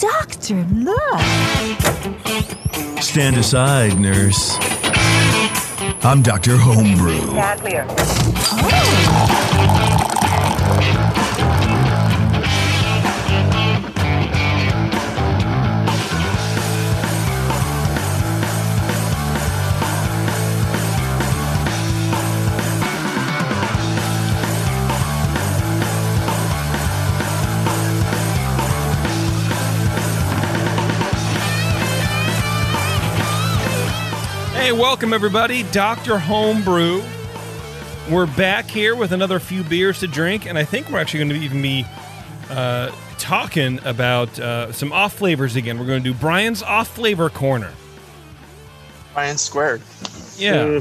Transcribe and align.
Doctor, 0.00 0.64
look. 0.74 1.20
Stand 3.00 3.36
aside, 3.36 3.98
nurse. 3.98 4.56
I'm 6.02 6.22
Dr. 6.22 6.56
Homebrew. 6.56 7.20
Stand 7.20 7.60
clear. 7.60 7.86
Oh. 7.88 9.83
Hey, 34.64 34.72
welcome 34.72 35.12
everybody. 35.12 35.62
Dr. 35.72 36.16
Homebrew. 36.16 37.02
We're 38.10 38.24
back 38.24 38.64
here 38.64 38.96
with 38.96 39.12
another 39.12 39.38
few 39.38 39.62
beers 39.62 40.00
to 40.00 40.06
drink, 40.06 40.46
and 40.46 40.56
I 40.56 40.64
think 40.64 40.88
we're 40.88 41.00
actually 41.00 41.18
going 41.18 41.38
to 41.38 41.44
even 41.44 41.60
be 41.60 41.84
uh, 42.48 42.90
talking 43.18 43.78
about 43.84 44.38
uh, 44.40 44.72
some 44.72 44.90
off 44.90 45.12
flavors 45.12 45.56
again. 45.56 45.78
We're 45.78 45.84
going 45.84 46.02
to 46.02 46.12
do 46.12 46.18
Brian's 46.18 46.62
off 46.62 46.88
flavor 46.88 47.28
corner. 47.28 47.74
Brian 49.12 49.36
squared. 49.36 49.82
Yeah. 50.38 50.80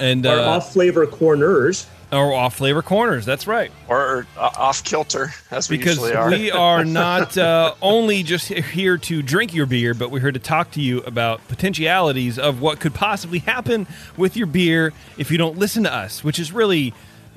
And 0.00 0.26
Our 0.26 0.40
uh, 0.40 0.56
off 0.56 0.72
flavor 0.72 1.06
corners. 1.06 1.86
Or 2.12 2.32
off 2.34 2.56
flavor 2.56 2.82
corners. 2.82 3.24
That's 3.24 3.46
right. 3.46 3.72
Or 3.88 4.26
uh, 4.36 4.50
off 4.56 4.84
kilter, 4.84 5.32
as 5.50 5.70
we 5.70 5.78
because 5.78 5.96
usually 5.96 6.14
are. 6.14 6.30
we 6.30 6.50
are 6.50 6.84
not 6.84 7.36
uh, 7.38 7.74
only 7.80 8.22
just 8.22 8.48
here 8.48 8.98
to 8.98 9.22
drink 9.22 9.54
your 9.54 9.66
beer, 9.66 9.94
but 9.94 10.10
we're 10.10 10.20
here 10.20 10.32
to 10.32 10.38
talk 10.38 10.70
to 10.72 10.80
you 10.80 11.00
about 11.00 11.46
potentialities 11.48 12.38
of 12.38 12.60
what 12.60 12.80
could 12.80 12.94
possibly 12.94 13.38
happen 13.40 13.86
with 14.16 14.36
your 14.36 14.46
beer 14.46 14.92
if 15.16 15.30
you 15.30 15.38
don't 15.38 15.56
listen 15.56 15.84
to 15.84 15.92
us, 15.92 16.22
which 16.22 16.38
is 16.38 16.52
really, 16.52 16.92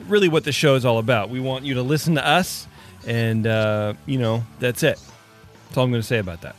really 0.08 0.28
what 0.28 0.44
the 0.44 0.52
show 0.52 0.76
is 0.76 0.84
all 0.86 1.00
about. 1.00 1.30
We 1.30 1.40
want 1.40 1.64
you 1.64 1.76
to 1.76 1.82
listen 1.82 2.16
to 2.16 2.28
us, 2.28 2.68
and 3.08 3.48
uh, 3.48 3.94
you 4.06 4.20
know 4.20 4.44
that's 4.60 4.84
it. 4.84 5.00
That's 5.68 5.78
all 5.78 5.86
I'm 5.86 5.92
going 5.92 6.02
to 6.02 6.08
say 6.08 6.20
about 6.20 6.42
that. 6.42 6.56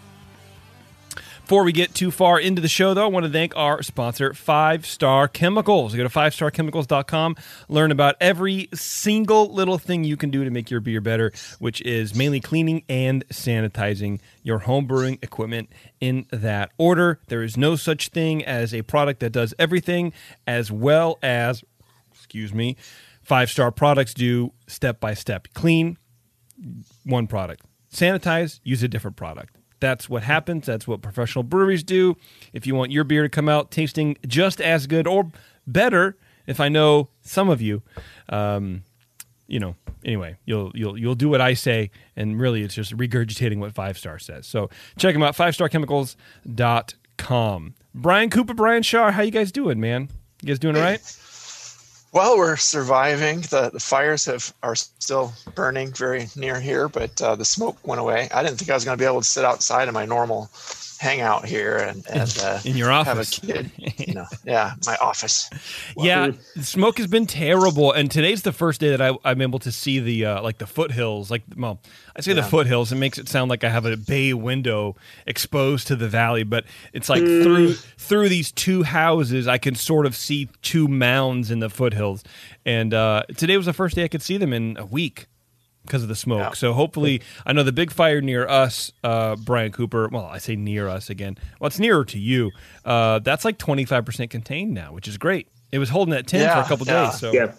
Before 1.46 1.62
we 1.62 1.70
get 1.70 1.94
too 1.94 2.10
far 2.10 2.40
into 2.40 2.60
the 2.60 2.66
show, 2.66 2.92
though, 2.92 3.04
I 3.04 3.06
want 3.06 3.24
to 3.24 3.30
thank 3.30 3.54
our 3.54 3.80
sponsor, 3.80 4.34
Five 4.34 4.84
Star 4.84 5.28
Chemicals. 5.28 5.94
Go 5.94 6.02
to 6.02 6.08
fivestarchemicals.com, 6.08 7.36
learn 7.68 7.92
about 7.92 8.16
every 8.20 8.68
single 8.74 9.54
little 9.54 9.78
thing 9.78 10.02
you 10.02 10.16
can 10.16 10.30
do 10.30 10.42
to 10.42 10.50
make 10.50 10.72
your 10.72 10.80
beer 10.80 11.00
better, 11.00 11.30
which 11.60 11.80
is 11.82 12.16
mainly 12.16 12.40
cleaning 12.40 12.82
and 12.88 13.24
sanitizing 13.28 14.18
your 14.42 14.58
home 14.58 14.86
brewing 14.86 15.20
equipment 15.22 15.68
in 16.00 16.26
that 16.32 16.72
order. 16.78 17.20
There 17.28 17.44
is 17.44 17.56
no 17.56 17.76
such 17.76 18.08
thing 18.08 18.44
as 18.44 18.74
a 18.74 18.82
product 18.82 19.20
that 19.20 19.30
does 19.30 19.54
everything 19.56 20.12
as 20.48 20.72
well 20.72 21.16
as, 21.22 21.62
excuse 22.12 22.52
me, 22.52 22.76
five 23.22 23.52
star 23.52 23.70
products 23.70 24.14
do 24.14 24.52
step 24.66 24.98
by 24.98 25.14
step. 25.14 25.46
Clean, 25.54 25.96
one 27.04 27.28
product. 27.28 27.64
Sanitize, 27.94 28.58
use 28.64 28.82
a 28.82 28.88
different 28.88 29.16
product. 29.16 29.56
That's 29.80 30.08
what 30.08 30.22
happens. 30.22 30.66
That's 30.66 30.86
what 30.86 31.02
professional 31.02 31.42
breweries 31.42 31.82
do. 31.82 32.16
If 32.52 32.66
you 32.66 32.74
want 32.74 32.92
your 32.92 33.04
beer 33.04 33.22
to 33.22 33.28
come 33.28 33.48
out 33.48 33.70
tasting 33.70 34.16
just 34.26 34.60
as 34.60 34.86
good 34.86 35.06
or 35.06 35.30
better, 35.66 36.16
if 36.46 36.60
I 36.60 36.68
know 36.68 37.08
some 37.22 37.48
of 37.48 37.60
you, 37.60 37.82
um, 38.28 38.84
you 39.46 39.60
know, 39.60 39.76
anyway, 40.04 40.36
you'll 40.44 40.72
you'll 40.74 40.98
you'll 40.98 41.14
do 41.14 41.28
what 41.28 41.40
I 41.40 41.54
say, 41.54 41.90
and 42.16 42.40
really, 42.40 42.62
it's 42.62 42.74
just 42.74 42.96
regurgitating 42.96 43.58
what 43.58 43.74
Five 43.74 43.98
Star 43.98 44.18
says. 44.18 44.46
So 44.46 44.70
check 44.98 45.14
them 45.14 45.22
out, 45.22 45.36
fivestarchemicals.com. 45.36 47.74
Brian 47.94 48.30
Cooper, 48.30 48.54
Brian 48.54 48.82
Schar, 48.82 49.12
how 49.12 49.22
you 49.22 49.30
guys 49.30 49.52
doing, 49.52 49.80
man? 49.80 50.08
You 50.42 50.48
guys 50.48 50.58
doing 50.58 50.76
all 50.76 50.82
right? 50.82 51.00
well, 52.12 52.38
we're 52.38 52.56
surviving. 52.56 53.42
The 53.42 53.70
the 53.72 53.80
fires 53.80 54.24
have 54.26 54.54
are 54.62 54.74
still 54.74 55.32
burning 55.54 55.92
very 55.92 56.28
near 56.36 56.60
here, 56.60 56.88
but 56.88 57.20
uh, 57.20 57.36
the 57.36 57.44
smoke 57.44 57.76
went 57.86 58.00
away. 58.00 58.28
I 58.32 58.42
didn't 58.42 58.58
think 58.58 58.70
I 58.70 58.74
was 58.74 58.84
going 58.84 58.96
to 58.96 59.02
be 59.02 59.06
able 59.06 59.20
to 59.20 59.26
sit 59.26 59.44
outside 59.44 59.88
in 59.88 59.94
my 59.94 60.06
normal 60.06 60.50
hangout 60.98 61.44
here 61.46 61.76
and 61.76 62.06
and 62.08 62.38
uh, 62.42 62.58
In 62.64 62.76
your 62.76 62.90
have 62.90 63.06
a 63.06 63.10
office. 63.10 63.38
kid. 63.38 63.70
You 63.98 64.14
know, 64.14 64.26
yeah, 64.44 64.74
my 64.86 64.96
office. 64.96 65.48
Yeah, 65.98 66.32
the 66.54 66.62
smoke 66.62 66.98
has 66.98 67.06
been 67.06 67.26
terrible, 67.26 67.90
and 67.92 68.10
today's 68.10 68.42
the 68.42 68.52
first 68.52 68.80
day 68.80 68.90
that 68.94 69.00
I, 69.00 69.16
I'm 69.24 69.40
able 69.40 69.58
to 69.60 69.72
see 69.72 69.98
the 69.98 70.26
uh, 70.26 70.42
like 70.42 70.58
the 70.58 70.66
foothills. 70.66 71.30
Like, 71.30 71.42
well, 71.56 71.80
I 72.14 72.20
say 72.20 72.32
the 72.34 72.40
Yeah. 72.42 72.48
foothills. 72.48 72.92
It 72.92 72.96
makes 72.96 73.16
it 73.18 73.28
sound 73.28 73.48
like 73.50 73.64
I 73.64 73.70
have 73.70 73.86
a 73.86 73.96
bay 73.96 74.34
window 74.34 74.96
exposed 75.26 75.86
to 75.88 75.96
the 75.96 76.08
valley, 76.08 76.42
but 76.44 76.64
it's 76.92 77.08
like 77.08 77.22
through 77.24 77.72
through 77.96 78.28
these 78.28 78.52
two 78.52 78.82
houses, 78.82 79.48
I 79.48 79.58
can 79.58 79.74
sort 79.74 80.04
of 80.06 80.14
see 80.14 80.48
two 80.62 80.86
mounds 80.88 81.50
in 81.50 81.60
the 81.60 81.70
foothills. 81.70 82.22
And 82.66 82.92
uh, 82.92 83.22
today 83.36 83.56
was 83.56 83.66
the 83.66 83.72
first 83.72 83.96
day 83.96 84.04
I 84.04 84.08
could 84.08 84.22
see 84.22 84.36
them 84.36 84.52
in 84.52 84.76
a 84.76 84.84
week 84.84 85.26
because 85.86 86.02
of 86.02 86.08
the 86.08 86.16
smoke. 86.16 86.38
Yeah. 86.40 86.50
So 86.52 86.72
hopefully, 86.72 87.22
I 87.46 87.52
know 87.52 87.62
the 87.62 87.72
big 87.72 87.90
fire 87.90 88.20
near 88.20 88.46
us, 88.46 88.92
uh, 89.04 89.36
Brian 89.36 89.72
Cooper. 89.72 90.08
Well, 90.08 90.26
I 90.26 90.38
say 90.38 90.56
near 90.56 90.88
us 90.88 91.08
again. 91.10 91.38
Well, 91.60 91.68
it's 91.68 91.78
nearer 91.78 92.04
to 92.06 92.18
you. 92.18 92.50
Uh, 92.84 93.18
that's 93.20 93.44
like 93.44 93.58
25% 93.58 94.28
contained 94.30 94.74
now, 94.74 94.92
which 94.92 95.08
is 95.08 95.16
great. 95.18 95.48
It 95.72 95.78
was 95.78 95.88
holding 95.88 96.14
at 96.14 96.26
10 96.26 96.48
for 96.54 96.60
a 96.60 96.64
couple 96.64 96.86
yeah. 96.86 97.06
days. 97.10 97.18
So 97.18 97.32
Yeah. 97.32 97.52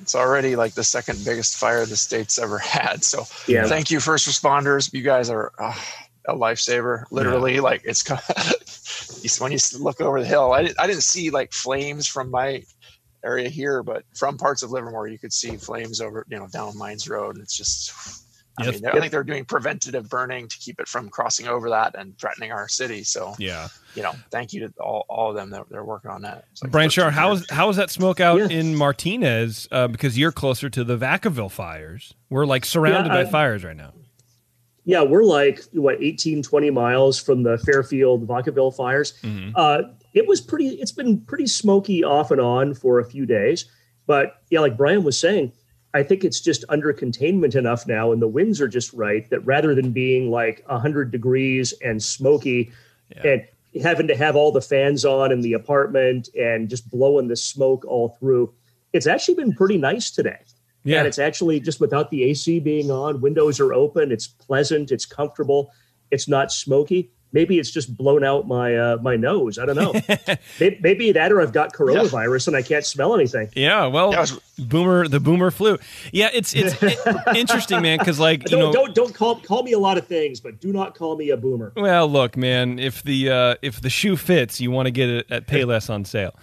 It's 0.00 0.14
already 0.16 0.56
like 0.56 0.74
the 0.74 0.82
second 0.84 1.24
biggest 1.24 1.56
fire 1.58 1.84
the 1.86 1.96
state's 1.96 2.38
ever 2.38 2.58
had. 2.76 3.04
So 3.04 3.24
Yeah. 3.46 3.66
thank 3.66 3.90
you, 3.90 4.00
first 4.00 4.26
responders. 4.28 4.92
You 4.92 5.02
guys 5.02 5.30
are 5.30 5.52
uh, 5.58 5.74
a 6.26 6.34
lifesaver. 6.34 7.04
Literally, 7.10 7.60
like 7.60 7.82
it's 7.84 8.08
you 8.08 8.16
s- 9.28 9.40
when 9.40 9.52
you 9.52 9.58
look 9.78 10.00
over 10.00 10.20
the 10.20 10.26
hill. 10.26 10.52
I, 10.52 10.62
di- 10.64 10.74
I 10.78 10.86
didn't 10.86 11.02
see 11.02 11.30
like 11.30 11.52
flames 11.52 12.06
from 12.06 12.30
my 12.30 12.64
area 13.24 13.48
here, 13.48 13.82
but 13.82 14.04
from 14.14 14.36
parts 14.36 14.62
of 14.62 14.70
Livermore, 14.70 15.08
you 15.08 15.18
could 15.18 15.32
see 15.32 15.56
flames 15.56 16.00
over 16.00 16.26
you 16.28 16.38
know 16.38 16.46
down 16.48 16.76
Mines 16.76 17.08
Road. 17.08 17.36
And 17.36 17.42
it's 17.44 17.56
just. 17.56 17.92
I 18.58 18.64
Yes. 18.64 18.72
mean, 18.74 18.82
they're- 18.82 18.92
I 18.96 19.00
think 19.00 19.12
they're 19.12 19.24
doing 19.24 19.46
preventative 19.46 20.10
burning 20.10 20.46
to 20.46 20.58
keep 20.58 20.78
it 20.78 20.86
from 20.86 21.08
crossing 21.08 21.48
over 21.48 21.70
that 21.70 21.94
and 21.98 22.18
threatening 22.18 22.52
our 22.52 22.68
city. 22.68 23.02
So, 23.02 23.34
yeah. 23.38 23.68
you 23.94 24.02
know, 24.02 24.12
thank 24.30 24.52
you 24.52 24.68
to 24.68 24.74
all, 24.78 25.06
all 25.08 25.30
of 25.30 25.36
them 25.36 25.48
that 25.52 25.64
they're 25.70 25.82
working 25.82 26.10
on 26.10 26.20
that. 26.20 26.44
It's 26.52 26.62
like 26.62 26.70
Brian 26.70 26.90
Schar, 26.90 27.10
how 27.10 27.32
is 27.32 27.46
how 27.48 27.70
is 27.70 27.76
that 27.76 27.88
smoke 27.88 28.20
out 28.20 28.40
Yeah. 28.40 28.48
in 28.58 28.74
Martinez? 28.74 29.68
Uh, 29.72 29.88
because 29.88 30.18
you're 30.18 30.32
closer 30.32 30.68
to 30.68 30.84
the 30.84 30.98
Vacaville 30.98 31.50
fires. 31.50 32.12
We're 32.28 32.44
like 32.44 32.66
surrounded 32.66 33.10
Yeah, 33.14 33.24
by 33.24 33.30
fires 33.30 33.64
right 33.64 33.74
now. 33.76 33.94
Yeah, 34.84 35.02
we're 35.02 35.24
like, 35.24 35.62
what, 35.72 36.02
18, 36.02 36.42
20 36.42 36.68
miles 36.70 37.18
from 37.18 37.44
the 37.44 37.56
Fairfield 37.56 38.26
Vacaville 38.28 38.76
fires. 38.76 39.14
Mhm. 39.22 39.52
Uh, 39.54 39.84
it 40.14 40.26
was 40.26 40.40
pretty, 40.40 40.68
it's 40.68 40.92
been 40.92 41.20
pretty 41.22 41.46
smoky 41.46 42.04
off 42.04 42.30
and 42.30 42.40
on 42.40 42.74
for 42.74 42.98
a 42.98 43.04
few 43.04 43.26
days. 43.26 43.64
But 44.06 44.36
yeah, 44.50 44.60
like 44.60 44.76
Brian 44.76 45.04
was 45.04 45.18
saying, 45.18 45.52
I 45.94 46.02
think 46.02 46.24
it's 46.24 46.40
just 46.40 46.64
under 46.68 46.92
containment 46.92 47.54
enough 47.54 47.86
now 47.86 48.12
and 48.12 48.20
the 48.22 48.28
winds 48.28 48.60
are 48.60 48.68
just 48.68 48.92
right 48.92 49.28
that 49.30 49.40
rather 49.40 49.74
than 49.74 49.92
being 49.92 50.30
like 50.30 50.62
100 50.66 51.10
degrees 51.10 51.72
and 51.82 52.02
smoky 52.02 52.72
Yeah. 53.14 53.26
and 53.26 53.82
having 53.82 54.06
to 54.08 54.16
have 54.16 54.36
all 54.36 54.52
the 54.52 54.60
fans 54.60 55.04
on 55.04 55.32
in 55.32 55.40
the 55.40 55.52
apartment 55.52 56.28
and 56.34 56.68
just 56.68 56.90
blowing 56.90 57.28
the 57.28 57.36
smoke 57.36 57.84
all 57.86 58.16
through, 58.18 58.52
it's 58.92 59.06
actually 59.06 59.34
been 59.34 59.52
pretty 59.52 59.78
nice 59.78 60.10
today. 60.10 60.38
Yeah. 60.84 60.98
And 60.98 61.06
it's 61.06 61.18
actually 61.18 61.60
just 61.60 61.80
without 61.80 62.10
the 62.10 62.24
AC 62.24 62.58
being 62.60 62.90
on, 62.90 63.20
windows 63.20 63.60
are 63.60 63.72
open, 63.72 64.10
it's 64.12 64.26
pleasant, 64.26 64.90
it's 64.90 65.06
comfortable, 65.06 65.70
it's 66.10 66.26
not 66.28 66.50
smoky. 66.52 67.10
Maybe 67.32 67.58
it's 67.58 67.70
just 67.70 67.96
blown 67.96 68.24
out 68.24 68.46
my 68.46 68.76
uh, 68.76 68.98
my 69.02 69.16
nose. 69.16 69.58
I 69.58 69.64
don't 69.66 69.76
know. 69.76 69.92
maybe, 70.60 70.78
maybe 70.82 71.12
that 71.12 71.32
or 71.32 71.40
I've 71.40 71.52
got 71.52 71.72
coronavirus 71.72 72.48
and 72.48 72.56
I 72.56 72.62
can't 72.62 72.84
smell 72.84 73.14
anything. 73.14 73.48
yeah. 73.54 73.86
Well, 73.86 74.10
was- 74.10 74.38
boomer, 74.58 75.08
the 75.08 75.18
boomer 75.20 75.50
flu. 75.50 75.78
Yeah. 76.12 76.28
It's 76.32 76.54
it's 76.54 76.76
i- 77.06 77.34
interesting, 77.36 77.80
man. 77.82 77.98
Because 77.98 78.20
like 78.20 78.42
you 78.50 78.58
Don't 78.58 78.60
know, 78.60 78.72
don't 78.72 78.94
don't 78.94 79.14
call 79.14 79.40
call 79.40 79.62
me 79.62 79.72
a 79.72 79.78
lot 79.78 79.96
of 79.98 80.06
things, 80.06 80.40
but 80.40 80.60
do 80.60 80.72
not 80.72 80.94
call 80.94 81.16
me 81.16 81.30
a 81.30 81.36
boomer. 81.36 81.72
Well, 81.76 82.06
look, 82.08 82.36
man. 82.36 82.78
If 82.78 83.02
the 83.02 83.30
uh, 83.30 83.54
if 83.62 83.80
the 83.80 83.90
shoe 83.90 84.16
fits, 84.16 84.60
you 84.60 84.70
want 84.70 84.86
to 84.86 84.90
get 84.92 85.08
it 85.08 85.26
at 85.30 85.46
Payless 85.46 85.88
on 85.88 86.04
sale. 86.04 86.34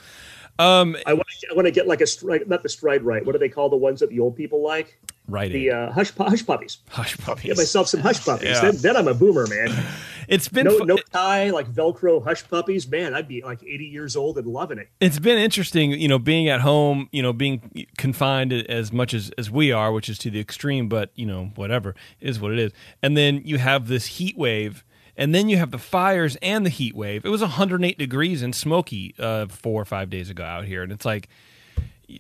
Um, 0.58 0.98
I 1.06 1.14
want 1.14 1.28
to 1.40 1.48
I 1.52 1.54
want 1.56 1.68
to 1.68 1.72
get 1.72 1.88
like 1.88 2.02
a 2.02 2.08
stride, 2.08 2.48
not 2.50 2.64
the 2.64 2.70
Stride 2.70 3.04
Rite. 3.04 3.26
What 3.26 3.32
do 3.32 3.40
they 3.40 3.48
call 3.48 3.70
the 3.70 3.78
ones 3.78 4.02
that 4.02 4.10
the 4.10 4.20
old 4.20 4.36
people 4.36 4.62
like? 4.62 5.00
Right. 5.30 5.52
The 5.52 5.72
uh, 5.72 5.92
hush 5.92 6.12
hush 6.16 6.46
puppies. 6.46 6.80
Hush 6.90 7.18
puppies. 7.18 7.46
Get 7.46 7.58
myself 7.58 7.88
some 7.88 8.00
hush 8.02 8.24
puppies. 8.24 8.50
Yeah. 8.50 8.62
Then, 8.62 8.78
then 8.78 8.98
I'm 8.98 9.08
a 9.08 9.14
boomer, 9.14 9.48
man. 9.48 9.70
It's 10.28 10.48
been 10.48 10.66
No 10.66 10.78
fu- 10.78 10.86
no 10.86 10.98
tie, 11.12 11.50
like 11.50 11.68
Velcro 11.72 12.24
hush 12.24 12.48
puppies. 12.48 12.88
Man, 12.88 13.16
I'd 13.16 13.28
be 13.28 13.42
like 13.42 13.64
80 13.64 13.86
years 13.86 14.16
old 14.16 14.38
and 14.38 14.46
loving 14.46 14.78
it. 14.78 14.90
it's 15.00 15.18
been 15.18 15.40
interesting, 15.40 15.92
you 15.92 16.08
know, 16.08 16.20
being 16.20 16.48
at 16.50 16.62
home, 16.62 17.10
you 17.12 17.24
know, 17.24 17.34
being 17.34 17.88
confined 17.98 18.54
as 18.54 18.94
much 18.94 19.16
as, 19.16 19.32
as 19.40 19.50
we 19.50 19.72
are, 19.72 19.92
which 19.92 20.08
is 20.08 20.20
to 20.20 20.30
the 20.30 20.40
extreme, 20.40 20.88
but, 20.88 21.10
you 21.16 21.26
know, 21.26 21.52
whatever 21.56 21.96
is 22.22 22.40
what 22.40 22.52
it 22.52 22.60
is. 22.60 22.72
And 23.02 23.18
then 23.18 23.42
you 23.44 23.58
have 23.58 23.88
this 23.88 24.06
heat 24.06 24.38
wave, 24.38 24.84
and 25.18 25.34
then 25.34 25.50
you 25.50 25.58
have 25.58 25.72
the 25.72 25.80
fires 25.80 26.38
and 26.44 26.64
the 26.64 26.70
heat 26.70 26.96
wave. 26.96 27.26
It 27.26 27.30
was 27.30 27.42
108 27.42 27.98
degrees 27.98 28.44
and 28.44 28.54
smoky 28.54 29.16
uh, 29.18 29.48
four 29.48 29.82
or 29.82 29.86
five 29.86 30.12
days 30.12 30.30
ago 30.30 30.44
out 30.44 30.66
here. 30.66 30.84
And 30.84 30.92
it's 30.92 31.06
like, 31.06 31.28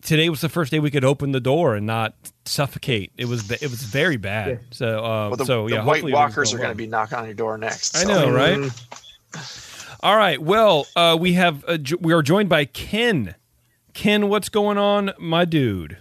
today 0.01 0.29
was 0.29 0.41
the 0.41 0.49
first 0.49 0.71
day 0.71 0.79
we 0.79 0.91
could 0.91 1.03
open 1.05 1.31
the 1.31 1.39
door 1.39 1.75
and 1.75 1.85
not 1.85 2.13
suffocate. 2.45 3.11
It 3.17 3.25
was 3.25 3.49
it 3.51 3.61
was 3.69 3.81
very 3.83 4.17
bad. 4.17 4.47
Yeah. 4.49 4.57
So 4.71 4.99
uh, 4.99 5.27
Well, 5.29 5.35
the, 5.37 5.45
so 5.45 5.67
the 5.67 5.75
yeah, 5.75 5.83
White 5.85 6.03
Walkers 6.03 6.53
are 6.53 6.57
going 6.57 6.67
going 6.67 6.77
to 6.77 6.83
be 6.83 6.87
knocking 6.87 7.17
on 7.17 7.25
your 7.25 7.33
door 7.33 7.57
next. 7.57 7.95
I 7.95 7.99
so- 8.03 8.07
know, 8.07 8.31
right? 8.33 8.57
Mm, 8.57 9.99
All 10.01 10.15
right. 10.17 10.41
Well, 10.41 10.85
uh, 10.95 11.17
we 11.19 11.33
have 11.33 11.63
uh, 11.67 11.77
jo- 11.77 11.97
we 11.99 12.13
are 12.13 12.21
joined 12.21 12.49
by 12.49 12.65
Ken. 12.65 13.35
Ken, 13.93 14.29
what's 14.29 14.49
going 14.49 14.77
on, 14.77 15.11
my 15.19 15.45
dude? 15.45 15.97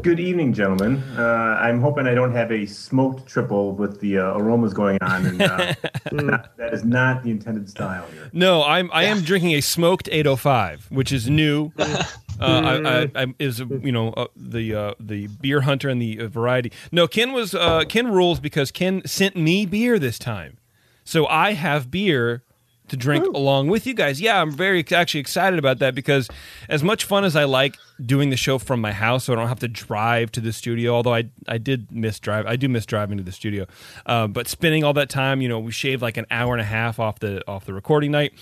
Good 0.00 0.18
evening, 0.18 0.52
gentlemen. 0.52 0.96
Uh, 1.16 1.22
I'm 1.60 1.80
hoping 1.80 2.06
I 2.08 2.14
don't 2.14 2.32
have 2.32 2.50
a 2.50 2.66
smoked 2.66 3.28
triple 3.28 3.72
with 3.72 4.00
the 4.00 4.18
uh, 4.18 4.36
aromas 4.36 4.72
going 4.74 4.98
on, 5.00 5.26
and 5.26 5.42
uh, 5.42 5.74
not- 6.12 6.56
that 6.56 6.72
is 6.74 6.82
not 6.84 7.22
the 7.22 7.30
intended 7.30 7.68
style 7.68 8.04
here. 8.12 8.28
No, 8.32 8.64
I'm 8.64 8.90
I 8.92 9.04
am 9.04 9.20
drinking 9.20 9.52
a 9.52 9.60
smoked 9.60 10.08
805, 10.10 10.86
which 10.90 11.12
is 11.12 11.28
new. 11.30 11.70
Uh, 12.42 13.08
I, 13.14 13.20
I, 13.20 13.24
I 13.24 13.34
is 13.38 13.60
you 13.60 13.92
know 13.92 14.10
uh, 14.10 14.26
the 14.36 14.74
uh, 14.74 14.94
the 14.98 15.28
beer 15.28 15.62
hunter 15.62 15.88
and 15.88 16.00
the 16.00 16.20
uh, 16.20 16.28
variety. 16.28 16.72
No, 16.90 17.06
Ken 17.06 17.32
was 17.32 17.54
uh, 17.54 17.84
Ken 17.88 18.10
rules 18.10 18.40
because 18.40 18.70
Ken 18.70 19.02
sent 19.06 19.36
me 19.36 19.66
beer 19.66 19.98
this 19.98 20.18
time, 20.18 20.58
so 21.04 21.26
I 21.26 21.52
have 21.52 21.90
beer 21.90 22.42
to 22.88 22.96
drink 22.96 23.24
along 23.26 23.68
with 23.68 23.86
you 23.86 23.94
guys. 23.94 24.20
Yeah, 24.20 24.42
I'm 24.42 24.50
very 24.50 24.84
actually 24.92 25.20
excited 25.20 25.58
about 25.58 25.78
that 25.78 25.94
because 25.94 26.28
as 26.68 26.82
much 26.82 27.04
fun 27.04 27.24
as 27.24 27.34
I 27.36 27.44
like 27.44 27.76
doing 28.04 28.30
the 28.30 28.36
show 28.36 28.58
from 28.58 28.80
my 28.80 28.92
house, 28.92 29.24
so 29.24 29.32
I 29.32 29.36
don't 29.36 29.48
have 29.48 29.60
to 29.60 29.68
drive 29.68 30.30
to 30.32 30.40
the 30.40 30.52
studio. 30.52 30.94
Although 30.94 31.14
I 31.14 31.24
I 31.48 31.58
did 31.58 31.90
miss 31.90 32.18
drive, 32.18 32.46
I 32.46 32.56
do 32.56 32.68
miss 32.68 32.84
driving 32.84 33.16
to 33.18 33.24
the 33.24 33.32
studio, 33.32 33.66
um, 34.06 34.32
but 34.32 34.46
spending 34.48 34.84
all 34.84 34.92
that 34.94 35.08
time, 35.08 35.40
you 35.40 35.48
know, 35.48 35.58
we 35.58 35.72
shaved 35.72 36.02
like 36.02 36.16
an 36.16 36.26
hour 36.30 36.52
and 36.54 36.60
a 36.60 36.66
half 36.66 36.98
off 36.98 37.18
the 37.20 37.42
off 37.48 37.64
the 37.64 37.72
recording 37.74 38.10
night. 38.10 38.34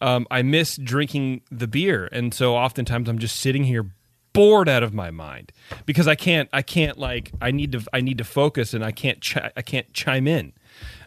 Um, 0.00 0.26
I 0.30 0.42
miss 0.42 0.76
drinking 0.76 1.42
the 1.50 1.66
beer, 1.66 2.08
and 2.12 2.34
so 2.34 2.54
oftentimes 2.56 3.08
I'm 3.08 3.18
just 3.18 3.36
sitting 3.36 3.64
here 3.64 3.86
bored 4.32 4.68
out 4.68 4.82
of 4.82 4.92
my 4.92 5.10
mind 5.12 5.52
because 5.86 6.08
I 6.08 6.16
can't 6.16 6.48
I 6.52 6.60
can't 6.62 6.98
like 6.98 7.30
I 7.40 7.52
need 7.52 7.72
to 7.72 7.82
I 7.92 8.00
need 8.00 8.18
to 8.18 8.24
focus 8.24 8.74
and 8.74 8.84
I 8.84 8.90
can't 8.90 9.24
chi- 9.24 9.52
I 9.56 9.62
can't 9.62 9.90
chime 9.92 10.26
in. 10.26 10.52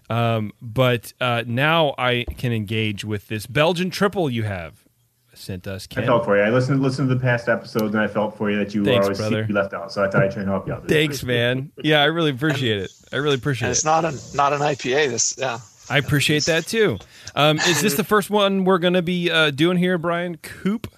Um, 0.09 0.53
but 0.61 1.11
uh, 1.19 1.43
now 1.45 1.93
I 1.97 2.25
can 2.37 2.53
engage 2.53 3.03
with 3.03 3.27
this 3.27 3.45
Belgian 3.45 3.89
triple 3.89 4.29
you 4.29 4.43
have 4.43 4.85
sent 5.33 5.67
us. 5.67 5.87
I 5.95 6.05
felt 6.05 6.23
for 6.25 6.37
you. 6.37 6.43
I 6.43 6.49
listened 6.49 6.81
listened 6.81 7.09
to 7.09 7.15
the 7.15 7.21
past 7.21 7.49
episodes, 7.49 7.93
and 7.93 8.01
I 8.01 8.07
felt 8.07 8.37
for 8.37 8.49
you 8.49 8.57
that 8.59 8.73
you 8.73 8.85
Thanks, 8.85 9.05
always 9.05 9.17
brother. 9.19 9.35
seem 9.39 9.43
to 9.43 9.47
be 9.47 9.53
left 9.53 9.73
out. 9.73 9.91
So 9.91 10.03
I 10.03 10.09
thought 10.09 10.23
I'd 10.23 10.31
try 10.31 10.41
and 10.43 10.49
help 10.49 10.65
you 10.65 10.73
out. 10.73 10.87
Thanks, 10.87 11.21
man. 11.23 11.71
Yeah, 11.83 12.01
I 12.01 12.05
really 12.05 12.31
appreciate 12.31 12.77
it. 12.81 12.91
I 13.11 13.17
really 13.17 13.35
appreciate 13.35 13.67
And 13.67 13.71
it. 13.75 13.77
it's 13.77 13.85
not 13.85 14.05
an 14.05 14.15
not 14.35 14.53
an 14.53 14.59
IPA. 14.59 15.09
This 15.09 15.35
yeah. 15.37 15.59
I 15.89 15.97
appreciate 15.99 16.45
that 16.45 16.65
too. 16.67 16.97
Um, 17.37 17.59
is 17.59 17.83
this 17.83 17.93
the 17.93 18.03
first 18.03 18.31
one 18.31 18.65
we're 18.65 18.79
going 18.79 18.95
to 18.95 19.03
be 19.03 19.29
uh, 19.29 19.51
doing 19.51 19.77
here, 19.77 19.99
Brian 19.99 20.37
Coop? 20.37 20.91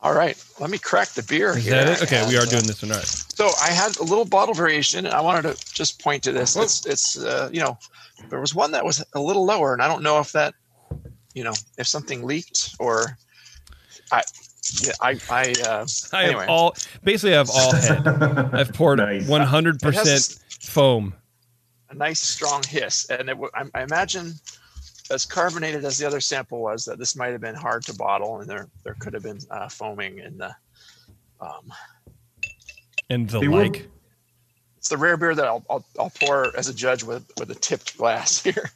All 0.00 0.14
right, 0.14 0.42
let 0.58 0.70
me 0.70 0.78
crack 0.78 1.10
the 1.10 1.22
beer 1.22 1.50
Is 1.50 1.64
here. 1.64 1.74
that 1.74 2.00
it? 2.00 2.02
Okay, 2.02 2.26
we 2.28 2.36
are 2.38 2.46
doing 2.46 2.64
this 2.64 2.80
one. 2.82 2.92
All 2.92 2.96
right. 2.96 3.06
So 3.06 3.50
I 3.62 3.68
had 3.68 3.94
a 3.98 4.02
little 4.02 4.24
bottle 4.24 4.54
variation, 4.54 5.04
and 5.04 5.14
I 5.14 5.20
wanted 5.20 5.42
to 5.54 5.74
just 5.74 6.02
point 6.02 6.22
to 6.24 6.32
this. 6.32 6.56
It's 6.56 6.86
it's 6.86 7.18
uh, 7.22 7.50
you 7.52 7.60
know 7.60 7.78
there 8.30 8.40
was 8.40 8.54
one 8.54 8.72
that 8.72 8.84
was 8.86 9.04
a 9.14 9.20
little 9.20 9.44
lower, 9.44 9.74
and 9.74 9.82
I 9.82 9.86
don't 9.86 10.02
know 10.02 10.18
if 10.18 10.32
that 10.32 10.54
you 11.34 11.44
know 11.44 11.52
if 11.76 11.86
something 11.86 12.24
leaked 12.24 12.74
or 12.80 13.18
I 14.10 14.22
yeah 14.80 14.92
I 15.02 15.20
I 15.30 15.54
uh, 15.68 15.86
I 16.14 16.24
anyway 16.24 16.40
have 16.40 16.48
all 16.48 16.74
basically 17.04 17.34
I 17.34 17.36
have 17.36 17.50
all 17.50 17.72
head. 17.72 18.08
I've 18.54 18.72
poured 18.72 18.98
one 19.28 19.42
hundred 19.42 19.78
percent 19.78 20.38
foam. 20.62 21.14
a 21.90 21.94
nice 21.94 22.18
strong 22.18 22.62
hiss, 22.66 23.08
and 23.10 23.28
it, 23.28 23.34
w- 23.34 23.50
I, 23.54 23.66
I 23.74 23.82
imagine 23.82 24.32
as 25.10 25.24
carbonated 25.26 25.84
as 25.84 25.98
the 25.98 26.06
other 26.06 26.20
sample 26.20 26.60
was, 26.60 26.84
that 26.84 26.98
this 26.98 27.16
might 27.16 27.32
have 27.32 27.40
been 27.40 27.54
hard 27.54 27.84
to 27.84 27.94
bottle, 27.94 28.40
and 28.40 28.48
there 28.48 28.68
there 28.84 28.94
could 29.00 29.14
have 29.14 29.22
been 29.22 29.38
uh, 29.50 29.68
foaming 29.68 30.18
in 30.18 30.38
the. 30.38 30.54
Um, 31.40 31.72
and 33.10 33.28
the 33.28 33.40
They 33.40 33.48
were- 33.48 33.62
like. 33.64 33.88
it's 34.78 34.88
the 34.88 34.96
rare 34.96 35.16
beer 35.16 35.34
that 35.34 35.44
I'll, 35.44 35.64
I'll 35.68 35.84
I'll 35.98 36.10
pour 36.10 36.56
as 36.56 36.68
a 36.68 36.74
judge 36.74 37.02
with 37.02 37.24
with 37.38 37.50
a 37.50 37.54
tipped 37.56 37.96
glass 37.98 38.42
here. 38.44 38.70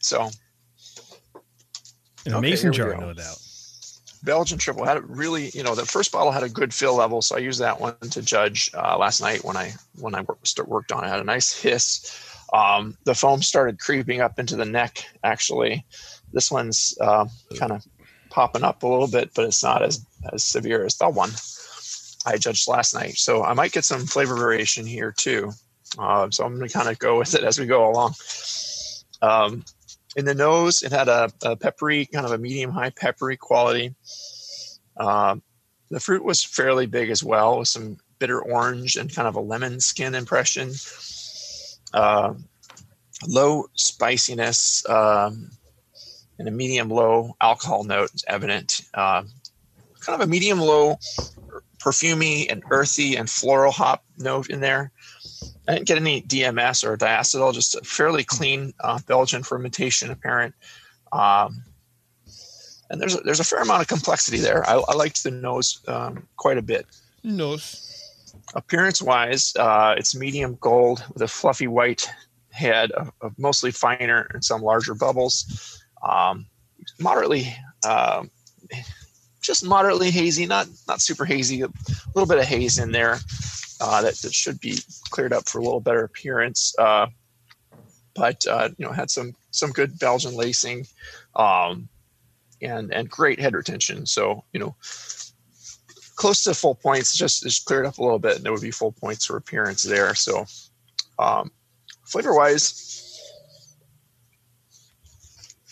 So 0.00 0.30
In 2.24 2.32
a 2.32 2.38
okay, 2.38 2.50
mason 2.50 2.72
jar, 2.72 2.96
no 2.96 3.12
doubt. 3.12 3.38
Belgian 4.22 4.58
triple 4.58 4.84
had 4.84 4.96
a 4.96 5.02
really, 5.02 5.50
you 5.50 5.62
know, 5.62 5.74
the 5.76 5.86
first 5.86 6.10
bottle 6.10 6.32
had 6.32 6.42
a 6.42 6.48
good 6.48 6.74
fill 6.74 6.96
level, 6.96 7.22
so 7.22 7.36
I 7.36 7.38
used 7.38 7.60
that 7.60 7.78
one 7.80 7.94
to 8.10 8.22
judge 8.22 8.72
uh, 8.74 8.96
last 8.98 9.20
night 9.20 9.44
when 9.44 9.56
I 9.56 9.72
when 10.00 10.14
I 10.16 10.22
worked, 10.22 10.58
worked 10.66 10.90
on 10.90 11.04
it. 11.04 11.08
Had 11.08 11.20
a 11.20 11.24
nice 11.24 11.52
hiss. 11.56 12.25
Um, 12.52 12.96
the 13.04 13.14
foam 13.14 13.42
started 13.42 13.78
creeping 13.78 14.20
up 14.20 14.38
into 14.38 14.56
the 14.56 14.64
neck. 14.64 15.04
Actually, 15.24 15.84
this 16.32 16.50
one's 16.50 16.96
uh, 17.00 17.26
kind 17.58 17.72
of 17.72 17.84
popping 18.30 18.64
up 18.64 18.82
a 18.82 18.88
little 18.88 19.08
bit, 19.08 19.30
but 19.34 19.44
it's 19.44 19.62
not 19.62 19.82
as 19.82 20.04
as 20.32 20.44
severe 20.44 20.84
as 20.84 20.96
the 20.96 21.08
one 21.08 21.30
I 22.26 22.36
judged 22.36 22.68
last 22.68 22.94
night. 22.94 23.16
So 23.16 23.44
I 23.44 23.54
might 23.54 23.72
get 23.72 23.84
some 23.84 24.06
flavor 24.06 24.36
variation 24.36 24.86
here 24.86 25.12
too. 25.12 25.52
Uh, 25.98 26.28
so 26.30 26.44
I'm 26.44 26.56
going 26.56 26.68
to 26.68 26.74
kind 26.74 26.88
of 26.88 26.98
go 26.98 27.18
with 27.18 27.34
it 27.34 27.44
as 27.44 27.58
we 27.58 27.66
go 27.66 27.88
along. 27.90 28.14
Um, 29.22 29.64
in 30.16 30.24
the 30.24 30.34
nose, 30.34 30.82
it 30.82 30.92
had 30.92 31.08
a, 31.08 31.30
a 31.42 31.56
peppery, 31.56 32.06
kind 32.06 32.26
of 32.26 32.32
a 32.32 32.38
medium 32.38 32.70
high 32.70 32.90
peppery 32.90 33.36
quality. 33.36 33.94
Um, 34.96 35.42
the 35.90 36.00
fruit 36.00 36.24
was 36.24 36.42
fairly 36.42 36.86
big 36.86 37.10
as 37.10 37.22
well, 37.22 37.58
with 37.58 37.68
some 37.68 37.98
bitter 38.18 38.40
orange 38.40 38.96
and 38.96 39.14
kind 39.14 39.28
of 39.28 39.36
a 39.36 39.40
lemon 39.40 39.80
skin 39.80 40.14
impression. 40.14 40.72
Uh, 41.92 42.34
low 43.26 43.66
spiciness 43.74 44.88
um, 44.88 45.50
and 46.38 46.48
a 46.48 46.50
medium 46.50 46.88
low 46.88 47.34
alcohol 47.40 47.84
note 47.84 48.14
is 48.14 48.24
evident. 48.28 48.82
Uh, 48.94 49.22
kind 50.00 50.20
of 50.20 50.26
a 50.26 50.30
medium 50.30 50.60
low 50.60 50.98
perfumy 51.78 52.50
and 52.50 52.62
earthy 52.70 53.16
and 53.16 53.30
floral 53.30 53.72
hop 53.72 54.04
note 54.18 54.50
in 54.50 54.60
there. 54.60 54.90
I 55.68 55.74
didn't 55.74 55.88
get 55.88 55.98
any 55.98 56.22
DMS 56.22 56.84
or 56.84 56.96
diacetyl, 56.96 57.52
just 57.52 57.74
a 57.74 57.80
fairly 57.80 58.24
clean 58.24 58.72
uh, 58.80 58.98
Belgian 59.06 59.42
fermentation 59.42 60.10
apparent. 60.10 60.54
Um, 61.12 61.62
and 62.90 63.00
there's 63.00 63.14
a, 63.14 63.20
there's 63.20 63.40
a 63.40 63.44
fair 63.44 63.62
amount 63.62 63.82
of 63.82 63.88
complexity 63.88 64.38
there. 64.38 64.68
I, 64.68 64.74
I 64.74 64.94
liked 64.94 65.22
the 65.24 65.30
nose 65.30 65.80
um, 65.88 66.26
quite 66.36 66.58
a 66.58 66.62
bit. 66.62 66.86
Nose. 67.24 67.85
Appearance 68.54 69.02
wise, 69.02 69.54
uh, 69.56 69.94
it's 69.98 70.14
medium 70.14 70.56
gold 70.60 71.04
with 71.12 71.22
a 71.22 71.28
fluffy 71.28 71.66
white 71.66 72.08
head 72.50 72.90
of, 72.92 73.12
of 73.20 73.38
mostly 73.38 73.70
finer 73.70 74.30
and 74.32 74.44
some 74.44 74.62
larger 74.62 74.94
bubbles. 74.94 75.82
Um, 76.06 76.46
moderately, 76.98 77.54
um, 77.86 78.30
just 79.42 79.64
moderately 79.64 80.10
hazy, 80.10 80.46
not 80.46 80.68
not 80.88 81.00
super 81.00 81.24
hazy. 81.24 81.62
A 81.62 81.68
little 82.14 82.26
bit 82.26 82.38
of 82.38 82.44
haze 82.44 82.78
in 82.78 82.92
there 82.92 83.18
uh, 83.80 84.02
that, 84.02 84.14
that 84.16 84.32
should 84.32 84.60
be 84.60 84.78
cleared 85.10 85.32
up 85.32 85.48
for 85.48 85.58
a 85.58 85.62
little 85.62 85.80
better 85.80 86.04
appearance. 86.04 86.74
Uh, 86.78 87.06
but 88.14 88.46
uh, 88.46 88.70
you 88.78 88.86
know, 88.86 88.92
had 88.92 89.10
some 89.10 89.34
some 89.50 89.70
good 89.70 89.98
Belgian 89.98 90.34
lacing, 90.34 90.86
um, 91.34 91.88
and 92.62 92.92
and 92.92 93.10
great 93.10 93.38
head 93.38 93.54
retention. 93.54 94.06
So 94.06 94.44
you 94.52 94.60
know, 94.60 94.74
close 96.16 96.42
to 96.44 96.54
full 96.54 96.74
points. 96.74 97.16
Just 97.16 97.42
just 97.42 97.64
cleared 97.64 97.86
up 97.86 97.98
a 97.98 98.02
little 98.02 98.18
bit, 98.18 98.36
and 98.36 98.44
there 98.44 98.52
would 98.52 98.62
be 98.62 98.70
full 98.70 98.92
points 98.92 99.26
for 99.26 99.36
appearance 99.36 99.82
there. 99.82 100.14
So 100.14 100.46
um, 101.18 101.50
flavor 102.04 102.34
wise, 102.34 103.20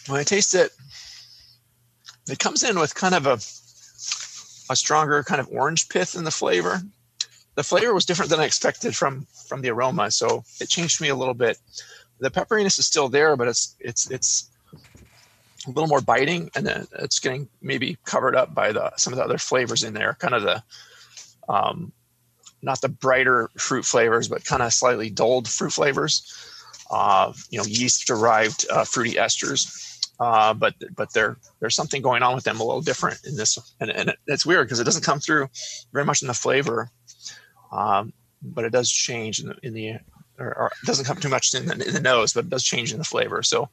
when 0.06 0.20
I 0.20 0.22
taste 0.22 0.54
it, 0.54 0.70
it 2.28 2.38
comes 2.38 2.62
in 2.62 2.78
with 2.78 2.94
kind 2.94 3.14
of 3.14 3.26
a 3.26 3.38
a 4.70 4.76
stronger 4.76 5.22
kind 5.22 5.40
of 5.40 5.48
orange 5.50 5.88
pith 5.88 6.14
in 6.14 6.24
the 6.24 6.30
flavor. 6.30 6.80
The 7.56 7.62
flavor 7.62 7.94
was 7.94 8.04
different 8.04 8.30
than 8.30 8.40
I 8.40 8.44
expected 8.44 8.96
from 8.96 9.26
from 9.48 9.62
the 9.62 9.70
aroma, 9.70 10.10
so 10.10 10.44
it 10.60 10.68
changed 10.68 11.00
me 11.00 11.08
a 11.08 11.16
little 11.16 11.34
bit. 11.34 11.58
The 12.20 12.30
pepperiness 12.30 12.78
is 12.78 12.86
still 12.86 13.08
there, 13.08 13.36
but 13.36 13.48
it's 13.48 13.76
it's 13.80 14.10
it's 14.10 14.50
a 15.66 15.70
little 15.70 15.88
more 15.88 16.00
biting, 16.00 16.50
and 16.54 16.66
then 16.66 16.86
it's 16.98 17.18
getting 17.18 17.48
maybe 17.62 17.96
covered 18.04 18.36
up 18.36 18.54
by 18.54 18.72
the 18.72 18.92
some 18.96 19.12
of 19.12 19.18
the 19.18 19.24
other 19.24 19.38
flavors 19.38 19.82
in 19.82 19.94
there, 19.94 20.16
kind 20.20 20.34
of 20.34 20.42
the 20.42 20.62
um, 21.48 21.92
not 22.62 22.80
the 22.80 22.88
brighter 22.88 23.50
fruit 23.58 23.84
flavors, 23.84 24.28
but 24.28 24.44
kind 24.44 24.62
of 24.62 24.72
slightly 24.72 25.10
dulled 25.10 25.48
fruit 25.48 25.72
flavors. 25.72 26.50
Uh, 26.90 27.32
you 27.48 27.58
know, 27.58 27.64
yeast 27.64 28.06
derived 28.06 28.66
uh, 28.70 28.84
fruity 28.84 29.14
esters 29.14 29.94
uh, 30.20 30.54
but 30.54 30.74
but 30.94 31.12
there 31.12 31.36
there's 31.60 31.74
something 31.74 32.02
going 32.02 32.22
on 32.22 32.34
with 32.34 32.44
them 32.44 32.60
a 32.60 32.64
little 32.64 32.80
different 32.80 33.18
in 33.24 33.36
this, 33.36 33.58
and, 33.80 33.90
and 33.90 34.10
it, 34.10 34.18
it's 34.26 34.46
weird 34.46 34.66
because 34.66 34.80
it 34.80 34.84
doesn't 34.84 35.04
come 35.04 35.18
through 35.18 35.48
very 35.92 36.04
much 36.04 36.22
in 36.22 36.28
the 36.28 36.34
flavor, 36.34 36.88
um, 37.72 38.12
but 38.42 38.64
it 38.64 38.70
does 38.70 38.90
change 38.90 39.40
in 39.40 39.48
the, 39.48 39.56
in 39.62 39.74
the 39.74 39.94
or, 40.38 40.56
or 40.56 40.72
doesn't 40.84 41.04
come 41.04 41.16
too 41.16 41.28
much 41.28 41.52
in 41.54 41.66
the, 41.66 41.86
in 41.86 41.94
the 41.94 42.00
nose, 42.00 42.32
but 42.32 42.44
it 42.44 42.50
does 42.50 42.64
change 42.64 42.92
in 42.92 42.98
the 42.98 43.04
flavor. 43.04 43.42
So 43.42 43.68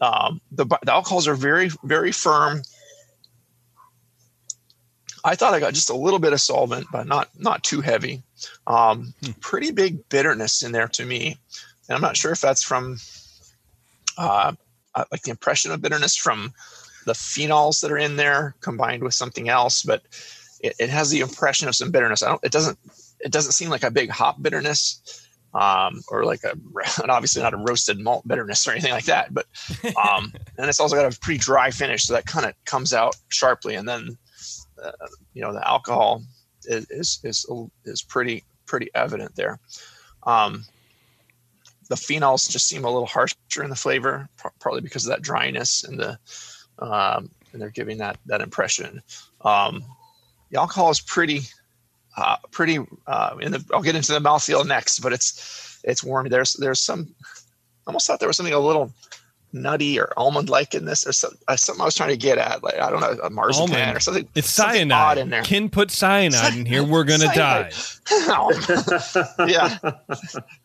um, 0.00 0.40
the 0.52 0.64
the 0.64 0.92
alcohols 0.92 1.26
are 1.28 1.34
very 1.34 1.70
very 1.84 2.12
firm. 2.12 2.62
I 5.24 5.34
thought 5.34 5.54
I 5.54 5.60
got 5.60 5.74
just 5.74 5.90
a 5.90 5.96
little 5.96 6.18
bit 6.18 6.32
of 6.32 6.40
solvent, 6.40 6.86
but 6.92 7.06
not 7.06 7.28
not 7.36 7.64
too 7.64 7.80
heavy. 7.80 8.22
Um, 8.66 9.14
Pretty 9.40 9.72
big 9.72 10.08
bitterness 10.08 10.62
in 10.62 10.72
there 10.72 10.88
to 10.88 11.04
me, 11.04 11.36
and 11.88 11.96
I'm 11.96 12.00
not 12.00 12.16
sure 12.16 12.32
if 12.32 12.40
that's 12.40 12.62
from 12.62 12.98
uh, 14.16 14.52
uh, 14.94 15.04
like 15.10 15.22
the 15.22 15.30
impression 15.30 15.72
of 15.72 15.82
bitterness 15.82 16.16
from 16.16 16.52
the 17.04 17.12
phenols 17.12 17.80
that 17.80 17.90
are 17.90 17.98
in 17.98 18.16
there 18.16 18.54
combined 18.60 19.02
with 19.02 19.14
something 19.14 19.48
else. 19.48 19.82
But 19.82 20.02
it, 20.60 20.74
it 20.78 20.90
has 20.90 21.10
the 21.10 21.20
impression 21.20 21.68
of 21.68 21.74
some 21.74 21.90
bitterness. 21.90 22.22
I 22.22 22.28
don't. 22.28 22.44
It 22.44 22.52
doesn't. 22.52 22.78
It 23.20 23.32
doesn't 23.32 23.52
seem 23.52 23.68
like 23.68 23.82
a 23.82 23.90
big 23.90 24.10
hop 24.10 24.40
bitterness, 24.40 25.26
um, 25.54 26.02
or 26.08 26.24
like 26.24 26.44
a 26.44 26.52
and 27.02 27.10
obviously 27.10 27.42
not 27.42 27.54
a 27.54 27.58
roasted 27.58 27.98
malt 27.98 28.26
bitterness 28.26 28.66
or 28.66 28.72
anything 28.72 28.92
like 28.92 29.06
that. 29.06 29.32
But 29.32 29.46
um, 29.96 30.32
and 30.58 30.68
it's 30.68 30.80
also 30.80 30.96
got 30.96 31.12
a 31.12 31.18
pretty 31.20 31.38
dry 31.38 31.70
finish, 31.70 32.04
so 32.04 32.14
that 32.14 32.26
kind 32.26 32.46
of 32.46 32.54
comes 32.64 32.92
out 32.92 33.16
sharply. 33.28 33.74
And 33.74 33.88
then 33.88 34.16
uh, 34.82 34.92
you 35.34 35.42
know 35.42 35.52
the 35.52 35.66
alcohol 35.66 36.22
is 36.64 36.86
is 36.90 37.20
is, 37.24 37.46
is 37.84 38.02
pretty 38.02 38.44
pretty 38.66 38.90
evident 38.94 39.34
there. 39.36 39.58
Um, 40.24 40.64
the 41.88 41.94
phenols 41.94 42.50
just 42.50 42.68
seem 42.68 42.84
a 42.84 42.90
little 42.90 43.06
harsher 43.06 43.62
in 43.62 43.70
the 43.70 43.76
flavor, 43.76 44.28
partly 44.60 44.82
because 44.82 45.06
of 45.06 45.10
that 45.10 45.22
dryness 45.22 45.84
and 45.84 45.98
the 45.98 46.18
um, 46.80 47.30
and 47.52 47.60
they're 47.60 47.70
giving 47.70 47.98
that 47.98 48.18
that 48.26 48.40
impression. 48.40 49.02
Um, 49.40 49.84
the 50.50 50.58
alcohol 50.58 50.90
is 50.90 51.00
pretty 51.00 51.42
uh, 52.18 52.36
pretty 52.50 52.78
uh, 53.06 53.36
in 53.40 53.52
the. 53.52 53.64
I'll 53.72 53.82
get 53.82 53.94
into 53.94 54.12
the 54.12 54.18
mouthfeel 54.18 54.66
next, 54.66 55.00
but 55.00 55.12
it's 55.12 55.80
it's 55.84 56.02
warm. 56.02 56.28
There's 56.28 56.54
there's 56.54 56.80
some. 56.80 57.14
I 57.22 57.88
almost 57.88 58.06
thought 58.06 58.18
there 58.18 58.28
was 58.28 58.36
something 58.36 58.54
a 58.54 58.58
little 58.58 58.92
nutty 59.52 59.98
or 59.98 60.12
almond 60.16 60.50
like 60.50 60.74
in 60.74 60.84
this 60.84 61.06
or 61.06 61.12
some, 61.12 61.32
uh, 61.46 61.56
something 61.56 61.80
I 61.80 61.86
was 61.86 61.94
trying 61.94 62.10
to 62.10 62.18
get 62.18 62.36
at 62.36 62.62
like 62.62 62.74
I 62.74 62.90
don't 62.90 63.00
know 63.00 63.16
a 63.22 63.30
marzipan 63.30 63.74
almond. 63.76 63.96
or 63.96 64.00
something 64.00 64.28
it's 64.34 64.50
something 64.50 64.74
cyanide 64.74 65.16
in 65.16 65.30
there 65.30 65.42
Ken 65.42 65.70
put 65.70 65.90
cyanide 65.90 66.54
in 66.54 66.66
here 66.66 66.84
we're 66.84 67.04
gonna 67.04 67.34
die 67.34 67.70
yeah 69.48 69.78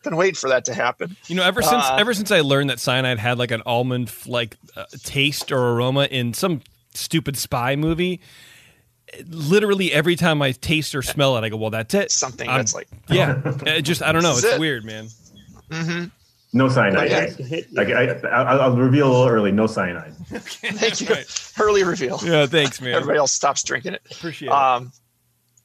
been 0.02 0.16
waiting 0.16 0.34
for 0.34 0.50
that 0.50 0.66
to 0.66 0.74
happen 0.74 1.16
you 1.28 1.34
know 1.34 1.42
ever 1.42 1.62
since 1.62 1.82
uh, 1.82 1.96
ever 1.98 2.12
since 2.12 2.30
I 2.30 2.40
learned 2.40 2.68
that 2.68 2.78
cyanide 2.78 3.18
had 3.18 3.38
like 3.38 3.52
an 3.52 3.62
almond 3.64 4.12
like 4.26 4.58
uh, 4.76 4.84
taste 5.02 5.50
or 5.50 5.70
aroma 5.70 6.04
in 6.04 6.34
some 6.34 6.60
stupid 6.92 7.38
spy 7.38 7.76
movie 7.76 8.20
literally 9.28 9.92
every 9.92 10.16
time 10.16 10.42
I 10.42 10.52
taste 10.52 10.94
or 10.94 11.02
smell 11.02 11.36
it 11.36 11.44
I 11.44 11.48
go 11.48 11.56
well 11.56 11.70
that's 11.70 11.94
it 11.94 12.10
something 12.10 12.48
I'm, 12.48 12.58
that's 12.58 12.74
like 12.74 12.88
yeah 13.08 13.40
it 13.66 13.82
just 13.82 14.02
I 14.02 14.12
don't 14.12 14.22
know 14.22 14.32
it's 14.32 14.44
it. 14.44 14.60
weird 14.60 14.84
man 14.84 15.08
mm-hmm 15.70 16.04
no 16.54 16.68
cyanide. 16.68 17.10
I, 17.10 18.28
I, 18.28 18.68
will 18.68 18.76
reveal 18.76 19.08
a 19.08 19.10
little 19.10 19.26
early. 19.26 19.50
No 19.50 19.66
cyanide. 19.66 20.14
okay. 20.32 20.70
Thank 20.70 21.00
you. 21.00 21.08
Right. 21.08 21.52
Early 21.58 21.82
reveal. 21.82 22.20
Yeah, 22.22 22.46
thanks, 22.46 22.80
man. 22.80 22.94
Everybody 22.94 23.18
else 23.18 23.32
stops 23.32 23.64
drinking 23.64 23.94
it. 23.94 24.02
Appreciate 24.08 24.50
um, 24.50 24.84
it. 24.84 24.92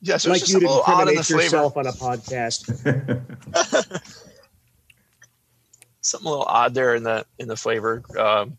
Yeah, 0.02 0.18
so 0.18 0.32
like 0.32 0.50
you 0.50 0.60
to 0.60 0.66
incriminate 0.66 1.30
yourself 1.30 1.78
on 1.78 1.86
a 1.86 1.92
podcast. 1.92 2.74
something 6.02 6.28
a 6.28 6.30
little 6.30 6.46
odd 6.46 6.74
there 6.74 6.96
in 6.96 7.04
the 7.04 7.24
in 7.38 7.48
the 7.48 7.56
flavor, 7.56 8.02
um, 8.18 8.58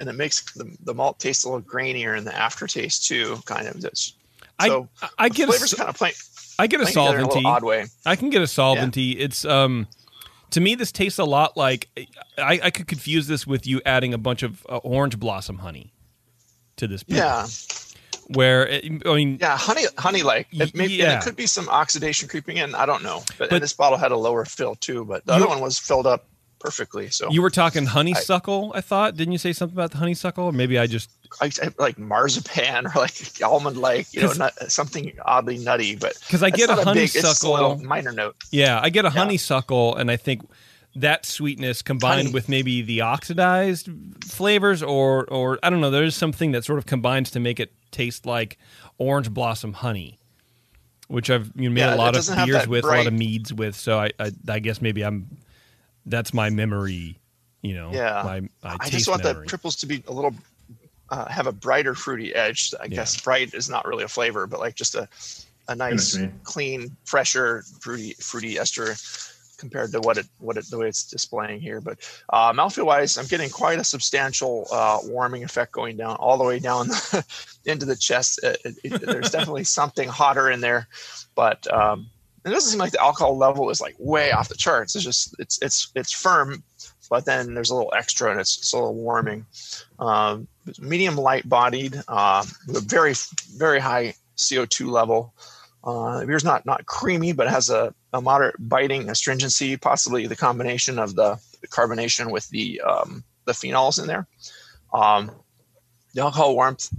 and 0.00 0.08
it 0.08 0.14
makes 0.14 0.52
the, 0.54 0.74
the 0.82 0.94
malt 0.94 1.18
taste 1.18 1.44
a 1.44 1.48
little 1.48 1.62
grainier 1.62 2.16
in 2.16 2.24
the 2.24 2.36
aftertaste 2.36 3.06
too. 3.06 3.38
Kind 3.44 3.68
of. 3.68 3.80
This. 3.80 4.14
So 4.60 4.88
I 5.00 5.08
I 5.18 5.28
get 5.28 5.48
flavors 5.48 5.72
a, 5.72 5.76
kind 5.76 5.88
of 5.88 5.96
plain. 5.96 6.12
I 6.58 6.66
get 6.66 6.80
a 6.80 6.84
solventy. 6.84 7.44
A 7.44 7.46
odd 7.46 7.64
way. 7.64 7.86
I 8.04 8.16
can 8.16 8.30
get 8.30 8.42
a 8.42 8.46
solventy. 8.46 9.14
Yeah. 9.14 9.24
It's 9.24 9.44
um 9.44 9.86
to 10.50 10.60
me, 10.60 10.74
this 10.74 10.90
tastes 10.90 11.18
a 11.18 11.24
lot 11.24 11.56
like 11.56 11.88
I, 12.36 12.60
I 12.64 12.70
could 12.70 12.86
confuse 12.88 13.26
this 13.26 13.46
with 13.46 13.66
you 13.66 13.80
adding 13.86 14.12
a 14.12 14.18
bunch 14.18 14.42
of 14.42 14.66
uh, 14.68 14.78
orange 14.78 15.18
blossom 15.18 15.58
honey 15.58 15.92
to 16.76 16.88
this. 16.88 17.02
Beer. 17.02 17.18
Yeah. 17.18 17.46
Where 18.34 18.66
it, 18.66 18.84
I 19.06 19.14
mean, 19.16 19.38
yeah, 19.40 19.56
honey, 19.56 19.82
honey 19.98 20.22
like 20.22 20.46
it, 20.52 20.72
maybe, 20.72 20.94
yeah. 20.94 21.18
it 21.18 21.24
could 21.24 21.34
be 21.34 21.46
some 21.46 21.68
oxidation 21.68 22.28
creeping 22.28 22.58
in. 22.58 22.76
I 22.76 22.86
don't 22.86 23.02
know, 23.02 23.24
but, 23.38 23.50
but 23.50 23.60
this 23.60 23.72
bottle 23.72 23.98
had 23.98 24.12
a 24.12 24.16
lower 24.16 24.44
fill 24.44 24.76
too, 24.76 25.04
but 25.04 25.26
the 25.26 25.32
other 25.32 25.48
one 25.48 25.60
was 25.60 25.80
filled 25.80 26.06
up 26.06 26.26
perfectly. 26.60 27.10
So 27.10 27.30
you 27.30 27.42
were 27.42 27.50
talking 27.50 27.86
honeysuckle, 27.86 28.72
I, 28.74 28.78
I, 28.78 28.80
thought. 28.80 29.16
Didn't 29.16 29.32
you 29.32 29.38
say 29.38 29.52
something 29.52 29.76
about 29.76 29.90
the 29.90 29.98
honeysuckle? 29.98 30.44
Or 30.44 30.52
maybe 30.52 30.78
I 30.78 30.86
just 30.86 31.10
I, 31.40 31.50
like 31.78 31.98
marzipan 31.98 32.86
or 32.86 32.92
like 32.94 33.42
almond 33.42 33.78
like, 33.78 34.12
you 34.14 34.22
know, 34.22 34.32
nut, 34.32 34.70
something 34.70 35.12
oddly 35.24 35.58
nutty, 35.58 35.96
but 35.96 36.16
because 36.20 36.42
I 36.42 36.50
get 36.50 36.70
a 36.70 36.76
honeysuckle 36.76 37.56
a 37.56 37.74
big, 37.74 37.84
a 37.84 37.88
minor 37.88 38.12
note. 38.12 38.36
Yeah, 38.52 38.78
I 38.80 38.90
get 38.90 39.04
a 39.04 39.08
yeah. 39.08 39.14
honeysuckle 39.18 39.96
and 39.96 40.10
I 40.10 40.16
think 40.16 40.42
that 40.94 41.24
sweetness 41.24 41.82
combined 41.82 42.28
Honey. 42.28 42.32
with 42.32 42.48
maybe 42.48 42.82
the 42.82 43.00
oxidized 43.00 43.88
flavors 44.24 44.82
or 44.82 45.24
or 45.26 45.58
I 45.62 45.70
don't 45.70 45.80
know, 45.80 45.90
there's 45.90 46.16
something 46.16 46.52
that 46.52 46.64
sort 46.64 46.78
of 46.78 46.86
combines 46.86 47.30
to 47.32 47.40
make 47.40 47.58
it 47.58 47.72
taste 47.90 48.26
like 48.26 48.58
orange 48.98 49.30
blossom 49.30 49.72
honey 49.72 50.18
which 51.10 51.28
I've 51.28 51.50
you 51.56 51.68
know, 51.68 51.74
made 51.74 51.80
yeah, 51.80 51.94
a 51.94 51.96
lot 51.96 52.16
of 52.16 52.24
beers 52.46 52.68
with, 52.68 52.82
bright... 52.82 52.94
a 52.94 52.98
lot 52.98 53.06
of 53.08 53.12
meads 53.12 53.52
with. 53.52 53.74
So 53.74 53.98
I, 53.98 54.12
I, 54.20 54.30
I 54.48 54.60
guess 54.60 54.80
maybe 54.80 55.02
I'm 55.02 55.26
that's 56.10 56.34
my 56.34 56.50
memory. 56.50 57.18
You 57.62 57.74
know, 57.74 57.90
yeah. 57.92 58.22
My, 58.24 58.40
my 58.40 58.76
I 58.80 58.90
just 58.90 59.08
want 59.08 59.22
memory. 59.24 59.44
the 59.44 59.48
triples 59.48 59.76
to 59.76 59.86
be 59.86 60.02
a 60.06 60.12
little 60.12 60.34
uh, 61.10 61.26
have 61.26 61.46
a 61.46 61.52
brighter 61.52 61.94
fruity 61.94 62.34
edge. 62.34 62.72
I 62.80 62.84
yeah. 62.84 62.96
guess 62.96 63.20
bright 63.20 63.54
is 63.54 63.68
not 63.68 63.86
really 63.86 64.04
a 64.04 64.08
flavor, 64.08 64.46
but 64.46 64.60
like 64.60 64.74
just 64.74 64.94
a 64.94 65.08
a 65.68 65.74
nice, 65.74 66.18
clean, 66.42 66.96
fresher, 67.04 67.62
fruity 67.80 68.14
fruity 68.18 68.58
ester 68.58 68.96
compared 69.56 69.92
to 69.92 70.00
what 70.00 70.16
it 70.16 70.26
what 70.38 70.56
it 70.56 70.68
the 70.70 70.78
way 70.78 70.88
it's 70.88 71.04
displaying 71.04 71.60
here. 71.60 71.80
But 71.80 71.98
uh, 72.30 72.52
mouthfeel 72.52 72.86
wise, 72.86 73.16
I'm 73.18 73.26
getting 73.26 73.50
quite 73.50 73.78
a 73.78 73.84
substantial 73.84 74.66
uh, 74.72 74.98
warming 75.04 75.44
effect 75.44 75.72
going 75.72 75.96
down 75.96 76.16
all 76.16 76.38
the 76.38 76.44
way 76.44 76.58
down 76.58 76.88
into 77.64 77.86
the 77.86 77.94
chest. 77.94 78.40
It, 78.42 78.60
it, 78.64 78.74
it, 78.84 79.06
there's 79.06 79.30
definitely 79.36 79.64
something 79.64 80.08
hotter 80.08 80.50
in 80.50 80.60
there, 80.60 80.88
but 81.36 81.72
um, 81.72 82.08
it 82.44 82.50
doesn't 82.50 82.70
seem 82.70 82.78
like 82.78 82.92
the 82.92 83.02
alcohol 83.02 83.36
level 83.36 83.70
is 83.70 83.80
like 83.80 83.94
way 83.98 84.32
off 84.32 84.48
the 84.48 84.56
charts. 84.56 84.94
It's 84.96 85.04
just 85.04 85.34
it's 85.38 85.60
it's 85.62 85.90
it's 85.94 86.12
firm, 86.12 86.62
but 87.10 87.24
then 87.24 87.54
there's 87.54 87.70
a 87.70 87.74
little 87.74 87.92
extra 87.96 88.30
and 88.30 88.40
it's, 88.40 88.56
it's 88.58 88.72
a 88.72 88.76
little 88.76 88.94
warming. 88.94 89.44
Um, 89.98 90.48
medium 90.78 91.16
light 91.16 91.48
bodied, 91.48 92.00
uh, 92.08 92.44
with 92.66 92.76
a 92.76 92.80
very 92.80 93.14
very 93.56 93.78
high 93.78 94.14
CO2 94.36 94.90
level. 94.90 95.34
Uh, 95.84 96.20
the 96.20 96.26
beer's 96.26 96.44
not 96.44 96.64
not 96.64 96.86
creamy, 96.86 97.32
but 97.32 97.48
has 97.48 97.68
a, 97.68 97.94
a 98.12 98.20
moderate 98.20 98.56
biting 98.58 99.08
astringency, 99.10 99.76
possibly 99.76 100.26
the 100.26 100.36
combination 100.36 100.98
of 100.98 101.14
the, 101.14 101.38
the 101.60 101.68
carbonation 101.68 102.30
with 102.30 102.48
the 102.48 102.80
um, 102.80 103.22
the 103.44 103.52
phenols 103.52 104.00
in 104.00 104.06
there. 104.06 104.26
Um, 104.94 105.30
the 106.14 106.22
alcohol 106.22 106.54
warmth 106.54 106.90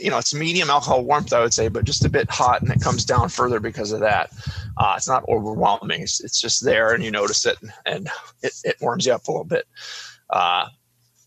you 0.00 0.10
know, 0.10 0.18
it's 0.18 0.34
medium 0.34 0.70
alcohol 0.70 1.04
warmth, 1.04 1.32
I 1.32 1.40
would 1.40 1.54
say, 1.54 1.68
but 1.68 1.84
just 1.84 2.04
a 2.04 2.08
bit 2.08 2.30
hot, 2.30 2.62
and 2.62 2.70
it 2.70 2.80
comes 2.80 3.04
down 3.04 3.28
further 3.28 3.60
because 3.60 3.92
of 3.92 4.00
that. 4.00 4.30
Uh, 4.76 4.94
it's 4.96 5.08
not 5.08 5.28
overwhelming; 5.28 6.02
it's, 6.02 6.22
it's 6.22 6.40
just 6.40 6.64
there, 6.64 6.92
and 6.92 7.04
you 7.04 7.10
notice 7.10 7.46
it, 7.46 7.58
and 7.86 8.08
it, 8.42 8.52
it 8.64 8.76
warms 8.80 9.06
you 9.06 9.12
up 9.12 9.26
a 9.28 9.30
little 9.30 9.44
bit. 9.44 9.66
Uh, 10.30 10.68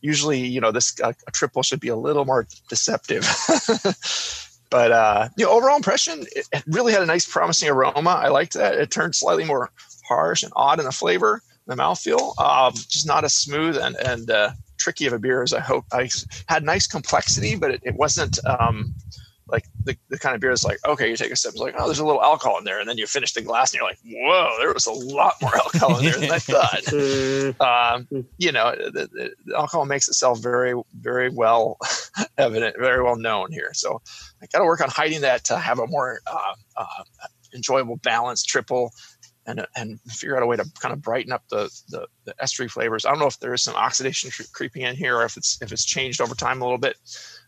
usually, 0.01 0.39
you 0.39 0.62
know, 0.62 0.71
this 0.71 1.00
uh, 1.01 1.13
a 1.27 1.31
triple 1.31 1.63
should 1.63 1.79
be 1.79 1.88
a 1.88 1.95
little 1.95 2.25
more 2.25 2.47
deceptive. 2.69 3.27
but 4.69 4.91
uh, 4.91 5.29
you 5.38 5.45
know, 5.45 5.51
overall 5.51 5.77
impression, 5.77 6.25
it, 6.36 6.47
it, 6.51 6.63
really 6.67 6.93
had 6.93 7.01
a 7.01 7.05
nice, 7.05 7.25
promising 7.25 7.69
aroma. 7.69 8.09
I 8.09 8.29
liked 8.29 8.53
that. 8.53 8.75
It 8.75 8.91
turned 8.91 9.15
slightly 9.15 9.45
more 9.45 9.71
harsh 10.07 10.43
and 10.43 10.53
odd 10.55 10.79
in 10.79 10.86
the 10.86 10.91
flavor, 10.91 11.41
the 11.65 11.75
mouthfeel, 11.75 12.39
um, 12.39 12.74
just 12.74 13.07
not 13.07 13.24
as 13.24 13.33
smooth 13.33 13.77
and 13.77 13.95
and 13.97 14.29
uh, 14.29 14.51
tricky 14.77 15.07
of 15.07 15.13
a 15.13 15.19
beer 15.19 15.43
as 15.43 15.53
I 15.53 15.60
hope. 15.60 15.86
I 15.91 16.10
had 16.48 16.63
nice 16.63 16.88
complexity, 16.88 17.55
but 17.55 17.72
it, 17.72 17.81
it 17.84 17.96
wasn't 17.96 18.39
um, 18.46 18.93
like 19.50 19.65
the, 19.84 19.98
the 20.10 20.19
kind 20.19 20.36
of 20.36 20.41
beer 20.41 20.51
is 20.51 20.63
like, 20.63 20.77
okay, 20.86 21.10
you 21.10 21.15
take 21.15 21.31
a 21.31 21.36
sip, 21.36 21.51
it's 21.51 21.62
like, 21.62 21.75
oh, 21.77 21.86
there's 21.86 22.00
a 22.00 22.05
little 22.05 22.22
alcohol 22.22 22.57
in 22.57 22.63
there. 22.63 22.79
And 22.79 22.89
then 22.89 22.98
you 22.98 23.07
finish 23.07 23.34
the 23.34 23.41
glass 23.41 23.72
and 23.72 23.79
you're 23.79 23.88
like, 23.88 24.00
whoa, 24.05 24.55
there 24.60 24.74
was 24.74 24.86
a 24.86 24.91
lot 24.91 25.36
more 25.41 25.55
alcohol 25.57 25.98
in 25.98 26.05
there 26.05 26.19
than 26.19 26.31
I 26.31 26.39
thought. 26.39 27.62
um, 28.12 28.25
you 28.38 28.51
know, 28.51 28.72
the, 28.75 29.34
the, 29.46 29.55
alcohol 29.55 29.86
makes 29.86 30.07
itself 30.07 30.39
very, 30.39 30.74
very 31.00 31.29
well 31.29 31.77
evident, 32.38 32.75
very 32.77 33.01
well 33.01 33.15
known 33.15 33.51
here. 33.51 33.74
So 33.74 34.01
I 34.41 34.48
got 34.48 34.60
to 34.60 34.65
work 34.65 34.81
on 34.81 34.89
hiding 34.89 35.22
that 35.22 35.46
to 35.46 35.57
have 35.57 35.79
a 35.79 35.88
more 35.88 36.19
uh, 36.27 36.55
uh, 36.75 37.03
enjoyable, 37.53 37.98
balanced 37.98 38.48
triple 38.48 38.91
and 39.48 39.66
and 39.75 40.00
figure 40.01 40.36
out 40.36 40.44
a 40.44 40.46
way 40.46 40.58
to 40.58 40.66
kind 40.80 40.94
of 40.94 41.01
brighten 41.01 41.32
up 41.32 41.44
the, 41.50 41.70
the, 41.89 42.08
the 42.25 42.36
estery 42.42 42.70
flavors. 42.70 43.06
I 43.06 43.10
don't 43.10 43.20
know 43.20 43.27
if 43.27 43.39
there 43.39 43.54
is 43.54 43.63
some 43.63 43.75
oxidation 43.75 44.30
creeping 44.51 44.84
in 44.84 44.96
here, 44.96 45.18
or 45.18 45.24
if 45.24 45.38
it's 45.38 45.60
if 45.62 45.72
it's 45.72 45.86
changed 45.86 46.22
over 46.22 46.36
time 46.36 46.62
a 46.62 46.66
little 46.66 46.77
bit. 46.77 46.98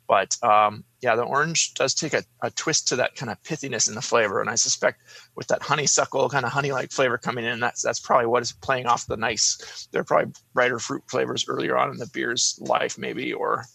But 0.08 0.42
um, 0.44 0.84
yeah, 1.02 1.16
the 1.16 1.22
orange 1.22 1.76
does 1.76 1.94
take 1.94 2.16
a, 2.16 2.24
a, 2.42 2.50
twist 2.50 2.88
to 2.88 2.96
that 2.96 3.14
kind 3.14 3.32
of 3.32 3.40
pithiness 3.44 3.88
in 3.88 3.94
the 3.94 4.02
flavor, 4.02 4.42
and 4.42 4.50
I 4.50 4.56
suspect 4.56 5.02
with 5.36 5.48
that 5.50 5.62
honeysuckle 5.62 6.30
kind 6.30 6.46
of 6.46 6.52
honey-like 6.52 6.92
flavor 6.92 7.20
coming 7.20 7.46
in, 7.46 7.60
that's 7.60 7.84
that's 7.84 8.00
probably 8.00 8.26
what 8.26 8.42
is 8.42 8.52
playing 8.52 8.88
off 8.88 9.06
the 9.06 9.18
nice. 9.18 9.88
There 9.92 10.02
are 10.02 10.06
probably 10.06 10.34
brighter 10.54 10.80
fruit 10.80 11.04
flavors 11.08 11.46
earlier 11.48 11.78
on 11.78 11.92
in 11.92 11.98
the 11.98 12.08
beer's 12.08 12.58
life, 12.60 12.98
maybe, 12.98 13.34
or 13.34 13.66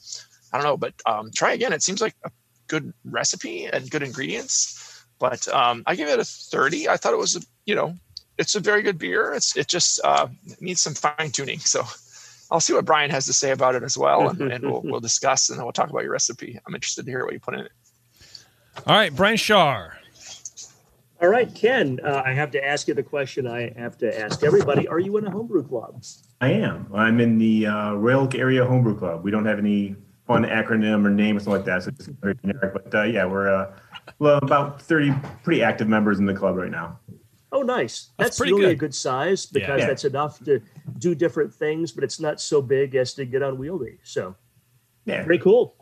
I 0.52 0.56
don't 0.56 0.66
know. 0.66 0.76
But 0.76 0.94
um, 1.06 1.30
try 1.32 1.52
again. 1.52 1.72
It 1.72 1.84
seems 1.84 2.00
like 2.00 2.16
a 2.24 2.30
good 2.66 2.92
recipe 3.04 3.66
and 3.66 3.88
good 3.88 4.02
ingredients. 4.02 5.04
But 5.18 5.46
um, 5.48 5.84
I 5.86 5.94
give 5.94 6.08
it 6.08 6.18
a 6.18 6.24
30. 6.24 6.88
I 6.88 6.96
thought 6.96 7.12
it 7.12 7.18
was, 7.18 7.36
a, 7.36 7.40
you 7.66 7.74
know, 7.74 7.94
it's 8.38 8.54
a 8.54 8.60
very 8.60 8.82
good 8.82 8.98
beer. 8.98 9.32
It's 9.32 9.56
it 9.56 9.68
just 9.68 10.00
uh, 10.04 10.28
needs 10.60 10.80
some 10.80 10.94
fine 10.94 11.30
tuning. 11.30 11.58
So 11.60 11.82
I'll 12.50 12.60
see 12.60 12.72
what 12.72 12.84
Brian 12.84 13.10
has 13.10 13.26
to 13.26 13.32
say 13.32 13.50
about 13.50 13.74
it 13.74 13.82
as 13.82 13.96
well, 13.96 14.28
and, 14.28 14.52
and 14.52 14.64
we'll, 14.64 14.82
we'll 14.82 15.00
discuss, 15.00 15.48
and 15.48 15.58
then 15.58 15.64
we'll 15.64 15.72
talk 15.72 15.90
about 15.90 16.02
your 16.02 16.12
recipe. 16.12 16.58
I'm 16.66 16.74
interested 16.74 17.04
to 17.04 17.10
hear 17.10 17.24
what 17.24 17.32
you 17.32 17.40
put 17.40 17.54
in 17.54 17.60
it. 17.60 17.72
All 18.86 18.94
right, 18.94 19.14
Brian 19.14 19.36
Schar. 19.36 19.92
All 21.22 21.28
right, 21.28 21.52
Ken. 21.54 22.00
Uh, 22.04 22.22
I 22.24 22.32
have 22.32 22.50
to 22.50 22.64
ask 22.64 22.86
you 22.88 22.94
the 22.94 23.02
question 23.02 23.46
I 23.46 23.72
have 23.76 23.96
to 23.98 24.20
ask 24.20 24.42
everybody: 24.42 24.86
Are 24.88 24.98
you 24.98 25.16
in 25.16 25.26
a 25.26 25.30
homebrew 25.30 25.66
club? 25.66 26.02
I 26.40 26.50
am. 26.50 26.88
I'm 26.92 27.20
in 27.20 27.38
the 27.38 27.66
uh, 27.66 27.92
Royal 27.94 28.28
Area 28.34 28.64
Homebrew 28.64 28.98
Club. 28.98 29.24
We 29.24 29.30
don't 29.30 29.46
have 29.46 29.58
any 29.58 29.96
fun 30.26 30.44
acronym 30.44 31.06
or 31.06 31.10
name 31.10 31.36
or 31.36 31.40
something 31.40 31.54
like 31.54 31.64
that. 31.64 31.84
So 31.84 31.90
it's 31.90 32.06
very 32.06 32.34
generic. 32.36 32.72
But 32.72 32.94
uh, 32.94 33.02
yeah, 33.04 33.24
we're 33.24 33.48
uh, 33.48 33.72
well, 34.18 34.38
about 34.38 34.82
30 34.82 35.12
pretty 35.42 35.62
active 35.62 35.88
members 35.88 36.18
in 36.18 36.26
the 36.26 36.34
club 36.34 36.56
right 36.56 36.70
now. 36.70 36.98
Oh, 37.54 37.62
nice. 37.62 38.10
That's 38.18 38.30
That's, 38.30 38.40
really 38.40 38.62
good. 38.62 38.72
a 38.72 38.74
good 38.74 38.94
size 38.94 39.46
because 39.46 39.80
Yeah. 39.80 39.86
that's 39.86 40.04
enough 40.04 40.40
to 40.44 40.60
do 40.98 41.14
different 41.14 41.54
things, 41.54 41.92
but 41.92 42.02
it's 42.02 42.18
not 42.18 42.40
so 42.40 42.60
big 42.60 42.96
as 42.96 43.14
to 43.14 43.24
get 43.24 43.42
unwieldy. 43.42 43.98
So 44.02 44.34
Yeah. 45.06 45.22
very 45.22 45.38
cool. 45.38 45.76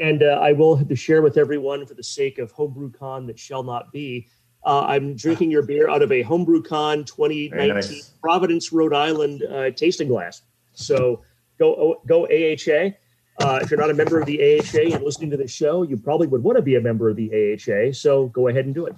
And 0.00 0.22
uh, 0.22 0.38
I 0.40 0.52
will 0.52 0.76
have 0.76 0.86
to 0.88 0.94
share 0.94 1.20
with 1.20 1.36
everyone 1.36 1.84
for 1.84 1.94
the 1.94 2.04
sake 2.04 2.38
of 2.38 2.52
Homebrew 2.52 2.92
Con 2.92 3.26
that 3.26 3.38
shall 3.38 3.64
not 3.64 3.90
be. 3.92 4.28
Uh, 4.64 4.82
I'm 4.82 5.16
drinking 5.16 5.50
your 5.50 5.62
beer 5.62 5.88
out 5.90 6.02
of 6.02 6.12
a 6.12 6.22
Homebrew 6.22 6.62
Con 6.62 7.04
2019 7.04 7.74
nice. 7.74 8.10
Providence, 8.22 8.72
Rhode 8.72 8.94
Island 8.94 9.42
uh, 9.42 9.70
tasting 9.70 10.06
glass. 10.06 10.42
So 10.74 11.22
go 11.58 12.00
go 12.06 12.26
AHA. 12.26 12.94
Uh, 13.40 13.58
if 13.62 13.70
you're 13.70 13.80
not 13.80 13.90
a 13.90 13.94
member 13.94 14.20
of 14.20 14.26
the 14.26 14.38
AHA 14.38 14.94
and 14.94 15.02
listening 15.02 15.30
to 15.30 15.36
this 15.36 15.50
show, 15.50 15.82
you 15.82 15.96
probably 15.96 16.26
would 16.28 16.42
want 16.44 16.56
to 16.56 16.62
be 16.62 16.76
a 16.76 16.80
member 16.80 17.08
of 17.08 17.16
the 17.16 17.30
AHA. 17.32 17.92
So 17.94 18.26
go 18.28 18.48
ahead 18.48 18.66
and 18.66 18.74
do 18.74 18.86
it. 18.86 18.94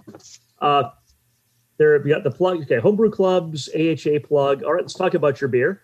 Uh, 0.61 0.91
there 1.79 1.99
we 2.01 2.11
got 2.11 2.25
the 2.25 2.31
plug. 2.31 2.63
Okay, 2.63 2.79
homebrew 2.79 3.11
clubs, 3.11 3.69
AHA 3.75 4.27
plug. 4.27 4.63
All 4.63 4.73
right, 4.73 4.83
let's 4.83 4.95
talk 4.95 5.15
about 5.15 5.41
your 5.41 5.49
beer. 5.49 5.83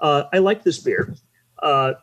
Uh, 0.00 0.24
I 0.32 0.38
like 0.38 0.62
this 0.62 0.78
beer. 0.78 1.14
Uh, 1.62 1.94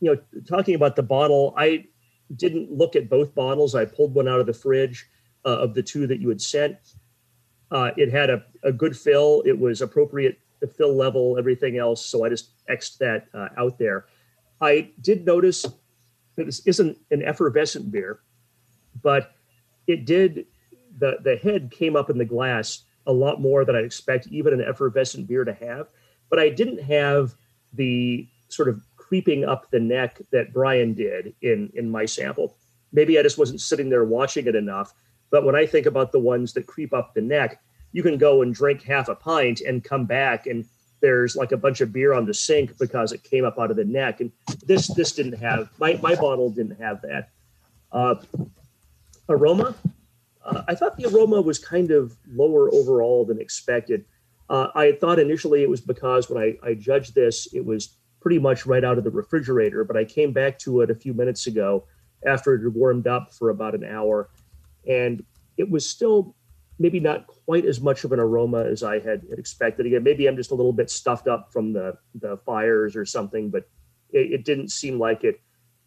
you 0.00 0.14
know, 0.14 0.40
talking 0.48 0.74
about 0.74 0.96
the 0.96 1.02
bottle, 1.02 1.54
I 1.56 1.86
didn't 2.34 2.72
look 2.72 2.96
at 2.96 3.08
both 3.08 3.34
bottles. 3.34 3.74
I 3.74 3.84
pulled 3.84 4.14
one 4.14 4.28
out 4.28 4.40
of 4.40 4.46
the 4.46 4.52
fridge 4.52 5.06
uh, 5.44 5.58
of 5.58 5.74
the 5.74 5.82
two 5.82 6.06
that 6.06 6.20
you 6.20 6.28
had 6.28 6.40
sent. 6.40 6.76
Uh, 7.70 7.90
it 7.96 8.12
had 8.12 8.30
a, 8.30 8.44
a 8.62 8.72
good 8.72 8.96
fill. 8.96 9.42
It 9.46 9.58
was 9.58 9.80
appropriate 9.80 10.38
the 10.60 10.66
fill 10.66 10.94
level, 10.94 11.36
everything 11.38 11.78
else. 11.78 12.04
So 12.04 12.24
I 12.24 12.28
just 12.28 12.50
xed 12.68 12.98
that 12.98 13.26
uh, 13.34 13.48
out 13.56 13.78
there. 13.78 14.06
I 14.60 14.90
did 15.00 15.26
notice 15.26 15.66
that 16.36 16.44
this 16.44 16.60
isn't 16.66 16.98
an 17.10 17.22
effervescent 17.22 17.90
beer, 17.90 18.20
but 19.02 19.32
it 19.86 20.04
did 20.04 20.46
the 20.98 21.18
the 21.22 21.36
head 21.36 21.70
came 21.70 21.96
up 21.96 22.10
in 22.10 22.18
the 22.18 22.24
glass 22.24 22.84
a 23.06 23.12
lot 23.12 23.40
more 23.40 23.64
than 23.64 23.76
I'd 23.76 23.84
expect 23.84 24.26
even 24.28 24.52
an 24.52 24.62
effervescent 24.62 25.28
beer 25.28 25.44
to 25.44 25.52
have. 25.52 25.88
But 26.28 26.38
I 26.38 26.48
didn't 26.48 26.82
have 26.82 27.34
the 27.72 28.28
sort 28.48 28.68
of 28.68 28.82
creeping 28.96 29.44
up 29.44 29.70
the 29.70 29.80
neck 29.80 30.20
that 30.32 30.52
Brian 30.52 30.94
did 30.94 31.34
in 31.42 31.70
in 31.74 31.90
my 31.90 32.04
sample. 32.04 32.56
Maybe 32.92 33.18
I 33.18 33.22
just 33.22 33.38
wasn't 33.38 33.60
sitting 33.60 33.88
there 33.88 34.04
watching 34.04 34.46
it 34.46 34.54
enough. 34.54 34.92
But 35.30 35.44
when 35.44 35.54
I 35.54 35.66
think 35.66 35.86
about 35.86 36.12
the 36.12 36.20
ones 36.20 36.52
that 36.54 36.66
creep 36.66 36.94
up 36.94 37.14
the 37.14 37.20
neck, 37.20 37.60
you 37.92 38.02
can 38.02 38.16
go 38.16 38.42
and 38.42 38.54
drink 38.54 38.82
half 38.82 39.08
a 39.08 39.14
pint 39.14 39.60
and 39.60 39.82
come 39.82 40.06
back 40.06 40.46
and 40.46 40.64
there's 41.00 41.36
like 41.36 41.52
a 41.52 41.56
bunch 41.56 41.80
of 41.80 41.92
beer 41.92 42.14
on 42.14 42.26
the 42.26 42.34
sink 42.34 42.76
because 42.78 43.12
it 43.12 43.22
came 43.22 43.44
up 43.44 43.58
out 43.58 43.70
of 43.70 43.76
the 43.76 43.84
neck. 43.84 44.20
And 44.20 44.32
this 44.64 44.88
this 44.88 45.12
didn't 45.12 45.38
have 45.38 45.70
my 45.78 45.98
my 46.02 46.14
bottle 46.14 46.50
didn't 46.50 46.80
have 46.80 47.02
that. 47.02 47.30
Uh, 47.92 48.16
aroma, 49.28 49.74
uh, 50.46 50.62
I 50.68 50.74
thought 50.74 50.96
the 50.96 51.06
aroma 51.06 51.40
was 51.40 51.58
kind 51.58 51.90
of 51.90 52.16
lower 52.28 52.72
overall 52.72 53.24
than 53.24 53.40
expected. 53.40 54.04
Uh, 54.48 54.68
I 54.74 54.92
thought 54.92 55.18
initially 55.18 55.62
it 55.62 55.68
was 55.68 55.80
because 55.80 56.30
when 56.30 56.42
I, 56.42 56.56
I 56.66 56.74
judged 56.74 57.14
this, 57.14 57.52
it 57.52 57.64
was 57.64 57.98
pretty 58.20 58.38
much 58.38 58.66
right 58.66 58.84
out 58.84 58.98
of 58.98 59.04
the 59.04 59.10
refrigerator, 59.10 59.84
but 59.84 59.96
I 59.96 60.04
came 60.04 60.32
back 60.32 60.58
to 60.60 60.80
it 60.80 60.90
a 60.90 60.94
few 60.94 61.14
minutes 61.14 61.46
ago 61.46 61.84
after 62.24 62.54
it 62.54 62.62
had 62.62 62.74
warmed 62.74 63.06
up 63.06 63.34
for 63.34 63.50
about 63.50 63.74
an 63.74 63.84
hour, 63.84 64.30
and 64.88 65.24
it 65.56 65.68
was 65.68 65.88
still 65.88 66.34
maybe 66.78 67.00
not 67.00 67.26
quite 67.26 67.64
as 67.64 67.80
much 67.80 68.04
of 68.04 68.12
an 68.12 68.20
aroma 68.20 68.64
as 68.64 68.82
I 68.82 68.98
had, 68.98 69.22
expected. 69.30 69.86
Again, 69.86 70.02
maybe 70.02 70.26
I'm 70.26 70.36
just 70.36 70.50
a 70.50 70.54
little 70.54 70.72
bit 70.72 70.90
stuffed 70.90 71.26
up 71.26 71.52
from 71.52 71.72
the, 71.72 71.96
the 72.16 72.36
fires 72.38 72.96
or 72.96 73.06
something, 73.06 73.48
but 73.48 73.68
it, 74.10 74.32
it 74.32 74.44
didn't 74.44 74.70
seem 74.70 74.98
like 74.98 75.24
it 75.24 75.40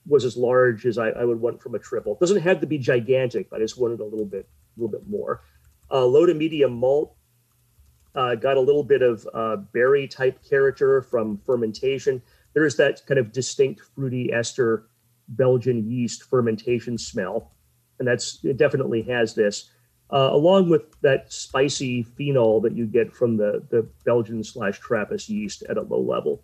was 0.05 0.25
as 0.25 0.37
large 0.37 0.85
as 0.85 0.97
I, 0.97 1.09
I 1.09 1.23
would 1.23 1.39
want 1.39 1.61
from 1.61 1.75
a 1.75 1.79
triple. 1.79 2.13
It 2.13 2.19
doesn't 2.19 2.41
have 2.41 2.61
to 2.61 2.67
be 2.67 2.77
gigantic, 2.77 3.49
but 3.49 3.57
I 3.57 3.63
just 3.63 3.79
wanted 3.79 3.99
a 3.99 4.05
little 4.05 4.25
bit, 4.25 4.47
a 4.77 4.81
little 4.81 4.91
bit 4.91 5.07
more. 5.07 5.41
Uh, 5.91 6.05
low 6.05 6.25
to 6.25 6.33
medium 6.33 6.73
malt. 6.73 7.15
Uh, 8.15 8.35
got 8.35 8.57
a 8.57 8.59
little 8.59 8.83
bit 8.83 9.03
of 9.03 9.27
uh, 9.33 9.57
berry 9.71 10.07
type 10.07 10.43
character 10.43 11.01
from 11.01 11.37
fermentation. 11.45 12.21
There 12.53 12.65
is 12.65 12.75
that 12.77 13.05
kind 13.05 13.19
of 13.19 13.31
distinct 13.31 13.81
fruity 13.95 14.33
ester 14.33 14.87
Belgian 15.27 15.89
yeast 15.89 16.23
fermentation 16.23 16.97
smell, 16.97 17.51
and 17.99 18.07
that's 18.07 18.43
it 18.43 18.57
definitely 18.57 19.03
has 19.03 19.35
this, 19.35 19.69
uh, 20.11 20.29
along 20.31 20.69
with 20.69 20.99
that 21.01 21.31
spicy 21.31 22.01
phenol 22.01 22.61
that 22.61 22.75
you 22.75 22.87
get 22.87 23.13
from 23.13 23.37
the 23.37 23.63
the 23.69 23.87
Belgian 24.05 24.43
slash 24.43 24.79
Trappist 24.79 25.29
yeast 25.29 25.61
at 25.69 25.77
a 25.77 25.81
low 25.81 26.01
level. 26.01 26.43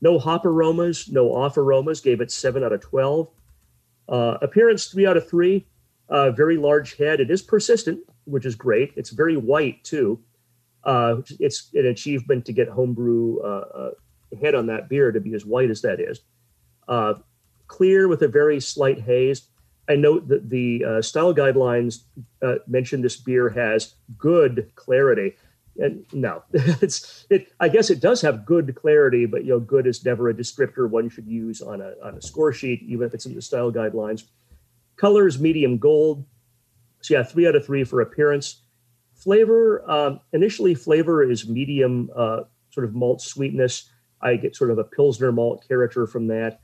No 0.00 0.18
hop 0.18 0.44
aromas, 0.44 1.08
no 1.10 1.34
off 1.34 1.56
aromas. 1.56 2.00
Gave 2.00 2.20
it 2.20 2.30
seven 2.30 2.62
out 2.62 2.72
of 2.72 2.80
twelve. 2.80 3.28
Uh, 4.08 4.38
appearance 4.42 4.86
three 4.86 5.06
out 5.06 5.16
of 5.16 5.28
three. 5.28 5.66
Uh, 6.08 6.30
very 6.30 6.56
large 6.56 6.96
head. 6.96 7.18
It 7.18 7.30
is 7.30 7.42
persistent, 7.42 8.00
which 8.24 8.46
is 8.46 8.54
great. 8.54 8.92
It's 8.96 9.10
very 9.10 9.36
white 9.36 9.82
too. 9.82 10.20
Uh, 10.84 11.16
it's 11.40 11.70
an 11.74 11.86
achievement 11.86 12.44
to 12.44 12.52
get 12.52 12.68
homebrew 12.68 13.40
uh, 13.40 13.64
uh, 13.74 13.90
head 14.40 14.54
on 14.54 14.66
that 14.66 14.88
beer 14.88 15.10
to 15.10 15.18
be 15.18 15.34
as 15.34 15.44
white 15.44 15.70
as 15.70 15.82
that 15.82 15.98
is. 15.98 16.20
Uh, 16.86 17.14
clear 17.66 18.06
with 18.06 18.22
a 18.22 18.28
very 18.28 18.60
slight 18.60 19.00
haze. 19.00 19.48
I 19.88 19.96
note 19.96 20.28
that 20.28 20.48
the 20.48 21.00
style 21.00 21.34
guidelines 21.34 22.02
mention 22.68 23.02
this 23.02 23.16
beer 23.16 23.48
has 23.48 23.94
good 24.16 24.70
clarity. 24.76 25.36
And 25.78 26.06
no, 26.12 26.42
it's 26.52 27.26
it. 27.30 27.52
I 27.60 27.68
guess 27.68 27.90
it 27.90 28.00
does 28.00 28.22
have 28.22 28.46
good 28.46 28.74
clarity, 28.74 29.26
but 29.26 29.44
you 29.44 29.50
know, 29.50 29.60
good 29.60 29.86
is 29.86 30.04
never 30.04 30.28
a 30.28 30.34
descriptor 30.34 30.88
one 30.88 31.08
should 31.08 31.26
use 31.26 31.60
on 31.60 31.80
a 31.80 31.94
on 32.02 32.14
a 32.14 32.22
score 32.22 32.52
sheet, 32.52 32.82
even 32.82 33.06
if 33.06 33.14
it's 33.14 33.26
in 33.26 33.34
the 33.34 33.42
style 33.42 33.70
guidelines. 33.70 34.24
Colors 34.96 35.38
medium 35.38 35.78
gold. 35.78 36.24
So 37.02 37.14
yeah, 37.14 37.22
three 37.22 37.46
out 37.46 37.54
of 37.54 37.64
three 37.64 37.84
for 37.84 38.00
appearance. 38.00 38.62
Flavor 39.14 39.88
um, 39.90 40.20
initially, 40.32 40.74
flavor 40.74 41.22
is 41.22 41.48
medium, 41.48 42.10
uh, 42.14 42.42
sort 42.70 42.84
of 42.84 42.94
malt 42.94 43.20
sweetness. 43.20 43.90
I 44.20 44.36
get 44.36 44.56
sort 44.56 44.70
of 44.70 44.78
a 44.78 44.84
pilsner 44.84 45.32
malt 45.32 45.64
character 45.66 46.06
from 46.06 46.26
that. 46.28 46.60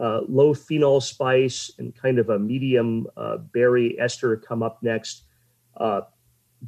Uh, 0.00 0.20
low 0.28 0.52
phenol 0.52 1.00
spice 1.00 1.70
and 1.78 1.94
kind 1.94 2.18
of 2.18 2.28
a 2.28 2.38
medium 2.38 3.06
uh, 3.16 3.38
berry 3.38 3.98
ester 3.98 4.36
come 4.36 4.62
up 4.62 4.82
next. 4.82 5.24
Uh, 5.76 6.02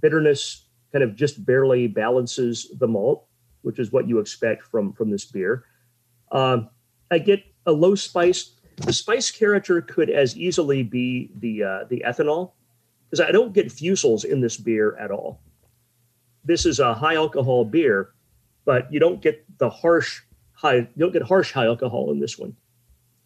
bitterness 0.00 0.67
kind 0.92 1.04
of 1.04 1.14
just 1.14 1.44
barely 1.44 1.86
balances 1.86 2.70
the 2.78 2.88
malt, 2.88 3.26
which 3.62 3.78
is 3.78 3.92
what 3.92 4.08
you 4.08 4.18
expect 4.18 4.64
from 4.64 4.92
from 4.92 5.10
this 5.10 5.24
beer. 5.24 5.64
Um, 6.32 6.68
I 7.10 7.18
get 7.18 7.44
a 7.66 7.72
low 7.72 7.94
spice. 7.94 8.54
The 8.76 8.92
spice 8.92 9.30
character 9.30 9.80
could 9.80 10.08
as 10.10 10.36
easily 10.36 10.82
be 10.82 11.30
the 11.36 11.62
uh, 11.62 11.84
the 11.88 12.04
ethanol 12.06 12.52
because 13.10 13.26
I 13.26 13.32
don't 13.32 13.52
get 13.52 13.68
fusels 13.68 14.24
in 14.24 14.40
this 14.40 14.56
beer 14.56 14.96
at 14.96 15.10
all. 15.10 15.40
This 16.44 16.66
is 16.66 16.78
a 16.78 16.94
high 16.94 17.16
alcohol 17.16 17.64
beer, 17.64 18.14
but 18.64 18.92
you 18.92 19.00
don't 19.00 19.20
get 19.20 19.44
the 19.58 19.70
harsh 19.70 20.22
high. 20.52 20.76
You 20.76 20.88
don't 20.98 21.12
get 21.12 21.22
harsh 21.22 21.52
high 21.52 21.66
alcohol 21.66 22.10
in 22.12 22.20
this 22.20 22.38
one. 22.38 22.54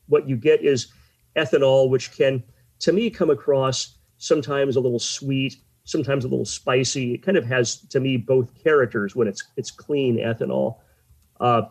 What 0.07 0.29
you 0.29 0.37
get 0.37 0.62
is 0.64 0.92
ethanol, 1.37 1.88
which 1.88 2.12
can, 2.12 2.42
to 2.81 2.92
me, 2.92 3.11
come 3.11 3.31
across 3.31 3.96
sometimes 4.18 4.77
a 4.77 4.81
little 4.81 4.98
sweet, 4.98 5.57
sometimes 5.85 6.25
a 6.25 6.29
little 6.29 6.45
spicy. 6.45 7.14
It 7.14 7.23
kind 7.23 7.37
of 7.37 7.45
has, 7.47 7.79
to 7.88 8.01
me, 8.01 8.16
both 8.16 8.62
characters 8.62 9.16
when 9.16 9.29
it's 9.29 9.42
it's 9.57 9.71
clean 9.71 10.18
ethanol. 10.18 10.79
Uh, 11.40 11.62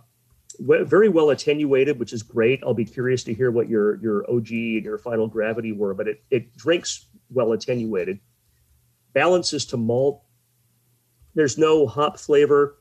very 0.60 1.10
well 1.10 1.30
attenuated, 1.30 1.98
which 2.00 2.14
is 2.14 2.24
great. 2.24 2.62
I'll 2.64 2.74
be 2.74 2.86
curious 2.86 3.24
to 3.24 3.34
hear 3.34 3.52
what 3.52 3.70
your 3.70 3.96
your 3.98 4.30
OG 4.30 4.50
and 4.52 4.84
your 4.84 4.98
final 4.98 5.28
gravity 5.28 5.72
were, 5.72 5.94
but 5.94 6.08
it 6.08 6.24
it 6.30 6.56
drinks 6.58 7.06
well 7.30 7.54
attenuated. 7.54 8.20
Balances 9.14 9.66
to 9.68 9.78
malt. 9.78 10.24
There's 11.34 11.58
no 11.58 11.88
hop 11.88 12.20
flavor, 12.20 12.78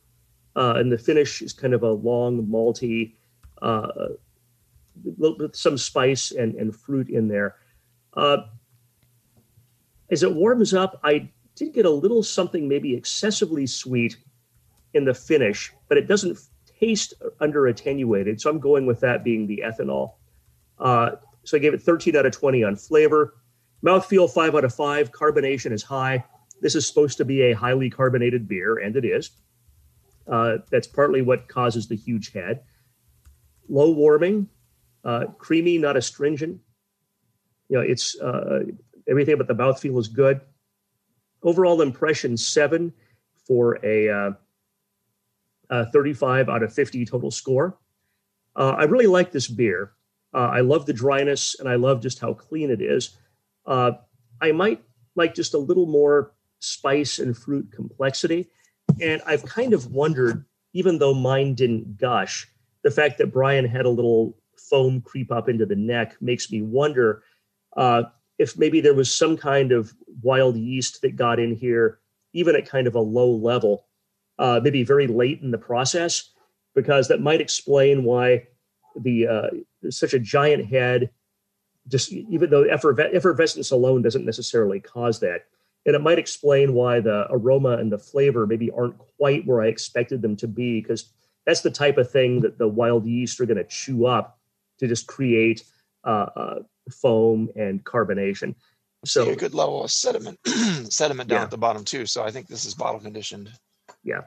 uh, 0.57 0.75
and 0.77 0.91
the 0.91 0.99
finish 0.99 1.43
is 1.43 1.53
kind 1.53 1.73
of 1.75 1.83
a 1.83 1.93
long 1.93 2.47
malty, 2.47 3.15
uh, 3.63 3.89
with 5.17 5.55
some 5.55 5.79
spice 5.79 6.33
and 6.33 6.55
and 6.57 6.75
fruit 6.75 7.09
in 7.09 7.29
there. 7.29 7.57
Uh, 8.15 8.39
as 10.11 10.23
it 10.23 10.35
warms 10.35 10.75
up, 10.75 11.01
I 11.05 11.31
did 11.55 11.75
get 11.75 11.87
a 11.87 11.91
little 11.91 12.23
something 12.23 12.69
maybe 12.69 12.95
excessively 12.95 13.67
sweet 13.67 14.17
in 14.95 15.05
the 15.05 15.15
finish, 15.15 15.73
but 15.89 15.99
it 15.99 16.09
doesn't 16.09 16.39
taste 16.81 17.15
under 17.41 17.67
attenuated. 17.67 18.41
So 18.41 18.51
I'm 18.51 18.59
going 18.59 18.87
with 18.87 19.01
that 19.01 19.23
being 19.23 19.47
the 19.47 19.63
ethanol. 19.65 20.15
Uh, 20.79 21.13
so 21.45 21.57
I 21.57 21.61
gave 21.61 21.75
it 21.75 21.83
13 21.83 22.17
out 22.17 22.27
of 22.27 22.33
20 22.33 22.65
on 22.65 22.77
flavor. 22.77 23.35
Mouthfeel, 23.85 24.31
5 24.31 24.55
out 24.55 24.65
of 24.65 24.75
5. 24.75 25.13
Carbonation 25.13 25.73
is 25.73 25.83
high. 25.83 26.25
This 26.61 26.75
is 26.75 26.87
supposed 26.87 27.17
to 27.19 27.25
be 27.25 27.43
a 27.43 27.53
highly 27.53 27.89
carbonated 27.89 28.47
beer, 28.47 28.79
and 28.79 28.97
it 28.97 29.05
is. 29.05 29.31
Uh, 30.31 30.59
that's 30.71 30.87
partly 30.87 31.23
what 31.23 31.49
causes 31.49 31.89
the 31.89 31.97
huge 31.97 32.33
head. 32.33 32.63
Low 33.69 33.91
warming, 33.91 34.49
uh, 35.05 35.27
creamy, 35.39 35.79
not 35.79 35.97
astringent. 35.97 36.61
You 37.69 37.77
know, 37.77 37.83
it's 37.83 38.19
uh, 38.21 38.65
everything 39.09 39.35
about 39.35 39.49
the 39.49 39.55
mouthfeel 39.55 39.99
is 39.99 40.09
good. 40.09 40.41
Overall 41.43 41.81
impression, 41.81 42.37
7 42.37 42.93
for 43.47 43.79
a 43.85 44.09
uh, 44.09 44.31
uh, 45.71 45.85
35 45.93 46.49
out 46.49 46.63
of 46.63 46.73
50 46.73 47.05
total 47.05 47.31
score. 47.31 47.79
Uh, 48.57 48.75
I 48.77 48.85
really 48.85 49.07
like 49.07 49.33
this 49.33 49.49
beer. 49.49 49.93
Uh, 50.35 50.49
I 50.49 50.61
love 50.61 50.87
the 50.87 50.93
dryness 50.93 51.59
and 51.59 51.69
I 51.69 51.77
love 51.77 52.03
just 52.03 52.19
how 52.19 52.35
clean 52.35 52.71
it 52.71 52.81
is. 52.81 53.17
Uh, 53.67 53.93
I 54.41 54.53
might 54.53 54.83
like 55.17 55.35
just 55.35 55.55
a 55.55 55.59
little 55.59 55.87
more 55.87 56.33
spice 56.61 57.19
and 57.19 57.37
fruit 57.37 57.71
complexity. 57.73 58.49
And 59.01 59.23
I've 59.27 59.45
kind 59.45 59.73
of 59.73 59.93
wondered, 59.93 60.45
even 60.73 60.99
though 60.99 61.15
mine 61.15 61.55
didn't 61.55 61.99
gush, 61.99 62.49
the 62.83 62.91
fact 62.91 63.19
that 63.19 63.33
Brian 63.33 63.65
had 63.65 63.87
a 63.87 63.91
little 63.91 64.37
foam 64.57 65.01
creep 65.01 65.33
up 65.33 65.49
into 65.49 65.67
the 65.67 65.77
neck 65.77 66.17
makes 66.21 66.51
me 66.51 66.63
wonder 66.63 67.23
uh, 67.77 68.05
if 68.41 68.57
maybe 68.57 68.81
there 68.81 68.95
was 68.95 69.15
some 69.15 69.37
kind 69.37 69.71
of 69.71 69.93
wild 70.23 70.57
yeast 70.57 71.03
that 71.03 71.15
got 71.15 71.39
in 71.39 71.55
here, 71.55 71.99
even 72.33 72.57
at 72.57 72.67
kind 72.67 72.87
of 72.87 72.95
a 72.95 73.01
low 73.01 73.31
level, 73.31 73.85
uh, 74.39 74.59
maybe 74.65 74.83
very 74.83 75.07
late 75.07 75.43
in 75.43 75.51
the 75.51 75.59
process, 75.59 76.31
because 76.75 77.07
that 77.09 77.21
might 77.21 77.43
explain 77.43 78.03
why 78.03 78.47
the 78.97 79.27
uh, 79.27 79.51
such 79.91 80.15
a 80.15 80.19
giant 80.19 80.65
head. 80.65 81.11
Just 81.87 82.13
even 82.13 82.49
though 82.49 82.63
effervescence 82.63 83.71
alone 83.71 84.01
doesn't 84.01 84.25
necessarily 84.25 84.81
cause 84.81 85.21
that, 85.21 85.45
and 85.85 85.95
it 85.95 86.01
might 86.01 86.19
explain 86.19 86.73
why 86.73 86.99
the 87.01 87.27
aroma 87.29 87.77
and 87.77 87.93
the 87.93 87.99
flavor 87.99 88.47
maybe 88.47 88.71
aren't 88.71 88.97
quite 89.19 89.47
where 89.47 89.61
I 89.61 89.67
expected 89.67 90.23
them 90.23 90.37
to 90.37 90.49
be, 90.49 90.81
because 90.81 91.13
that's 91.45 91.61
the 91.61 91.71
type 91.71 91.99
of 91.99 92.11
thing 92.11 92.41
that 92.41 92.57
the 92.57 92.69
wild 92.69 93.05
yeast 93.05 93.39
are 93.39 93.47
going 93.47 93.59
to 93.59 93.65
chew 93.65 94.07
up 94.07 94.39
to 94.79 94.89
just 94.89 95.07
create 95.07 95.63
foam 96.05 97.49
and 97.57 97.85
carbonation. 97.85 98.55
So 99.05 99.31
a 99.31 99.37
good 99.37 99.55
level 99.55 99.83
of 99.83 99.91
sediment, 99.91 100.39
sediment 100.93 101.29
down 101.29 101.39
yeah. 101.39 101.45
at 101.45 101.51
the 101.51 101.59
bottom 101.59 101.85
too. 101.85 102.05
So 102.05 102.23
I 102.23 102.31
think 102.31 102.49
this 102.49 102.65
is 102.65 102.75
bottle 102.75 103.01
conditioned. 103.01 103.51
Yeah. 104.05 104.23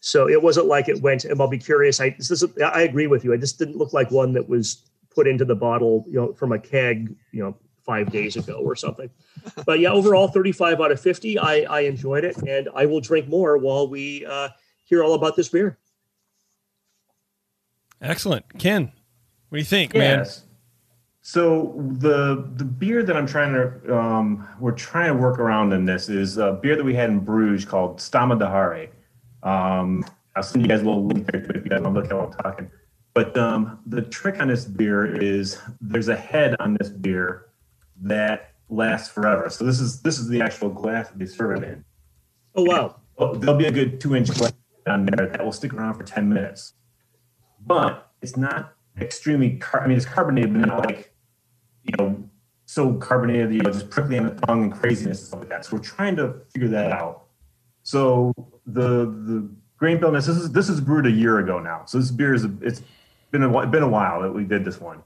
So 0.00 0.28
it 0.28 0.42
wasn't 0.42 0.66
like 0.66 0.88
it 0.88 1.02
went. 1.02 1.26
And 1.26 1.38
I'll 1.40 1.48
be 1.48 1.58
curious. 1.58 2.00
I 2.00 2.10
this 2.10 2.30
is, 2.30 2.44
I 2.64 2.82
agree 2.82 3.06
with 3.06 3.24
you. 3.24 3.34
I 3.34 3.36
just 3.36 3.58
didn't 3.58 3.76
look 3.76 3.92
like 3.92 4.10
one 4.10 4.32
that 4.32 4.48
was 4.48 4.90
put 5.14 5.28
into 5.28 5.44
the 5.44 5.54
bottle, 5.54 6.04
you 6.08 6.14
know, 6.14 6.32
from 6.32 6.52
a 6.52 6.58
keg, 6.58 7.14
you 7.32 7.42
know, 7.42 7.56
five 7.84 8.10
days 8.10 8.36
ago 8.36 8.54
or 8.54 8.74
something. 8.74 9.10
But 9.64 9.80
yeah, 9.80 9.90
overall, 9.90 10.28
35 10.28 10.80
out 10.80 10.92
of 10.92 11.00
50. 11.00 11.38
I 11.38 11.60
I 11.62 11.80
enjoyed 11.80 12.24
it, 12.24 12.36
and 12.46 12.68
I 12.74 12.84
will 12.86 13.00
drink 13.00 13.28
more 13.28 13.56
while 13.56 13.88
we 13.88 14.26
uh, 14.26 14.50
hear 14.84 15.02
all 15.02 15.14
about 15.14 15.34
this 15.36 15.48
beer. 15.48 15.78
Excellent, 18.02 18.58
Ken. 18.58 18.92
What 19.50 19.56
do 19.56 19.58
you 19.58 19.64
think, 19.64 19.94
yes. 19.94 20.38
man? 20.40 20.46
So 21.22 21.74
the 21.98 22.50
the 22.56 22.64
beer 22.64 23.02
that 23.02 23.16
I'm 23.16 23.26
trying 23.26 23.52
to 23.52 23.96
um, 23.98 24.48
we're 24.58 24.72
trying 24.72 25.08
to 25.08 25.20
work 25.20 25.38
around 25.38 25.72
in 25.72 25.84
this 25.84 26.08
is 26.08 26.38
a 26.38 26.52
beer 26.52 26.76
that 26.76 26.84
we 26.84 26.94
had 26.94 27.10
in 27.10 27.20
Bruges 27.20 27.64
called 27.64 27.98
Staminee 27.98 28.38
De 28.38 28.46
Garre. 28.46 28.88
Um, 29.42 30.04
I'll 30.34 30.42
send 30.42 30.62
you 30.62 30.68
guys 30.68 30.80
a 30.80 30.84
little 30.84 31.04
link 31.04 31.30
there 31.30 31.42
to 31.42 31.48
it 31.50 31.56
if 31.56 31.64
you 31.64 31.70
guys 31.70 31.82
want 31.82 31.94
to 31.94 32.00
look 32.00 32.10
at 32.10 32.16
what 32.16 32.26
I'm 32.26 32.42
talking. 32.42 32.70
But 33.12 33.36
um, 33.36 33.80
the 33.86 34.02
trick 34.02 34.40
on 34.40 34.48
this 34.48 34.64
beer 34.64 35.20
is 35.20 35.58
there's 35.80 36.08
a 36.08 36.16
head 36.16 36.54
on 36.60 36.76
this 36.80 36.88
beer 36.88 37.50
that 38.02 38.54
lasts 38.68 39.08
forever. 39.08 39.50
So 39.50 39.64
this 39.64 39.80
is 39.80 40.00
this 40.02 40.18
is 40.18 40.28
the 40.28 40.40
actual 40.40 40.70
glass 40.70 41.08
that 41.08 41.18
they 41.18 41.26
serve 41.26 41.62
it 41.62 41.68
in. 41.68 41.84
Oh 42.54 42.62
wow! 42.62 43.00
Oh, 43.18 43.34
there'll 43.34 43.56
be 43.56 43.66
a 43.66 43.72
good 43.72 44.00
two 44.00 44.14
inch 44.14 44.32
glass 44.32 44.52
on 44.86 45.06
there 45.06 45.26
that 45.26 45.44
will 45.44 45.52
stick 45.52 45.74
around 45.74 45.94
for 45.94 46.04
ten 46.04 46.28
minutes. 46.28 46.74
But 47.66 48.10
it's 48.22 48.36
not 48.36 48.74
extremely. 49.00 49.56
Car- 49.56 49.82
I 49.82 49.86
mean, 49.86 49.96
it's 49.96 50.06
carbonated, 50.06 50.52
but 50.52 50.66
not 50.66 50.86
like 50.86 51.12
you 51.84 51.92
know, 51.98 52.22
so 52.66 52.94
carbonated, 52.94 53.52
you 53.52 53.62
know, 53.62 53.70
just 53.70 53.90
prickly 53.90 54.18
on 54.18 54.26
the 54.26 54.46
tongue 54.46 54.64
and 54.64 54.72
craziness 54.72 55.18
and 55.18 55.26
stuff 55.28 55.40
like 55.40 55.48
that. 55.48 55.64
So 55.64 55.76
we're 55.76 55.82
trying 55.82 56.16
to 56.16 56.34
figure 56.52 56.68
that 56.68 56.92
out. 56.92 57.24
So 57.82 58.32
the 58.66 59.06
the 59.06 59.48
grain 59.76 59.98
billness, 59.98 60.26
this 60.26 60.36
is 60.36 60.52
this 60.52 60.68
is 60.68 60.80
brewed 60.80 61.06
a 61.06 61.10
year 61.10 61.38
ago 61.38 61.58
now. 61.58 61.84
So 61.86 61.98
this 61.98 62.10
beer 62.10 62.34
is 62.34 62.46
it's 62.60 62.82
been 63.30 63.42
a 63.42 63.66
been 63.66 63.82
a 63.82 63.88
while 63.88 64.22
that 64.22 64.32
we 64.32 64.44
did 64.44 64.64
this 64.64 64.80
one. 64.80 65.02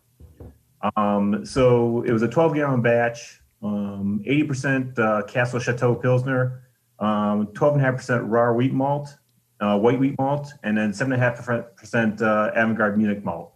Um, 0.96 1.46
so 1.46 2.02
it 2.02 2.12
was 2.12 2.22
a 2.22 2.28
12 2.28 2.56
gallon 2.56 2.82
batch, 2.82 3.40
um, 3.62 4.22
80% 4.26 4.98
uh, 4.98 5.22
Castle 5.22 5.58
Chateau 5.58 5.94
Pilsner, 5.94 6.62
um, 6.98 7.46
12.5% 7.48 8.24
raw 8.26 8.52
wheat 8.52 8.74
malt, 8.74 9.16
uh, 9.60 9.78
white 9.78 9.98
wheat 9.98 10.14
malt, 10.18 10.52
and 10.62 10.76
then 10.76 10.92
7.5% 10.92 12.20
uh, 12.20 12.52
Avangard 12.54 12.98
Munich 12.98 13.24
malt. 13.24 13.53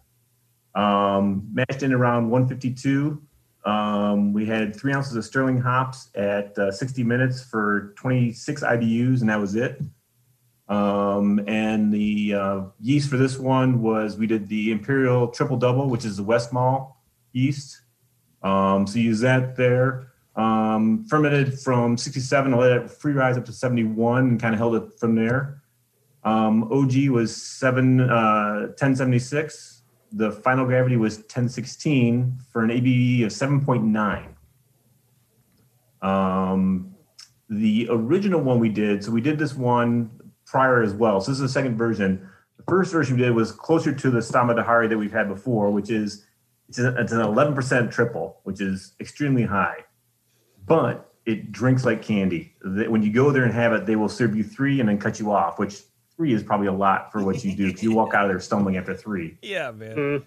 Um, 0.79 1.49
mashed 1.51 1.83
in 1.83 1.91
around 1.91 2.29
152. 2.29 3.21
Um, 3.65 4.31
we 4.31 4.45
had 4.45 4.73
three 4.73 4.93
ounces 4.93 5.13
of 5.17 5.25
sterling 5.25 5.59
hops 5.59 6.09
at 6.15 6.57
uh, 6.57 6.71
60 6.71 7.03
minutes 7.03 7.43
for 7.43 7.93
26 7.97 8.63
IBUs, 8.63 9.19
and 9.19 9.29
that 9.29 9.41
was 9.41 9.55
it. 9.55 9.81
Um, 10.69 11.41
and 11.47 11.91
the 11.91 12.33
uh, 12.33 12.61
yeast 12.79 13.09
for 13.09 13.17
this 13.17 13.37
one 13.37 13.81
was 13.81 14.17
we 14.17 14.25
did 14.25 14.47
the 14.47 14.71
Imperial 14.71 15.27
Triple 15.27 15.57
Double, 15.57 15.89
which 15.89 16.05
is 16.05 16.15
the 16.15 16.23
Westmalle 16.23 16.93
yeast. 17.33 17.81
Um, 18.41 18.87
so 18.87 18.99
use 18.99 19.19
that 19.19 19.57
there. 19.57 20.13
Um, 20.37 21.03
fermented 21.09 21.59
from 21.59 21.97
67, 21.97 22.53
I 22.53 22.57
let 22.57 22.71
it 22.71 22.89
free 22.89 23.11
rise 23.11 23.37
up 23.37 23.43
to 23.45 23.51
71 23.51 24.29
and 24.29 24.41
kind 24.41 24.53
of 24.53 24.59
held 24.59 24.75
it 24.75 24.97
from 24.97 25.15
there. 25.15 25.61
Um, 26.23 26.71
OG 26.71 27.09
was 27.09 27.35
7, 27.35 27.99
uh, 27.99 28.67
1076 28.79 29.78
the 30.11 30.31
final 30.31 30.65
gravity 30.65 30.97
was 30.97 31.17
1016 31.17 32.39
for 32.51 32.63
an 32.63 32.69
ABV 32.69 33.25
of 33.25 33.29
7.9. 33.29 34.35
Um, 36.01 36.95
the 37.49 37.87
original 37.89 38.41
one 38.41 38.59
we 38.59 38.69
did, 38.69 39.03
so 39.03 39.11
we 39.11 39.21
did 39.21 39.37
this 39.37 39.53
one 39.53 40.09
prior 40.45 40.81
as 40.81 40.93
well. 40.93 41.21
So 41.21 41.31
this 41.31 41.37
is 41.37 41.41
the 41.41 41.49
second 41.49 41.77
version. 41.77 42.27
The 42.57 42.63
first 42.63 42.91
version 42.91 43.17
we 43.17 43.23
did 43.23 43.31
was 43.31 43.51
closer 43.51 43.93
to 43.93 44.11
the 44.11 44.19
Staminee 44.19 44.55
De 44.55 44.63
Garre 44.63 44.87
that 44.87 44.97
we've 44.97 45.11
had 45.11 45.27
before, 45.27 45.69
which 45.71 45.89
is 45.89 46.25
it's, 46.67 46.79
a, 46.79 46.95
it's 46.97 47.11
an 47.11 47.19
11% 47.19 47.91
triple, 47.91 48.39
which 48.43 48.61
is 48.61 48.93
extremely 48.99 49.43
high, 49.43 49.85
but 50.65 51.13
it 51.25 51.51
drinks 51.51 51.85
like 51.85 52.01
candy. 52.01 52.55
When 52.63 53.03
you 53.03 53.11
go 53.11 53.31
there 53.31 53.43
and 53.43 53.53
have 53.53 53.73
it, 53.73 53.85
they 53.85 53.95
will 53.95 54.09
serve 54.09 54.35
you 54.35 54.43
three 54.43 54.79
and 54.79 54.89
then 54.89 54.97
cut 54.99 55.19
you 55.19 55.31
off, 55.31 55.59
which 55.59 55.81
three 56.19 56.33
is 56.33 56.43
probably 56.43 56.67
a 56.67 56.73
lot 56.73 57.13
for 57.13 57.23
what 57.23 57.45
you 57.45 57.55
do 57.55 57.67
because 57.67 57.81
you 57.81 57.93
walk 57.93 58.13
out 58.13 58.25
of 58.25 58.29
there 58.29 58.39
stumbling 58.41 58.75
after 58.75 58.93
three. 58.93 59.37
Yeah, 59.41 59.71
man. 59.71 60.25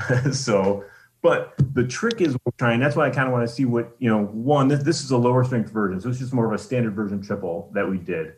Mm. 0.00 0.34
so, 0.34 0.84
but 1.22 1.54
the 1.74 1.86
trick 1.86 2.20
is 2.20 2.36
we're 2.44 2.50
trying. 2.58 2.80
That's 2.80 2.96
why 2.96 3.06
I 3.06 3.10
kind 3.10 3.28
of 3.28 3.32
want 3.32 3.48
to 3.48 3.54
see 3.54 3.64
what 3.64 3.94
you 4.00 4.10
know. 4.10 4.24
One, 4.24 4.66
this, 4.66 4.82
this 4.82 5.04
is 5.04 5.12
a 5.12 5.16
lower 5.16 5.44
strength 5.44 5.70
version, 5.70 6.00
so 6.00 6.08
it's 6.08 6.18
just 6.18 6.32
more 6.32 6.46
of 6.46 6.52
a 6.52 6.58
standard 6.58 6.94
version 6.94 7.22
triple 7.22 7.70
that 7.72 7.88
we 7.88 7.98
did. 7.98 8.34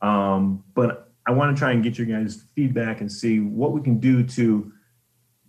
Um, 0.00 0.64
but 0.72 1.12
I 1.26 1.32
want 1.32 1.54
to 1.54 1.60
try 1.60 1.72
and 1.72 1.84
get 1.84 1.98
your 1.98 2.06
guys' 2.06 2.42
feedback 2.54 3.02
and 3.02 3.12
see 3.12 3.38
what 3.38 3.72
we 3.72 3.82
can 3.82 3.98
do 3.98 4.24
to 4.24 4.72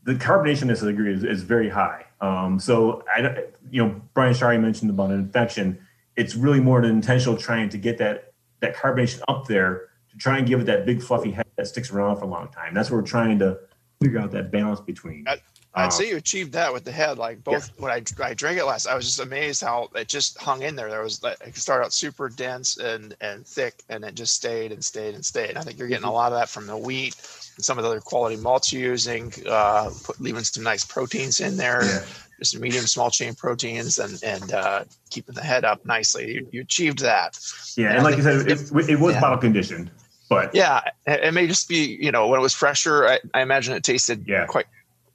the 0.04 0.16
carbonationness 0.16 0.74
of 0.74 0.82
the 0.82 0.92
degree 0.92 1.14
is, 1.14 1.24
is 1.24 1.44
very 1.44 1.70
high. 1.70 2.06
Um, 2.20 2.60
so 2.60 3.06
I, 3.08 3.46
you 3.72 3.82
know, 3.82 4.02
Brian 4.14 4.34
Shari 4.34 4.58
mentioned 4.58 4.92
about 4.92 5.12
an 5.12 5.20
infection. 5.20 5.80
It's 6.18 6.36
really 6.36 6.60
more 6.60 6.80
an 6.80 6.86
intentional 6.86 7.38
trying 7.38 7.70
to 7.70 7.78
get 7.78 7.98
that 8.00 8.34
that 8.60 8.76
carbonation 8.76 9.22
up 9.30 9.48
there 9.48 9.88
to 10.14 10.18
try 10.20 10.38
and 10.38 10.48
give 10.48 10.62
it 10.62 10.66
that 10.66 10.86
big 10.86 11.02
fluffy 11.02 11.32
head 11.32 11.46
that 11.58 11.68
sticks 11.68 11.92
around 11.92 12.18
for 12.18 12.24
a 12.24 12.28
long 12.28 12.48
time. 12.50 12.74
That's 12.74 12.90
what 12.90 12.98
we're 12.98 13.04
trying 13.04 13.40
to 13.40 13.60
figure 14.02 14.20
out 14.20 14.32
that 14.32 14.52
balance 14.52 14.80
between. 14.80 15.26
I, 15.28 15.38
I'd 15.76 15.86
um, 15.86 15.92
say 15.92 16.10
you 16.10 16.18
achieved 16.18 16.52
that 16.54 16.72
with 16.72 16.84
the 16.84 16.92
head. 16.92 17.18
Like 17.18 17.44
both 17.44 17.70
yeah. 17.70 17.84
when 17.84 17.92
I, 17.92 18.04
I 18.24 18.34
drank 18.36 18.60
it 18.60 18.66
last, 18.66 18.88
I 18.88 18.96
was 18.96 19.06
just 19.06 19.20
amazed 19.20 19.64
how 19.64 19.90
it 19.96 20.08
just 20.08 20.38
hung 20.38 20.62
in 20.62 20.76
there. 20.76 20.90
There 20.90 21.02
was 21.02 21.24
like 21.24 21.38
it 21.46 21.56
started 21.56 21.86
out 21.86 21.94
super 21.94 22.30
dense 22.30 22.78
and 22.78 23.16
and 23.22 23.46
thick, 23.46 23.82
and 23.90 24.04
it 24.04 24.14
just 24.14 24.36
stayed 24.36 24.72
and 24.72 24.86
stayed 24.86 25.16
and 25.16 25.26
stayed. 25.26 25.50
And 25.50 25.58
I 25.58 25.62
think 25.62 25.80
you're 25.80 25.88
getting 25.88 26.06
a 26.06 26.12
lot 26.12 26.32
of 26.32 26.38
that 26.38 26.50
from 26.50 26.68
the 26.68 26.78
wheat 26.78 27.16
and 27.56 27.66
some 27.66 27.80
of 27.80 27.84
the 27.84 27.90
other 27.90 28.02
quality 28.02 28.36
malts 28.36 28.72
you're 28.72 28.92
using, 28.92 29.34
uh, 29.48 29.90
put, 30.04 30.22
leaving 30.22 30.44
some 30.44 30.64
nice 30.64 30.86
proteins 30.86 31.40
in 31.40 31.58
there. 31.58 31.84
Yeah. 31.84 32.06
Just 32.40 32.60
medium, 32.60 32.86
small 32.86 33.10
chain 33.10 33.34
proteins, 33.34 33.98
and 34.00 34.22
and 34.24 34.54
uh, 34.54 34.84
keeping 35.10 35.34
the 35.34 35.42
head 35.42 35.66
up 35.66 35.86
nicely. 35.86 36.34
You, 36.34 36.48
you 36.52 36.62
achieved 36.62 37.00
that. 37.00 37.40
Yeah, 37.78 37.88
and, 37.88 37.96
and 37.98 38.04
like 38.04 38.18
you 38.18 38.24
said, 38.24 38.48
it, 38.48 38.72
it, 38.72 38.90
it 38.90 39.00
was 39.00 39.16
yeah. 39.16 39.22
bottle 39.22 39.38
conditioned. 39.38 39.92
But 40.34 40.56
yeah, 40.56 40.82
it 41.06 41.34
may 41.34 41.48
just 41.48 41.68
be 41.68 41.98
you 42.00 42.12
know 42.12 42.28
when 42.28 42.40
it 42.40 42.44
was 42.44 42.54
fresher. 42.54 43.08
I, 43.08 43.20
I 43.34 43.42
imagine 43.42 43.74
it 43.74 43.84
tasted 43.84 44.26
yeah. 44.28 44.46
quite 44.46 44.66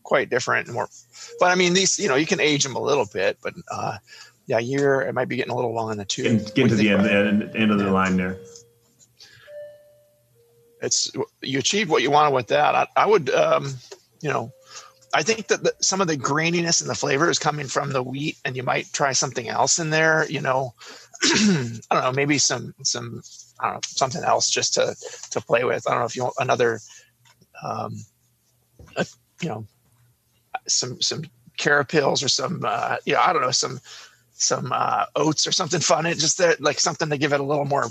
quite 0.03 0.31
different 0.31 0.67
and 0.67 0.75
more. 0.75 0.89
But 1.39 1.51
I 1.51 1.55
mean 1.55 1.75
these 1.75 1.99
you 1.99 2.09
know 2.09 2.17
you 2.17 2.27
can 2.27 2.41
age 2.41 2.65
them 2.65 2.77
a 2.77 2.81
little 2.81 3.07
bit, 3.13 3.39
but 3.43 3.55
uh, 3.71 3.99
yeah, 4.47 4.59
year 4.59 5.03
it 5.03 5.15
might 5.15 5.29
be 5.29 5.37
getting 5.37 5.53
a 5.53 5.57
little 5.57 5.75
long 5.75 5.93
in 5.93 5.99
the 5.99 6.05
tooth. 6.05 6.55
Get, 6.55 6.55
get 6.55 6.69
to 6.71 6.75
the 6.75 6.91
end, 6.91 7.07
end, 7.07 7.57
end 7.57 7.71
of 7.71 7.79
the 7.79 7.85
yeah. 7.85 7.91
line 7.91 8.17
there. 8.17 8.39
It's 10.81 11.11
you 11.43 11.59
achieved 11.59 11.91
what 11.91 12.03
you 12.03 12.11
wanted 12.11 12.35
with 12.35 12.47
that. 12.49 12.75
I, 12.75 12.87
I 12.97 13.07
would 13.07 13.31
um, 13.31 13.75
you 14.21 14.31
know 14.31 14.53
I 15.15 15.23
think 15.23 15.47
that 15.49 15.63
the, 15.63 15.75
some 15.81 16.01
of 16.01 16.07
the 16.07 16.17
graininess 16.17 16.81
and 16.81 16.91
the 16.91 16.95
flavor 16.95 17.31
is 17.31 17.39
coming 17.39 17.67
from 17.67 17.93
the 17.93 18.03
wheat, 18.03 18.37
and 18.45 18.57
you 18.57 18.63
might 18.63 18.93
try 18.93 19.13
something 19.13 19.49
else 19.49 19.79
in 19.79 19.91
there. 19.91 20.27
You 20.29 20.41
know, 20.41 20.75
I 21.91 21.95
don't 21.95 22.05
know, 22.05 22.13
maybe 22.13 22.39
some 22.39 22.75
some 22.83 23.23
I 23.61 23.67
don't 23.67 23.75
know 23.75 23.81
something 23.85 24.23
else 24.23 24.51
just 24.51 24.75
to 24.75 24.95
to 25.31 25.41
play 25.41 25.65
with. 25.65 25.87
I 25.87 25.93
don't 25.93 26.01
know 26.01 26.07
if 26.07 26.17
you 26.17 26.25
want 26.25 26.35
another, 26.39 26.81
um, 27.63 27.97
a, 28.97 29.07
you 29.41 29.49
know, 29.49 29.67
some 30.67 31.01
some 31.03 31.25
carapils 31.59 32.23
or 32.23 32.29
some 32.29 32.63
uh, 32.65 32.97
you 33.05 33.15
know 33.15 33.21
I 33.21 33.33
don't 33.33 33.43
know 33.43 33.51
some 33.51 33.81
some 34.33 34.73
uh, 34.73 35.07
oats 35.17 35.47
or 35.47 35.53
something 35.53 35.81
fun. 35.81 36.07
It 36.07 36.19
just 36.19 36.39
that 36.39 36.61
like 36.61 36.79
something 36.79 37.11
to 37.11 37.19
give 37.19 37.33
it 37.33 37.41
a 37.41 37.45
little 37.45 37.65
more 37.65 37.87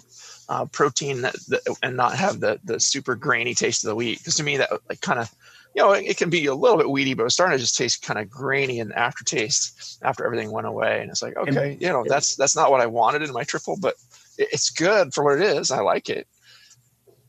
uh, 0.50 0.66
protein 0.66 1.22
that, 1.22 1.36
that, 1.50 1.78
and 1.84 1.98
not 1.98 2.16
have 2.16 2.40
the 2.40 2.60
the 2.64 2.80
super 2.80 3.16
grainy 3.16 3.54
taste 3.54 3.84
of 3.84 3.90
the 3.90 3.96
wheat. 3.96 4.20
Because 4.20 4.36
to 4.36 4.44
me, 4.44 4.58
that 4.58 4.72
like 4.90 5.02
kind 5.02 5.20
of 5.20 5.30
you 5.78 5.84
know, 5.84 5.92
it, 5.92 6.06
it, 6.06 6.18
can 6.18 6.32
be 6.32 6.48
a 6.48 6.56
little 6.56 6.76
bit 6.76 6.90
weedy, 6.90 7.14
but 7.14 7.26
it's 7.26 7.36
starting 7.36 7.56
to 7.56 7.62
just 7.62 7.78
taste 7.78 8.02
kind 8.02 8.20
of 8.20 8.28
grainy 8.28 8.80
and 8.80 8.92
aftertaste 8.94 10.00
after 10.02 10.26
everything 10.26 10.52
went 10.52 10.66
away. 10.66 11.02
And 11.02 11.12
it's 11.12 11.22
like, 11.22 11.38
okay, 11.38 11.74
and, 11.74 11.82
you 11.82 11.88
know, 11.90 12.04
that's 12.08 12.36
that's 12.36 12.56
not 12.56 12.72
what 12.72 12.82
I 12.82 12.88
wanted 12.88 13.22
in 13.22 13.32
my 13.32 13.44
triple, 13.44 13.78
but 13.80 13.94
it, 14.40 14.50
it's 14.52 14.72
good 14.72 15.14
for 15.14 15.24
what 15.24 15.40
it 15.40 15.44
is. 15.44 15.70
I 15.70 15.82
like 15.82 16.10
it. 16.10 16.28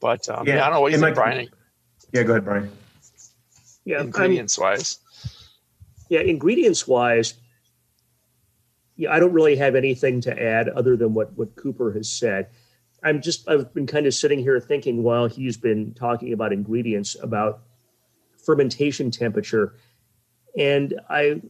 But 0.00 0.26
um, 0.30 0.46
yeah, 0.46 0.56
yeah, 0.56 0.61
I 0.62 0.64
don't 0.64 0.76
know 0.76 0.80
what 0.80 0.92
you 0.92 0.98
think, 0.98 1.14
Brian. 1.14 1.48
Yeah, 2.14 2.22
go 2.22 2.32
ahead, 2.32 2.44
Brian. 2.46 2.70
Yeah, 3.84 4.00
ingredients 4.00 4.56
I'm, 4.56 4.64
wise. 4.64 4.98
Yeah, 6.08 6.20
ingredients 6.20 6.88
wise, 6.88 7.34
yeah, 8.96 9.12
I 9.12 9.20
don't 9.20 9.34
really 9.34 9.56
have 9.56 9.74
anything 9.74 10.22
to 10.22 10.42
add 10.42 10.70
other 10.70 10.96
than 10.96 11.12
what 11.12 11.37
what 11.37 11.54
Cooper 11.54 11.92
has 11.92 12.11
said. 12.11 12.48
I'm 13.02 13.20
just 13.20 13.46
I've 13.46 13.74
been 13.74 13.87
kind 13.87 14.06
of 14.06 14.14
sitting 14.14 14.38
here 14.38 14.58
thinking 14.58 15.02
while 15.02 15.26
he's 15.26 15.58
been 15.58 15.92
talking 15.92 16.32
about 16.32 16.54
ingredients 16.54 17.14
about 17.22 17.64
fermentation 18.48 19.11
temperature, 19.11 19.74
and 20.56 20.98
I 21.11 21.42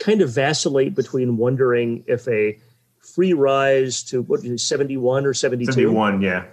kind 0.00 0.20
of 0.20 0.30
vacillate 0.30 0.96
between 0.96 1.36
wondering 1.36 2.02
if 2.08 2.26
a 2.26 2.58
free 2.98 3.34
rise 3.34 4.02
to 4.02 4.22
what 4.22 4.40
is 4.40 4.50
it, 4.50 4.58
71 4.58 5.26
or 5.26 5.32
72 5.32 5.70
71 5.70 6.20
yeah. 6.20 6.44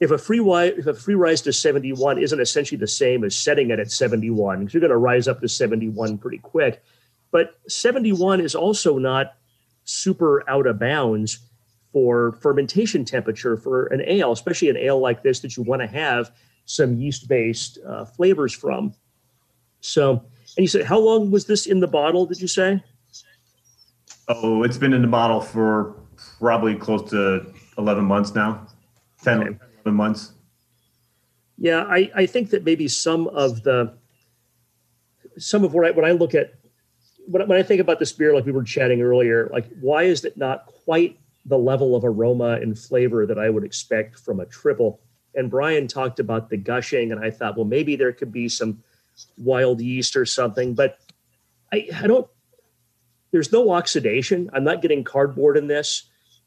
If 0.00 0.10
a 0.10 0.18
free 0.18 0.40
rise 0.40 0.72
if 0.76 0.88
a 0.88 0.94
free 0.94 1.14
rise 1.14 1.42
to 1.42 1.52
71 1.52 2.20
isn't 2.20 2.40
essentially 2.40 2.76
the 2.76 2.88
same 2.88 3.22
as 3.22 3.38
setting 3.38 3.70
it 3.70 3.78
at 3.78 3.92
71 3.92 4.58
because 4.58 4.74
you're 4.74 4.80
going 4.80 4.90
to 4.90 4.96
rise 4.96 5.28
up 5.28 5.40
to 5.42 5.48
71 5.48 6.18
pretty 6.18 6.38
quick. 6.38 6.82
But 7.30 7.54
71 7.68 8.40
is 8.40 8.56
also 8.56 8.98
not 8.98 9.34
super 9.84 10.42
out 10.50 10.66
of 10.66 10.80
bounds 10.80 11.38
for 11.92 12.32
fermentation 12.42 13.04
temperature 13.04 13.56
for 13.56 13.86
an 13.86 14.02
ale 14.08 14.32
especially 14.32 14.70
an 14.70 14.76
ale 14.76 14.98
like 14.98 15.22
this 15.22 15.38
that 15.38 15.56
you 15.56 15.62
want 15.62 15.82
to 15.82 15.86
have 15.86 16.32
some 16.64 16.96
yeast 16.96 17.28
based 17.28 17.78
uh, 17.86 18.04
flavors 18.04 18.52
from 18.52 18.92
so 19.84 20.22
and 20.56 20.62
you 20.64 20.68
said 20.68 20.84
how 20.84 20.98
long 20.98 21.30
was 21.30 21.46
this 21.46 21.66
in 21.66 21.80
the 21.80 21.86
bottle 21.86 22.26
did 22.26 22.40
you 22.40 22.48
say 22.48 22.82
oh 24.28 24.62
it's 24.62 24.78
been 24.78 24.92
in 24.92 25.02
the 25.02 25.08
bottle 25.08 25.40
for 25.40 25.94
probably 26.38 26.74
close 26.74 27.08
to 27.10 27.52
11 27.78 28.04
months 28.04 28.34
now 28.34 28.66
10 29.22 29.40
okay 29.40 29.58
months. 29.92 30.32
Yeah, 31.58 31.84
I, 31.84 32.10
I 32.14 32.26
think 32.26 32.50
that 32.50 32.64
maybe 32.64 32.88
some 32.88 33.28
of 33.28 33.62
the 33.62 33.94
some 35.36 35.64
of 35.64 35.74
what 35.74 35.86
I 35.86 35.90
when 35.90 36.04
I 36.04 36.12
look 36.12 36.34
at 36.34 36.54
when, 37.26 37.46
when 37.48 37.58
I 37.58 37.62
think 37.62 37.80
about 37.80 37.98
this 37.98 38.12
beer, 38.12 38.34
like 38.34 38.46
we 38.46 38.52
were 38.52 38.64
chatting 38.64 39.02
earlier, 39.02 39.48
like 39.52 39.66
why 39.80 40.04
is 40.04 40.24
it 40.24 40.36
not 40.36 40.66
quite 40.66 41.18
the 41.46 41.58
level 41.58 41.94
of 41.94 42.04
aroma 42.04 42.58
and 42.60 42.78
flavor 42.78 43.26
that 43.26 43.38
I 43.38 43.50
would 43.50 43.64
expect 43.64 44.18
from 44.18 44.40
a 44.40 44.46
triple? 44.46 45.00
And 45.34 45.50
Brian 45.50 45.88
talked 45.88 46.20
about 46.20 46.48
the 46.48 46.56
gushing, 46.56 47.12
and 47.12 47.24
I 47.24 47.30
thought, 47.30 47.56
well, 47.56 47.64
maybe 47.66 47.96
there 47.96 48.12
could 48.12 48.32
be 48.32 48.48
some 48.48 48.82
wild 49.38 49.80
yeast 49.80 50.16
or 50.16 50.26
something, 50.26 50.74
but 50.74 50.98
I, 51.72 51.88
I 51.94 52.06
don't. 52.06 52.28
There's 53.30 53.52
no 53.52 53.70
oxidation. 53.70 54.48
I'm 54.52 54.62
not 54.62 54.80
getting 54.80 55.02
cardboard 55.02 55.56
in 55.56 55.66
this. 55.66 56.04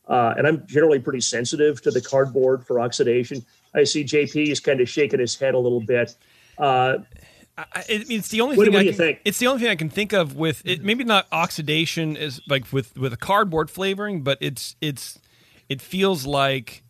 Uh, 0.08 0.34
and 0.38 0.48
I'm 0.48 0.66
generally 0.68 1.00
pretty 1.00 1.20
sensitive 1.20 1.82
to 1.82 1.92
the 1.92 2.00
cardboard 2.00 2.66
for 2.66 2.80
oxidation. 2.80 3.46
I 3.76 3.84
see 3.84 4.06
JP 4.06 4.48
is 4.48 4.62
kind 4.62 4.80
of 4.80 4.88
shaking 4.88 5.20
his 5.20 5.38
head 5.38 5.54
a 5.54 5.60
little 5.60 5.82
bit. 5.82 6.16
Uh, 6.58 7.00
I, 7.58 7.84
it's 7.90 8.30
the 8.30 8.42
only 8.42 8.56
what, 8.56 8.66
thing. 8.66 8.74
What 8.74 8.80
I 8.80 8.84
do 8.84 8.86
you 8.86 8.92
can, 8.92 8.98
think? 8.98 9.22
It's 9.26 9.40
the 9.40 9.48
only 9.48 9.62
thing 9.62 9.70
I 9.70 9.76
can 9.76 9.90
think 9.90 10.14
of 10.14 10.36
with 10.36 10.62
it. 10.66 10.84
Maybe 10.84 11.04
not 11.04 11.28
oxidation 11.32 12.16
is 12.16 12.40
like 12.48 12.72
with 12.72 12.96
with 12.98 13.14
a 13.14 13.18
cardboard 13.18 13.72
flavoring, 13.72 14.22
but 14.22 14.38
it's 14.42 14.76
it's 14.80 15.20
it 15.68 15.82
feels 15.82 16.26
like 16.26 16.84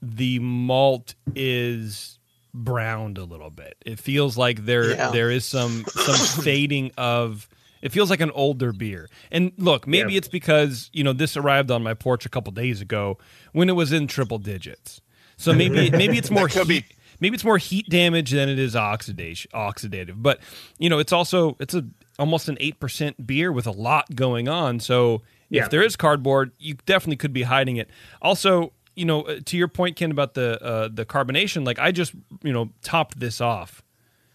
the 0.00 0.38
malt 0.38 1.14
is 1.34 2.15
browned 2.56 3.18
a 3.18 3.24
little 3.24 3.50
bit. 3.50 3.76
It 3.84 3.98
feels 3.98 4.36
like 4.36 4.64
there 4.64 4.90
yeah. 4.90 5.10
there 5.10 5.30
is 5.30 5.44
some 5.44 5.84
some 5.86 6.42
fading 6.44 6.90
of 6.96 7.48
it 7.82 7.92
feels 7.92 8.10
like 8.10 8.20
an 8.20 8.30
older 8.32 8.72
beer. 8.72 9.08
And 9.30 9.52
look, 9.58 9.86
maybe 9.86 10.12
yeah. 10.12 10.18
it's 10.18 10.28
because, 10.28 10.90
you 10.92 11.04
know, 11.04 11.12
this 11.12 11.36
arrived 11.36 11.70
on 11.70 11.82
my 11.82 11.94
porch 11.94 12.26
a 12.26 12.28
couple 12.28 12.52
days 12.52 12.80
ago 12.80 13.18
when 13.52 13.68
it 13.68 13.74
was 13.74 13.92
in 13.92 14.06
triple 14.06 14.38
digits. 14.38 15.00
So 15.36 15.52
maybe 15.52 15.90
maybe 15.96 16.18
it's 16.18 16.30
more 16.30 16.48
heat, 16.48 16.84
maybe 17.20 17.34
it's 17.34 17.44
more 17.44 17.58
heat 17.58 17.88
damage 17.88 18.30
than 18.30 18.48
it 18.48 18.58
is 18.58 18.74
oxidation 18.74 19.50
oxidative. 19.54 20.14
But, 20.16 20.40
you 20.78 20.88
know, 20.88 20.98
it's 20.98 21.12
also 21.12 21.56
it's 21.60 21.74
a 21.74 21.84
almost 22.18 22.48
an 22.48 22.56
8% 22.56 23.26
beer 23.26 23.52
with 23.52 23.66
a 23.66 23.70
lot 23.70 24.14
going 24.16 24.48
on. 24.48 24.80
So 24.80 25.22
yeah. 25.50 25.64
if 25.64 25.70
there 25.70 25.82
is 25.82 25.96
cardboard, 25.96 26.52
you 26.58 26.74
definitely 26.86 27.16
could 27.16 27.32
be 27.32 27.42
hiding 27.42 27.76
it. 27.76 27.90
Also, 28.22 28.72
you 28.96 29.04
know, 29.04 29.22
uh, 29.22 29.40
to 29.44 29.56
your 29.56 29.68
point 29.68 29.96
Ken 29.96 30.10
about 30.10 30.34
the 30.34 30.60
uh, 30.62 30.88
the 30.92 31.04
carbonation, 31.04 31.64
like 31.64 31.78
I 31.78 31.92
just, 31.92 32.14
you 32.42 32.52
know, 32.52 32.70
topped 32.82 33.20
this 33.20 33.40
off 33.40 33.84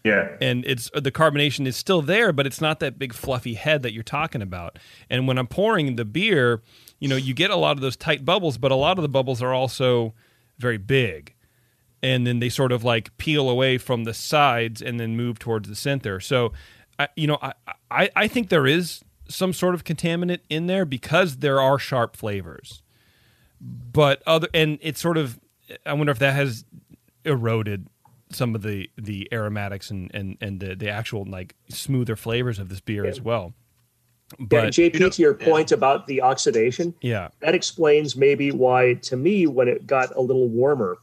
yeah. 0.04 0.36
And 0.40 0.64
it's 0.66 0.90
the 0.94 1.12
carbonation 1.12 1.66
is 1.66 1.76
still 1.76 2.02
there, 2.02 2.32
but 2.32 2.46
it's 2.46 2.60
not 2.60 2.80
that 2.80 2.98
big 2.98 3.12
fluffy 3.12 3.54
head 3.54 3.82
that 3.82 3.92
you're 3.92 4.02
talking 4.02 4.42
about. 4.42 4.78
And 5.08 5.28
when 5.28 5.38
I'm 5.38 5.46
pouring 5.46 5.96
the 5.96 6.04
beer, 6.04 6.62
you 6.98 7.08
know, 7.08 7.16
you 7.16 7.34
get 7.34 7.50
a 7.50 7.56
lot 7.56 7.76
of 7.76 7.80
those 7.80 7.96
tight 7.96 8.24
bubbles, 8.24 8.58
but 8.58 8.72
a 8.72 8.76
lot 8.76 8.98
of 8.98 9.02
the 9.02 9.08
bubbles 9.08 9.42
are 9.42 9.54
also 9.54 10.14
very 10.58 10.78
big. 10.78 11.34
And 12.02 12.26
then 12.26 12.40
they 12.40 12.48
sort 12.48 12.72
of 12.72 12.82
like 12.82 13.16
peel 13.16 13.48
away 13.48 13.78
from 13.78 14.04
the 14.04 14.14
sides 14.14 14.82
and 14.82 14.98
then 14.98 15.16
move 15.16 15.38
towards 15.38 15.68
the 15.68 15.76
center. 15.76 16.18
So, 16.18 16.52
I, 16.98 17.08
you 17.16 17.28
know, 17.28 17.38
I, 17.40 17.52
I, 17.90 18.10
I 18.16 18.28
think 18.28 18.48
there 18.48 18.66
is 18.66 19.02
some 19.28 19.52
sort 19.52 19.74
of 19.74 19.84
contaminant 19.84 20.40
in 20.50 20.66
there 20.66 20.84
because 20.84 21.36
there 21.36 21.60
are 21.60 21.78
sharp 21.78 22.16
flavors. 22.16 22.81
But 23.62 24.22
other, 24.26 24.48
and 24.52 24.78
it's 24.82 25.00
sort 25.00 25.16
of, 25.16 25.38
I 25.86 25.92
wonder 25.92 26.10
if 26.10 26.18
that 26.18 26.34
has 26.34 26.64
eroded 27.24 27.86
some 28.30 28.54
of 28.54 28.62
the 28.62 28.90
the 28.96 29.28
aromatics 29.32 29.90
and 29.90 30.10
and 30.14 30.36
and 30.40 30.58
the, 30.58 30.74
the 30.74 30.88
actual 30.88 31.24
like 31.24 31.54
smoother 31.68 32.16
flavors 32.16 32.58
of 32.58 32.68
this 32.68 32.80
beer 32.80 33.04
yeah. 33.04 33.10
as 33.10 33.20
well. 33.20 33.54
But 34.38 34.78
yeah, 34.78 34.88
JP, 34.88 34.94
you 34.94 35.00
know, 35.00 35.08
to 35.10 35.22
your 35.22 35.34
point 35.34 35.70
yeah. 35.70 35.76
about 35.76 36.06
the 36.06 36.22
oxidation, 36.22 36.94
yeah, 37.02 37.28
that 37.40 37.54
explains 37.54 38.16
maybe 38.16 38.50
why 38.50 38.94
to 39.02 39.16
me 39.16 39.46
when 39.46 39.68
it 39.68 39.86
got 39.86 40.14
a 40.16 40.20
little 40.20 40.48
warmer, 40.48 40.98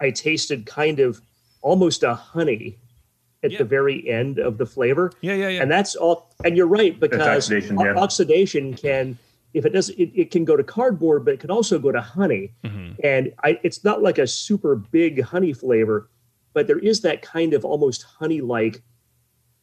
I 0.00 0.10
tasted 0.10 0.66
kind 0.66 0.98
of 0.98 1.20
almost 1.60 2.02
a 2.02 2.14
honey 2.14 2.78
at 3.42 3.50
yeah. 3.50 3.58
the 3.58 3.64
very 3.64 4.08
end 4.08 4.38
of 4.38 4.58
the 4.58 4.66
flavor. 4.66 5.12
Yeah, 5.20 5.34
yeah, 5.34 5.48
yeah. 5.48 5.62
And 5.62 5.70
that's 5.70 5.94
all. 5.96 6.34
And 6.44 6.56
you're 6.56 6.66
right 6.66 6.98
because 6.98 7.20
oxidation, 7.20 7.78
o- 7.78 7.96
oxidation, 7.96 8.74
can, 8.74 9.18
if 9.54 9.66
it 9.66 9.70
does, 9.70 9.90
it, 9.90 10.10
it, 10.14 10.30
can 10.30 10.44
go 10.44 10.56
to 10.56 10.64
cardboard, 10.64 11.24
but 11.24 11.34
it 11.34 11.40
can 11.40 11.50
also 11.50 11.78
go 11.78 11.92
to 11.92 12.00
honey. 12.00 12.54
Mm-hmm. 12.64 12.94
And 13.04 13.32
I, 13.44 13.58
it's 13.62 13.84
not 13.84 14.02
like 14.02 14.18
a 14.18 14.26
super 14.26 14.76
big 14.76 15.22
honey 15.22 15.52
flavor, 15.52 16.08
but 16.54 16.66
there 16.66 16.78
is 16.78 17.02
that 17.02 17.22
kind 17.22 17.54
of 17.54 17.64
almost 17.64 18.02
honey 18.02 18.40
like 18.40 18.82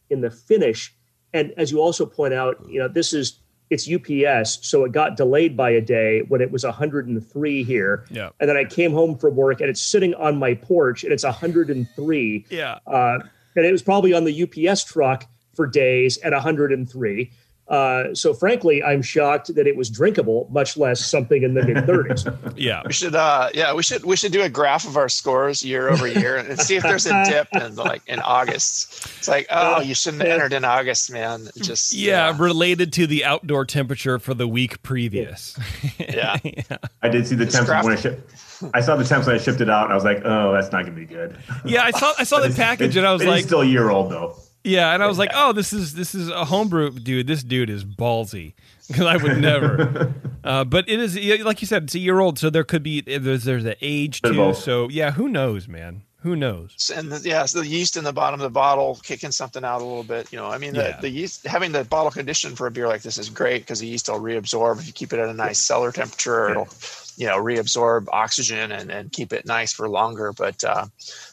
in 0.09 0.21
the 0.21 0.29
finish. 0.29 0.93
And 1.33 1.53
as 1.57 1.71
you 1.71 1.81
also 1.81 2.05
point 2.05 2.33
out, 2.33 2.63
you 2.67 2.79
know, 2.79 2.87
this 2.87 3.13
is 3.13 3.39
it's 3.69 3.87
UPS, 3.87 4.67
so 4.67 4.83
it 4.83 4.91
got 4.91 5.15
delayed 5.15 5.55
by 5.55 5.69
a 5.69 5.81
day 5.81 6.23
when 6.27 6.41
it 6.41 6.51
was 6.51 6.63
103 6.63 7.63
here. 7.63 8.05
Yeah. 8.09 8.29
And 8.39 8.49
then 8.49 8.57
I 8.57 8.65
came 8.65 8.91
home 8.91 9.15
from 9.15 9.35
work 9.35 9.61
and 9.61 9.69
it's 9.69 9.81
sitting 9.81 10.15
on 10.15 10.37
my 10.37 10.55
porch 10.55 11.03
and 11.03 11.13
it's 11.13 11.23
103. 11.23 12.45
Yeah. 12.49 12.79
Uh, 12.87 13.19
and 13.55 13.65
it 13.65 13.71
was 13.71 13.83
probably 13.83 14.13
on 14.13 14.23
the 14.23 14.43
UPS 14.43 14.85
truck 14.85 15.25
for 15.53 15.67
days 15.67 16.17
at 16.19 16.31
103. 16.31 17.31
Uh, 17.69 18.15
so 18.15 18.33
frankly, 18.33 18.83
I'm 18.83 19.03
shocked 19.03 19.53
that 19.53 19.67
it 19.67 19.75
was 19.75 19.91
drinkable, 19.91 20.47
much 20.51 20.75
less 20.75 21.05
something 21.05 21.43
in 21.43 21.53
the 21.53 21.63
mid 21.63 21.77
30s. 21.77 22.53
yeah, 22.57 22.81
we 22.83 22.93
should. 22.93 23.13
Uh, 23.13 23.49
yeah, 23.53 23.73
we 23.75 23.83
should. 23.83 24.03
We 24.03 24.15
should 24.15 24.31
do 24.31 24.41
a 24.41 24.49
graph 24.49 24.87
of 24.87 24.97
our 24.97 25.07
scores 25.07 25.63
year 25.63 25.87
over 25.87 26.07
year 26.07 26.37
and 26.37 26.59
see 26.59 26.77
if 26.77 26.83
there's 26.83 27.05
a 27.05 27.23
dip 27.25 27.47
in 27.53 27.75
like 27.75 28.01
in 28.07 28.19
August. 28.21 29.05
It's 29.19 29.27
like, 29.27 29.45
oh, 29.51 29.81
you 29.81 29.93
shouldn't 29.93 30.23
have 30.23 30.31
entered 30.31 30.53
in 30.53 30.65
August, 30.65 31.11
man. 31.11 31.47
just 31.57 31.93
yeah, 31.93 32.29
yeah. 32.29 32.37
related 32.39 32.91
to 32.93 33.05
the 33.05 33.23
outdoor 33.23 33.65
temperature 33.65 34.17
for 34.17 34.33
the 34.33 34.47
week 34.47 34.81
previous. 34.81 35.55
Yeah, 35.99 36.37
yeah. 36.43 36.77
I 37.03 37.09
did 37.09 37.27
see 37.27 37.35
the 37.35 37.45
temps 37.45 37.69
when 37.69 37.93
I 37.93 37.95
shipped. 37.95 38.33
I 38.73 38.81
saw 38.81 38.95
the 38.95 39.05
temps 39.05 39.27
when 39.27 39.35
I 39.35 39.39
shipped 39.39 39.61
it 39.61 39.69
out, 39.69 39.85
and 39.85 39.93
I 39.93 39.95
was 39.95 40.03
like, 40.03 40.21
oh, 40.25 40.53
that's 40.53 40.71
not 40.71 40.85
gonna 40.85 40.95
be 40.95 41.05
good. 41.05 41.37
Yeah, 41.65 41.83
I 41.83 41.91
saw 41.91 42.13
I 42.17 42.23
saw 42.23 42.39
the 42.39 42.49
package, 42.49 42.97
and 42.97 43.05
I 43.05 43.13
was 43.13 43.23
like, 43.23 43.45
still 43.45 43.61
a 43.61 43.65
year 43.65 43.91
old 43.91 44.11
though. 44.11 44.35
Yeah, 44.63 44.93
and 44.93 45.01
I 45.01 45.07
was 45.07 45.17
like, 45.17 45.31
"Oh, 45.33 45.53
this 45.53 45.71
is 45.71 45.93
this 45.93 46.13
is 46.13 46.29
a 46.29 46.45
homebrew 46.45 46.91
dude. 46.91 47.27
This 47.27 47.43
dude 47.43 47.69
is 47.69 47.85
ballsy 47.85 48.53
because 48.87 49.05
I 49.05 49.17
would 49.17 49.37
never." 49.37 50.13
uh, 50.43 50.65
but 50.65 50.89
it 50.89 50.99
is 50.99 51.15
like 51.43 51.61
you 51.61 51.67
said, 51.67 51.83
it's 51.83 51.95
a 51.95 51.99
year 51.99 52.19
old, 52.19 52.37
so 52.39 52.49
there 52.49 52.63
could 52.63 52.83
be 52.83 53.01
there's 53.01 53.45
there's 53.45 53.63
the 53.63 53.77
age 53.81 54.21
too. 54.21 54.53
So 54.53 54.89
yeah, 54.89 55.11
who 55.11 55.29
knows, 55.29 55.67
man? 55.67 56.03
Who 56.21 56.35
knows? 56.35 56.91
And 56.93 57.13
the, 57.13 57.27
yeah, 57.27 57.45
so 57.45 57.61
the 57.61 57.67
yeast 57.67 57.95
in 57.95 58.03
the 58.03 58.11
bottom 58.11 58.41
of 58.41 58.43
the 58.43 58.49
bottle 58.49 58.99
kicking 59.03 59.31
something 59.31 59.63
out 59.63 59.81
a 59.81 59.85
little 59.85 60.03
bit. 60.03 60.29
You 60.33 60.37
know, 60.37 60.47
I 60.47 60.57
mean, 60.57 60.73
the, 60.73 60.81
yeah. 60.81 60.99
the 60.99 61.09
yeast 61.09 61.47
having 61.47 61.71
the 61.71 61.85
bottle 61.85 62.11
condition 62.11 62.57
for 62.57 62.67
a 62.67 62.71
beer 62.71 62.89
like 62.89 63.03
this 63.03 63.17
is 63.17 63.29
great 63.29 63.61
because 63.61 63.79
the 63.79 63.87
yeast 63.87 64.09
will 64.09 64.19
reabsorb 64.19 64.79
if 64.79 64.87
you 64.87 64.91
keep 64.91 65.13
it 65.13 65.19
at 65.19 65.29
a 65.29 65.33
nice 65.33 65.59
cellar 65.59 65.93
temperature. 65.93 66.47
Yeah. 66.47 66.51
It'll 66.51 66.67
you 67.15 67.27
know 67.27 67.37
reabsorb 67.37 68.07
oxygen 68.11 68.73
and, 68.73 68.91
and 68.91 69.11
keep 69.13 69.31
it 69.31 69.45
nice 69.45 69.71
for 69.71 69.87
longer. 69.87 70.33
But 70.33 70.61
uh, 70.65 70.87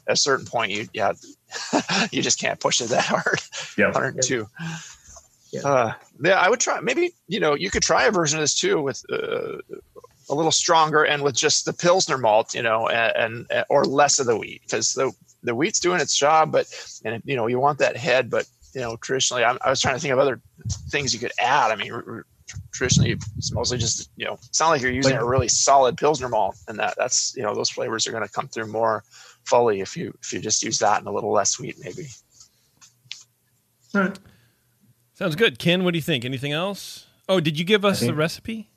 at 0.06 0.12
a 0.12 0.16
certain 0.16 0.46
point, 0.46 0.70
you 0.70 0.88
yeah 0.92 1.14
you 2.12 2.22
just 2.22 2.38
can't 2.40 2.60
push 2.60 2.80
it 2.80 2.88
that 2.90 3.04
hard. 3.04 3.40
Yeah, 3.76 3.86
102. 3.92 4.46
Yeah. 5.52 5.60
Uh, 5.62 5.92
yeah, 6.22 6.40
I 6.40 6.50
would 6.50 6.60
try. 6.60 6.80
Maybe 6.80 7.12
you 7.28 7.40
know 7.40 7.54
you 7.54 7.70
could 7.70 7.82
try 7.82 8.04
a 8.04 8.10
version 8.10 8.38
of 8.38 8.42
this 8.42 8.58
too 8.58 8.80
with 8.80 9.04
uh, 9.10 9.58
a 10.28 10.34
little 10.34 10.52
stronger 10.52 11.04
and 11.04 11.22
with 11.22 11.34
just 11.34 11.64
the 11.64 11.72
pilsner 11.72 12.18
malt, 12.18 12.54
you 12.54 12.62
know, 12.62 12.88
and, 12.88 13.46
and 13.50 13.64
or 13.70 13.84
less 13.84 14.18
of 14.18 14.26
the 14.26 14.36
wheat 14.36 14.62
because 14.62 14.94
the 14.94 15.12
the 15.42 15.54
wheat's 15.54 15.80
doing 15.80 16.00
its 16.00 16.16
job, 16.16 16.50
but 16.52 16.66
and 17.04 17.22
you 17.24 17.36
know 17.36 17.46
you 17.46 17.60
want 17.60 17.78
that 17.78 17.96
head, 17.96 18.28
but 18.30 18.46
you 18.74 18.80
know 18.80 18.96
traditionally 18.96 19.44
I'm, 19.44 19.58
i 19.64 19.70
was 19.70 19.80
trying 19.80 19.94
to 19.94 20.00
think 20.00 20.12
of 20.12 20.18
other 20.18 20.40
things 20.90 21.14
you 21.14 21.20
could 21.20 21.32
add. 21.38 21.70
I 21.70 21.76
mean, 21.76 21.92
r- 21.92 22.04
r- 22.06 22.26
traditionally 22.72 23.16
it's 23.38 23.52
mostly 23.52 23.78
just 23.78 24.10
you 24.16 24.24
know 24.24 24.34
it's 24.48 24.60
not 24.60 24.68
like 24.70 24.82
you're 24.82 24.92
using 24.92 25.12
Like- 25.12 25.22
a 25.22 25.26
really 25.26 25.48
solid 25.48 25.96
pilsner 25.96 26.28
malt, 26.28 26.56
and 26.68 26.78
that 26.80 26.94
that's 26.98 27.34
you 27.36 27.42
know 27.42 27.54
those 27.54 27.70
flavors 27.70 28.06
are 28.06 28.12
going 28.12 28.26
to 28.26 28.32
come 28.32 28.48
through 28.48 28.66
more 28.66 29.04
fully 29.46 29.80
if 29.80 29.96
you 29.96 30.12
if 30.22 30.32
you 30.32 30.40
just 30.40 30.62
use 30.62 30.78
that 30.80 30.98
and 30.98 31.08
a 31.08 31.10
little 31.10 31.32
less 31.32 31.50
sweet 31.50 31.76
maybe. 31.82 32.06
All 33.94 34.02
right. 34.02 34.18
Sounds 35.14 35.36
good. 35.36 35.58
Ken, 35.58 35.84
what 35.84 35.92
do 35.92 35.98
you 35.98 36.02
think? 36.02 36.24
Anything 36.24 36.52
else? 36.52 37.06
Oh, 37.28 37.40
did 37.40 37.58
you 37.58 37.64
give 37.64 37.84
us 37.84 38.00
the 38.00 38.14
recipe? 38.14 38.68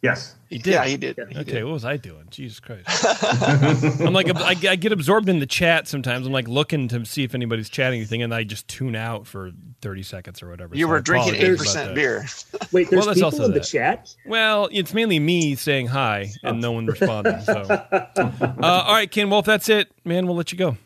Yes. 0.00 0.36
He 0.48 0.58
did. 0.58 0.72
Yeah, 0.74 0.84
he 0.86 0.96
did. 0.96 1.16
He 1.16 1.38
Okay, 1.40 1.44
did. 1.44 1.64
what 1.64 1.72
was 1.72 1.84
I 1.84 1.96
doing? 1.96 2.24
Jesus 2.30 2.60
Christ! 2.60 2.86
I'm 4.00 4.12
like, 4.12 4.28
I, 4.34 4.70
I 4.70 4.76
get 4.76 4.92
absorbed 4.92 5.28
in 5.28 5.40
the 5.40 5.46
chat 5.46 5.88
sometimes. 5.88 6.24
I'm 6.26 6.32
like 6.32 6.46
looking 6.46 6.86
to 6.88 7.04
see 7.04 7.24
if 7.24 7.34
anybody's 7.34 7.68
chatting 7.68 7.98
anything, 7.98 8.22
and 8.22 8.32
I 8.32 8.44
just 8.44 8.68
tune 8.68 8.94
out 8.94 9.26
for 9.26 9.50
30 9.82 10.02
seconds 10.04 10.40
or 10.42 10.48
whatever. 10.50 10.76
You 10.76 10.84
So 10.86 10.88
I 10.88 10.92
were 10.92 11.00
drinking 11.00 11.34
eight 11.34 11.58
percent 11.58 11.94
beer. 11.96 12.24
Wait, 12.72 12.88
there's 12.88 13.00
Well, 13.00 13.06
that's 13.06 13.16
people 13.18 13.24
also 13.24 13.44
in 13.46 13.52
the 13.52 13.60
chat. 13.60 14.14
Well, 14.24 14.68
it's 14.70 14.94
mainly 14.94 15.18
me 15.18 15.56
saying 15.56 15.88
hi 15.88 16.30
and 16.44 16.60
no 16.60 16.70
one 16.72 16.86
responding. 16.86 17.40
So, 17.40 17.52
uh, 17.62 18.52
all 18.62 18.94
right, 18.94 19.10
Ken. 19.10 19.28
Well, 19.30 19.40
if 19.40 19.46
that's 19.46 19.68
it, 19.68 19.90
man, 20.04 20.26
we'll 20.28 20.36
let 20.36 20.52
you 20.52 20.58
go. 20.58 20.76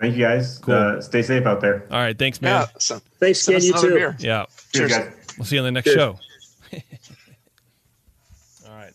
Thank 0.00 0.16
you 0.16 0.24
guys. 0.24 0.62
Uh, 0.62 1.00
stay 1.00 1.22
safe 1.22 1.46
out 1.46 1.60
there. 1.62 1.84
All 1.90 1.98
right, 1.98 2.16
thanks, 2.16 2.40
man. 2.42 2.60
Yeah. 2.60 2.66
So 2.78 3.00
Thanks, 3.18 3.44
Ken. 3.46 3.62
You 3.62 3.72
too. 3.72 3.88
beer. 3.94 4.16
Yeah, 4.20 4.44
Cheers, 4.74 4.90
Cheers. 4.92 5.04
guys. 5.04 5.12
we'll 5.38 5.44
see 5.46 5.56
you 5.56 5.62
on 5.62 5.64
the 5.64 5.72
next 5.72 5.86
Cheers. 5.86 5.96
show. 5.96 6.18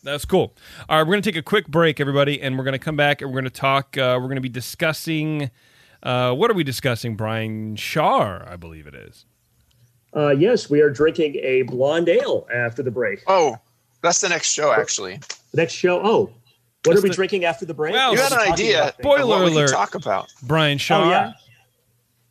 All 0.06 0.10
right, 0.10 0.14
that's 0.14 0.26
cool. 0.26 0.54
All 0.90 0.98
right, 0.98 1.08
we're 1.08 1.14
going 1.14 1.22
to 1.22 1.32
take 1.32 1.38
a 1.40 1.44
quick 1.44 1.68
break, 1.68 2.00
everybody, 2.00 2.42
and 2.42 2.58
we're 2.58 2.64
going 2.64 2.74
to 2.74 2.80
come 2.80 2.96
back 2.96 3.22
and 3.22 3.30
we're 3.32 3.36
going 3.42 3.52
to 3.52 3.60
talk. 3.60 3.98
Uh, 3.98 4.18
we're 4.20 4.28
going 4.28 4.36
to 4.36 4.42
be 4.42 4.50
discussing. 4.50 5.50
Uh, 6.02 6.34
what 6.34 6.52
are 6.52 6.54
we 6.54 6.64
discussing? 6.64 7.16
Brian 7.16 7.76
Schar, 7.76 8.48
I 8.50 8.56
believe 8.58 8.88
it 8.88 8.96
is. 8.96 9.26
Uh, 10.16 10.30
yes, 10.30 10.70
we 10.70 10.82
are 10.82 10.90
drinking 10.90 11.36
a 11.42 11.64
blonde 11.64 12.10
ale 12.10 12.46
after 12.54 12.84
the 12.84 12.92
break. 12.92 13.24
Oh, 13.28 13.58
that's 14.02 14.22
the 14.22 14.30
next 14.30 14.52
show 14.54 14.72
actually. 14.74 15.18
The 15.52 15.58
next 15.58 15.74
show. 15.74 16.00
Oh, 16.04 16.20
what 16.26 16.34
That's 16.84 17.00
are 17.00 17.02
we 17.04 17.10
the- 17.10 17.16
drinking 17.16 17.46
after 17.46 17.66
the 17.66 17.74
break? 17.74 17.94
Well, 17.94 18.12
You 18.12 18.18
We're 18.20 18.24
had 18.24 18.34
an 18.34 18.52
idea. 18.52 18.94
Spoiler 19.00 19.22
of 19.22 19.42
what 19.42 19.52
we 19.52 19.52
alert. 19.58 19.72
talk 19.72 19.96
about. 19.96 20.28
Brian 20.44 20.78
Schar. 20.78 21.06
Oh 21.06 21.10
yeah. 21.10 21.34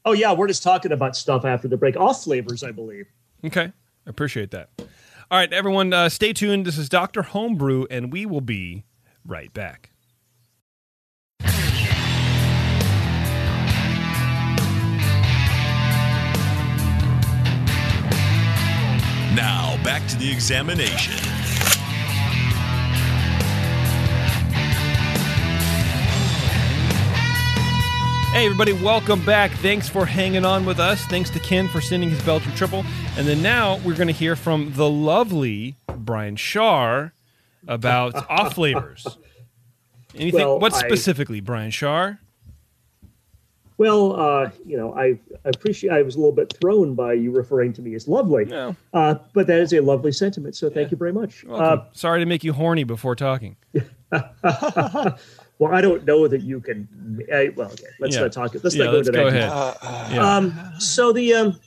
Oh 0.04 0.12
yeah, 0.12 0.32
we're 0.32 0.46
just 0.48 0.62
talking 0.62 0.92
about 0.92 1.16
stuff 1.16 1.44
after 1.44 1.66
the 1.66 1.76
break. 1.76 1.96
Off 1.96 2.22
flavors, 2.22 2.62
I 2.62 2.70
believe. 2.70 3.06
Okay, 3.44 3.64
I 4.06 4.10
appreciate 4.10 4.50
that. 4.52 4.68
All 5.32 5.38
right, 5.38 5.50
everyone, 5.50 5.94
uh, 5.94 6.10
stay 6.10 6.34
tuned. 6.34 6.66
This 6.66 6.76
is 6.76 6.90
Doctor 6.90 7.22
Homebrew, 7.22 7.86
and 7.90 8.12
we 8.12 8.26
will 8.26 8.42
be 8.42 8.84
right 9.26 9.50
back. 9.54 9.88
Now, 19.34 19.82
back 19.82 20.06
to 20.08 20.18
the 20.18 20.30
examination. 20.30 21.41
Hey, 28.42 28.46
everybody, 28.46 28.72
welcome 28.72 29.24
back. 29.24 29.52
Thanks 29.52 29.88
for 29.88 30.04
hanging 30.04 30.44
on 30.44 30.66
with 30.66 30.80
us. 30.80 31.04
Thanks 31.04 31.30
to 31.30 31.38
Ken 31.38 31.68
for 31.68 31.80
sending 31.80 32.10
his 32.10 32.20
Belgian 32.24 32.50
triple. 32.56 32.84
And 33.16 33.24
then 33.24 33.40
now 33.40 33.76
we're 33.84 33.94
going 33.94 34.08
to 34.08 34.12
hear 34.12 34.34
from 34.34 34.72
the 34.74 34.90
lovely 34.90 35.76
Brian 35.86 36.34
Schar 36.34 37.12
about 37.68 38.16
off 38.28 38.54
flavors. 38.54 39.06
Anything? 40.16 40.40
Well, 40.40 40.58
what 40.58 40.74
I- 40.74 40.78
specifically, 40.78 41.38
Brian 41.38 41.70
Schar? 41.70 42.18
Well, 43.78 44.18
uh, 44.20 44.50
you 44.66 44.76
know, 44.76 44.92
I, 44.92 45.20
I 45.44 45.50
appreciate. 45.50 45.92
I 45.92 46.02
was 46.02 46.16
a 46.16 46.18
little 46.18 46.34
bit 46.34 46.52
thrown 46.60 46.96
by 46.96 47.12
you 47.12 47.30
referring 47.30 47.72
to 47.74 47.80
me 47.82 47.94
as 47.94 48.08
lovely, 48.08 48.46
No. 48.46 48.74
uh, 48.92 49.14
but 49.34 49.46
that 49.46 49.60
is 49.60 49.72
a 49.72 49.78
lovely 49.78 50.10
sentiment. 50.10 50.56
So 50.56 50.68
thank 50.68 50.90
you 50.90 50.96
very 50.96 51.12
much. 51.12 51.44
Welcome. 51.44 51.86
Sorry 51.92 52.18
to 52.18 52.26
make 52.26 52.42
you 52.42 52.54
horny 52.54 52.82
before 52.82 53.14
talking. 53.14 53.54
Well, 55.62 55.72
I 55.72 55.80
don't 55.80 56.04
know 56.04 56.26
that 56.26 56.42
you 56.42 56.60
can. 56.60 56.88
Uh, 57.32 57.52
well, 57.54 57.70
okay, 57.70 57.84
let's 58.00 58.16
Yeah. 58.16 58.22
not 58.22 58.32
talk. 58.32 58.52
Let's 58.64 58.74
Yeah, 58.74 58.86
not 58.86 58.90
go 58.90 58.96
let's 58.96 59.06
to 59.06 59.12
go 59.12 59.30
that. 59.30 59.36
ahead. 59.36 59.48
Uh, 59.48 59.74
uh, 59.80 60.08
Yeah. 60.12 60.36
Um, 60.36 60.72
so 60.80 61.12
the 61.12 61.34
um, 61.34 61.60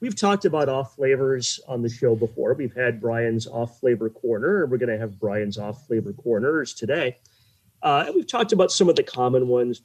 we've 0.00 0.16
talked 0.16 0.44
about 0.44 0.68
off 0.68 0.96
flavors 0.96 1.60
on 1.68 1.80
the 1.82 1.88
show 1.88 2.16
before. 2.16 2.54
We've 2.54 2.74
had 2.74 3.00
Brian's 3.00 3.46
off 3.46 3.78
flavor 3.78 4.10
corner, 4.10 4.64
and 4.64 4.72
we're 4.72 4.78
going 4.78 4.88
to 4.90 4.98
have 4.98 5.20
Brian's 5.20 5.56
off 5.56 5.86
flavor 5.86 6.12
corners 6.14 6.74
today. 6.74 7.18
Uh, 7.80 8.02
and 8.06 8.16
we've 8.16 8.26
talked 8.26 8.50
about 8.52 8.72
some 8.72 8.88
of 8.88 8.96
the 8.96 9.04
common 9.04 9.46
ones, 9.46 9.82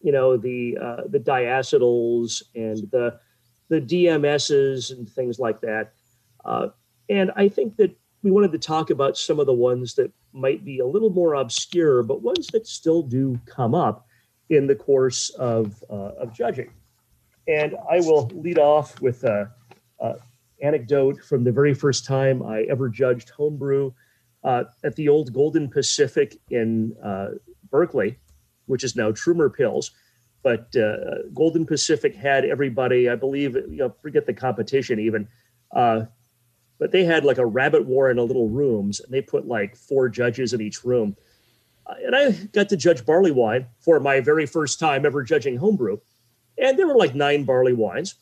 you 0.00 0.10
know, 0.12 0.38
the 0.38 0.78
uh, 0.80 1.02
the 1.08 1.20
diacetyls 1.20 2.42
and 2.54 2.78
the 2.90 3.20
the 3.68 3.82
DMSs 3.82 4.92
and 4.96 5.06
things 5.10 5.38
like 5.38 5.60
that. 5.60 5.92
Uh, 6.42 6.68
and 7.10 7.32
I 7.36 7.48
think 7.50 7.76
that 7.76 7.94
we 8.22 8.30
wanted 8.30 8.52
to 8.52 8.58
talk 8.58 8.88
about 8.88 9.18
some 9.18 9.38
of 9.40 9.44
the 9.44 9.52
ones 9.52 9.94
that 9.96 10.10
might 10.32 10.64
be 10.64 10.78
a 10.78 10.86
little 10.86 11.10
more 11.10 11.34
obscure, 11.34 12.02
but 12.02 12.22
ones 12.22 12.46
that 12.48 12.66
still 12.66 13.02
do 13.02 13.38
come 13.46 13.74
up 13.74 14.06
in 14.48 14.66
the 14.66 14.74
course 14.74 15.30
of 15.30 15.82
uh, 15.90 16.12
of 16.20 16.32
judging. 16.32 16.70
And 17.48 17.74
I 17.90 18.00
will 18.00 18.30
lead 18.34 18.58
off 18.58 19.00
with 19.00 19.24
a, 19.24 19.50
anecdote 20.62 21.22
from 21.22 21.44
the 21.44 21.52
very 21.52 21.74
first 21.74 22.04
time 22.04 22.42
I 22.42 22.62
ever 22.70 22.88
judged 22.88 23.30
homebrew 23.30 23.92
uh, 24.44 24.64
at 24.84 24.96
the 24.96 25.08
old 25.08 25.32
Golden 25.32 25.68
Pacific 25.68 26.38
in 26.50 26.96
uh, 27.04 27.30
Berkeley, 27.70 28.18
which 28.66 28.84
is 28.84 28.96
now 28.96 29.10
Trumer 29.10 29.50
Pils. 29.50 29.90
But 30.42 30.74
uh, 30.76 31.28
Golden 31.34 31.66
Pacific 31.66 32.14
had 32.14 32.44
everybody, 32.44 33.08
I 33.08 33.14
believe, 33.14 33.54
you 33.54 33.76
know, 33.76 33.94
forget 34.02 34.26
the 34.26 34.32
competition 34.32 34.98
even, 34.98 35.28
uh, 35.74 36.06
but 36.82 36.90
they 36.90 37.04
had 37.04 37.24
like 37.24 37.38
a 37.38 37.46
rabbit 37.46 37.86
war 37.86 38.10
in 38.10 38.18
a 38.18 38.24
little 38.24 38.48
rooms, 38.48 38.98
and 38.98 39.14
they 39.14 39.22
put 39.22 39.46
like 39.46 39.76
four 39.76 40.08
judges 40.08 40.52
in 40.52 40.60
each 40.60 40.82
room. 40.82 41.16
Uh, 41.86 41.94
and 42.04 42.16
I 42.16 42.32
got 42.32 42.70
to 42.70 42.76
judge 42.76 43.06
barley 43.06 43.30
wine 43.30 43.68
for 43.78 44.00
my 44.00 44.18
very 44.18 44.46
first 44.46 44.80
time 44.80 45.06
ever 45.06 45.22
judging 45.22 45.58
homebrew. 45.58 45.98
And 46.58 46.76
there 46.76 46.88
were 46.88 46.96
like 46.96 47.14
nine 47.14 47.44
barley 47.44 47.72
wines. 47.72 48.16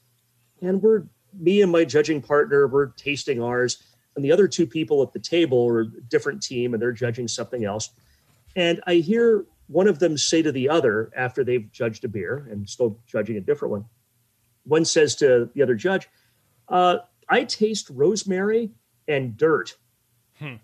And 0.61 0.83
we're 0.83 1.05
me 1.33 1.63
and 1.63 1.73
my 1.73 1.87
judging 1.87 2.21
partner 2.21 2.69
were 2.69 2.93
tasting 2.99 3.43
ours. 3.43 3.83
And 4.15 4.23
the 4.23 4.31
other 4.31 4.47
two 4.47 4.67
people 4.67 5.03
at 5.03 5.15
the 5.15 5.21
table 5.21 5.65
were 5.65 5.81
a 5.81 6.01
different 6.11 6.43
team 6.43 6.75
and 6.75 6.83
they're 6.83 6.93
judging 6.93 7.29
something 7.29 7.65
else. 7.65 7.89
And 8.57 8.83
i 8.87 8.97
hear 8.97 9.47
one 9.69 9.89
of 9.89 10.01
them 10.01 10.19
say 10.19 10.43
to 10.43 10.53
the 10.53 10.69
other 10.69 11.11
after 11.17 11.45
they've 11.45 11.73
judged 11.73 12.05
a 12.05 12.09
beer 12.09 12.47
and 12.51 12.69
still 12.69 12.99
judging 13.07 13.39
a 13.39 13.41
different 13.41 13.73
one 13.73 13.87
one 14.65 14.85
says 14.85 15.15
to 15.17 15.49
the 15.55 15.63
other 15.63 15.77
judge 15.77 16.11
uh, 16.69 16.99
i 17.31 17.45
taste 17.45 17.89
rosemary 17.91 18.71
and 19.09 19.37
dirt 19.37 19.77
Hmm. 20.39 20.55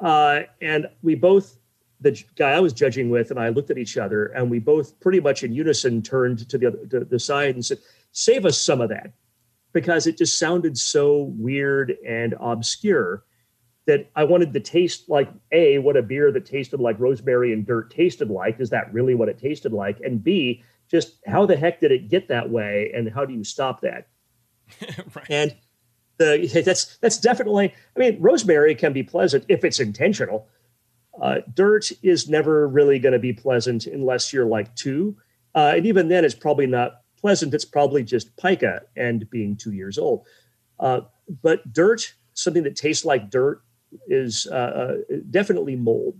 uh, 0.00 0.40
and 0.62 0.88
we 1.02 1.14
both 1.14 1.58
the 2.00 2.22
guy 2.34 2.52
I 2.52 2.60
was 2.60 2.72
judging 2.72 3.10
with 3.10 3.30
and 3.30 3.38
I 3.38 3.50
looked 3.50 3.70
at 3.70 3.78
each 3.78 3.98
other 3.98 4.26
and 4.26 4.50
we 4.50 4.58
both 4.58 4.98
pretty 5.00 5.20
much 5.20 5.44
in 5.44 5.52
unison 5.52 6.00
turned 6.02 6.48
to 6.48 6.58
the 6.58 6.68
other 6.68 6.86
to 6.86 7.04
the 7.04 7.18
side 7.18 7.54
and 7.54 7.64
said, 7.64 7.78
"Save 8.12 8.46
us 8.46 8.58
some 8.58 8.80
of 8.80 8.88
that," 8.88 9.12
because 9.74 10.06
it 10.06 10.16
just 10.16 10.38
sounded 10.38 10.78
so 10.78 11.34
weird 11.36 11.96
and 12.06 12.34
obscure 12.40 13.24
that 13.86 14.08
I 14.16 14.24
wanted 14.24 14.52
to 14.54 14.60
taste 14.60 15.08
like 15.08 15.28
a 15.52 15.78
what 15.78 15.96
a 15.96 16.02
beer 16.02 16.32
that 16.32 16.46
tasted 16.46 16.80
like 16.80 16.98
rosemary 16.98 17.52
and 17.52 17.66
dirt 17.66 17.90
tasted 17.90 18.30
like. 18.30 18.60
Is 18.60 18.70
that 18.70 18.92
really 18.94 19.14
what 19.14 19.28
it 19.28 19.38
tasted 19.38 19.72
like? 19.72 20.00
And 20.00 20.24
b 20.24 20.64
just 20.90 21.18
how 21.26 21.44
the 21.46 21.56
heck 21.56 21.80
did 21.80 21.92
it 21.92 22.08
get 22.08 22.28
that 22.28 22.48
way 22.48 22.90
and 22.94 23.10
how 23.12 23.24
do 23.26 23.34
you 23.34 23.44
stop 23.44 23.82
that? 23.82 24.08
right. 25.14 25.26
And 25.28 25.54
the 26.20 26.62
that's 26.64 26.98
that's 26.98 27.18
definitely. 27.18 27.74
I 27.96 27.98
mean, 27.98 28.20
rosemary 28.20 28.74
can 28.76 28.92
be 28.92 29.02
pleasant 29.02 29.44
if 29.48 29.64
it's 29.64 29.80
intentional. 29.80 30.46
Uh, 31.20 31.40
dirt 31.54 31.90
is 32.02 32.28
never 32.28 32.68
really 32.68 32.98
going 32.98 33.12
to 33.12 33.18
be 33.18 33.32
pleasant 33.32 33.86
unless 33.86 34.32
you're 34.32 34.46
like 34.46 34.74
two, 34.76 35.16
uh, 35.54 35.72
and 35.76 35.86
even 35.86 36.08
then, 36.08 36.24
it's 36.24 36.34
probably 36.34 36.66
not 36.66 37.02
pleasant. 37.18 37.52
It's 37.52 37.64
probably 37.64 38.04
just 38.04 38.34
pica 38.36 38.82
and 38.96 39.28
being 39.30 39.56
two 39.56 39.72
years 39.72 39.98
old. 39.98 40.26
Uh, 40.78 41.00
but 41.42 41.72
dirt, 41.72 42.14
something 42.34 42.62
that 42.62 42.76
tastes 42.76 43.04
like 43.04 43.28
dirt, 43.30 43.60
is 44.08 44.46
uh, 44.50 44.54
uh, 45.10 45.16
definitely 45.30 45.76
mold, 45.76 46.16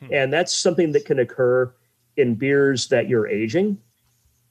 Hmm. 0.00 0.12
and 0.12 0.32
that's 0.32 0.54
something 0.56 0.92
that 0.92 1.04
can 1.04 1.18
occur 1.18 1.72
in 2.16 2.34
beers 2.34 2.88
that 2.88 3.08
you're 3.08 3.28
aging. 3.28 3.78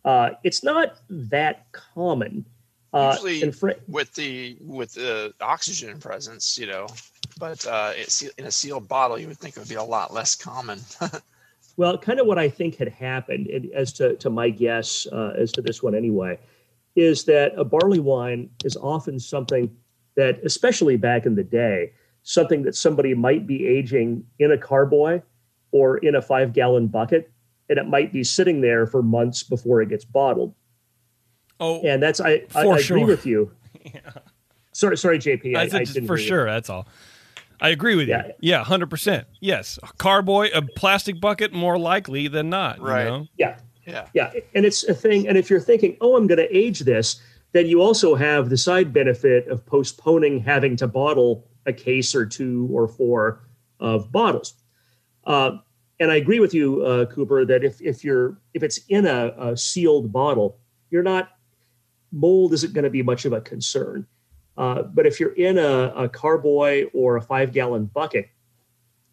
Uh, 0.06 0.32
it's 0.44 0.64
not 0.64 1.00
that 1.10 1.72
common. 1.74 2.46
Uh, 2.94 3.18
Usually 3.22 3.52
Fr- 3.52 3.72
with 3.88 4.14
the 4.16 4.58
with 4.60 4.94
the 4.94 5.34
oxygen 5.40 6.00
presence, 6.00 6.58
you 6.58 6.68
know, 6.68 6.88
but 7.40 7.66
uh, 7.66 7.94
it's 7.96 8.22
in 8.22 8.46
a 8.46 8.52
sealed 8.52 8.88
bottle, 8.88 9.18
you 9.18 9.28
would 9.28 9.38
think 9.38 9.56
it 9.56 9.60
would 9.60 9.70
be 9.70 9.76
a 9.76 9.84
lot 9.84 10.14
less 10.14 10.36
common. 10.36 10.80
Well, 11.78 11.98
kind 11.98 12.20
of 12.20 12.28
what 12.28 12.38
I 12.38 12.50
think 12.50 12.76
had 12.76 12.90
happened, 12.90 13.48
and 13.48 13.72
as 13.74 13.94
to, 13.94 14.16
to 14.18 14.30
my 14.30 14.50
guess 14.50 15.08
uh, 15.12 15.34
as 15.38 15.52
to 15.54 15.62
this 15.62 15.82
one 15.82 15.96
anyway, 15.96 16.38
is 16.96 17.24
that 17.26 17.54
a 17.58 17.64
barley 17.64 18.00
wine 18.00 18.50
is 18.64 18.76
often 18.78 19.20
something 19.20 19.76
that, 20.16 20.40
especially 20.44 20.98
back 20.98 21.26
in 21.26 21.36
the 21.36 21.44
day, 21.44 21.94
something 22.24 22.64
that 22.64 22.76
somebody 22.76 23.14
might 23.14 23.48
be 23.48 23.66
aging 23.66 24.24
in 24.40 24.52
a 24.52 24.58
carboy 24.58 25.22
or 25.72 25.98
in 26.00 26.16
a 26.16 26.22
five 26.22 26.54
gallon 26.54 26.88
bucket, 26.88 27.32
and 27.70 27.80
it 27.80 27.88
might 27.88 28.12
be 28.12 28.24
sitting 28.24 28.60
there 28.62 28.86
for 28.86 29.02
months 29.02 29.42
before 29.42 29.82
it 29.82 29.90
gets 29.90 30.04
bottled. 30.06 30.54
Oh, 31.62 31.80
And 31.82 32.02
that's 32.04 32.20
I, 32.20 32.44
I, 32.56 32.64
For 32.64 32.76
I 32.76 32.82
sure. 32.82 32.98
agree 32.98 33.06
with 33.10 33.26
you. 33.26 33.52
yeah. 33.86 34.00
Sorry, 34.74 34.98
sorry, 34.98 35.20
JP. 35.20 35.56
I, 35.56 35.60
I 35.60 35.64
I 35.64 35.68
didn't 35.86 36.08
for 36.08 36.18
hear 36.18 36.24
you. 36.24 36.28
sure. 36.28 36.46
That's 36.46 36.70
all. 36.70 36.88
I 37.62 37.70
agree 37.70 37.96
with 37.96 38.08
Yeah. 38.08 38.28
you. 38.28 38.34
Yeah, 38.40 38.64
hundred 38.64 38.90
percent. 38.90 39.28
Yes, 39.40 39.78
a 39.84 39.88
carboy, 39.98 40.50
a 40.54 40.64
plastic 40.64 41.22
bucket, 41.22 41.54
more 41.54 41.78
likely 41.78 42.28
than 42.28 42.50
not. 42.50 42.78
you 42.80 42.84
Right. 42.84 43.06
know? 43.06 43.28
Yeah, 43.38 43.58
Yeah. 43.86 44.08
Yeah, 44.14 44.34
and 44.56 44.66
it's 44.66 44.84
a 44.84 44.94
thing. 44.96 45.28
And 45.28 45.38
if 45.38 45.50
you're 45.50 45.60
thinking, 45.60 45.96
oh, 46.02 46.16
I'm 46.18 46.26
going 46.28 46.40
to 46.40 46.56
age 46.58 46.80
this, 46.80 47.22
then 47.52 47.68
you 47.68 47.82
also 47.82 48.16
have 48.16 48.50
the 48.50 48.58
side 48.58 48.92
benefit 48.94 49.48
of 49.48 49.64
postponing 49.66 50.40
having 50.40 50.76
to 50.78 50.88
bottle 50.88 51.46
a 51.68 51.74
case 51.74 52.16
or 52.16 52.26
two 52.26 52.68
or 52.72 52.88
four 52.88 53.44
of 53.80 54.12
bottles. 54.12 54.56
Uh, 55.26 55.58
and 56.00 56.10
I 56.12 56.16
agree 56.16 56.40
with 56.40 56.54
you, 56.56 56.82
uh, 56.84 57.06
Cooper, 57.06 57.46
that 57.46 57.64
if 57.64 57.80
if 57.82 58.04
you're 58.04 58.40
if 58.56 58.64
it's 58.64 58.80
in 58.90 59.06
a, 59.06 59.34
a 59.38 59.56
sealed 59.58 60.12
bottle, 60.12 60.58
you're 60.90 61.04
not 61.04 61.30
mold 62.12 62.54
isn't 62.54 62.74
going 62.74 62.84
to 62.84 62.90
be 62.90 63.04
much 63.04 63.26
of 63.26 63.34
a 63.34 63.42
concern. 63.42 64.06
Uh, 64.58 64.84
but 64.84 65.06
if 65.06 65.20
you're 65.20 65.34
in 65.34 65.58
a, 65.58 65.94
a 65.96 66.10
carboy 66.10 66.86
or 66.94 67.16
a 67.16 67.22
five 67.22 67.54
gallon 67.54 67.86
bucket, 67.86 68.30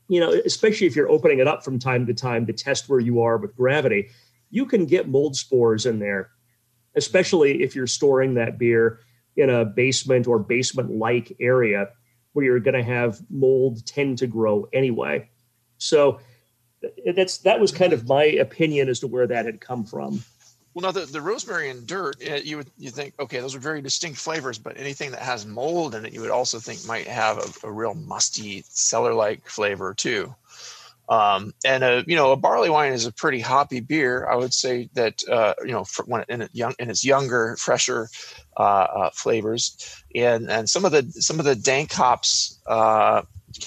you 0.08 0.20
know, 0.20 0.30
especially 0.44 0.86
if 0.86 0.96
you're 0.96 1.10
opening 1.10 1.38
it 1.38 1.46
up 1.46 1.64
from 1.64 1.78
time 1.78 2.06
to 2.06 2.14
time 2.14 2.46
to 2.46 2.52
test 2.52 2.88
where 2.88 3.00
you 3.00 3.20
are 3.20 3.36
with 3.36 3.54
gravity, 3.56 4.08
you 4.50 4.66
can 4.66 4.86
get 4.86 5.08
mold 5.08 5.36
spores 5.36 5.86
in 5.86 5.98
there, 5.98 6.30
especially 6.96 7.62
if 7.62 7.76
you're 7.76 7.86
storing 7.86 8.34
that 8.34 8.58
beer 8.58 9.00
in 9.36 9.50
a 9.50 9.64
basement 9.64 10.26
or 10.26 10.38
basement 10.38 10.90
like 10.90 11.36
area 11.40 11.88
where 12.32 12.44
you're 12.44 12.60
going 12.60 12.74
to 12.74 12.82
have 12.82 13.20
mold 13.30 13.84
tend 13.86 14.18
to 14.18 14.26
grow 14.26 14.68
anyway. 14.72 15.28
So 15.76 16.20
that's 17.14 17.38
that 17.38 17.60
was 17.60 17.72
kind 17.72 17.92
of 17.92 18.08
my 18.08 18.24
opinion 18.24 18.88
as 18.88 19.00
to 19.00 19.06
where 19.06 19.26
that 19.26 19.46
had 19.46 19.60
come 19.60 19.84
from. 19.84 20.22
Well, 20.78 20.92
now 20.92 21.00
the, 21.00 21.06
the 21.06 21.20
rosemary 21.20 21.70
and 21.70 21.84
dirt, 21.84 22.22
uh, 22.24 22.34
you 22.34 22.58
would 22.58 22.70
you 22.78 22.90
think, 22.90 23.12
okay, 23.18 23.40
those 23.40 23.56
are 23.56 23.58
very 23.58 23.82
distinct 23.82 24.16
flavors, 24.16 24.58
but 24.58 24.78
anything 24.78 25.10
that 25.10 25.22
has 25.22 25.44
mold 25.44 25.96
in 25.96 26.06
it, 26.06 26.12
you 26.12 26.20
would 26.20 26.30
also 26.30 26.60
think 26.60 26.86
might 26.86 27.08
have 27.08 27.38
a, 27.38 27.66
a 27.66 27.72
real 27.72 27.94
musty 27.94 28.62
cellar-like 28.68 29.48
flavor 29.48 29.92
too. 29.92 30.32
Um, 31.08 31.54
and 31.64 31.82
a 31.82 32.04
you 32.06 32.16
know 32.16 32.32
a 32.32 32.36
barley 32.36 32.68
wine 32.68 32.92
is 32.92 33.06
a 33.06 33.12
pretty 33.12 33.40
hoppy 33.40 33.80
beer. 33.80 34.28
I 34.28 34.36
would 34.36 34.52
say 34.52 34.90
that 34.94 35.22
uh, 35.30 35.54
you 35.64 35.72
know 35.72 35.84
when 36.06 36.24
in 36.28 36.48
young 36.52 36.74
in 36.78 36.90
its 36.90 37.04
younger, 37.04 37.56
fresher 37.58 38.08
uh, 38.56 38.62
uh, 38.62 39.10
flavors, 39.14 40.02
and 40.14 40.50
and 40.50 40.68
some 40.68 40.84
of 40.84 40.92
the 40.92 41.10
some 41.12 41.38
of 41.38 41.44
the 41.44 41.54
dank 41.56 41.92
hops. 41.92 42.60
Uh, 42.66 43.22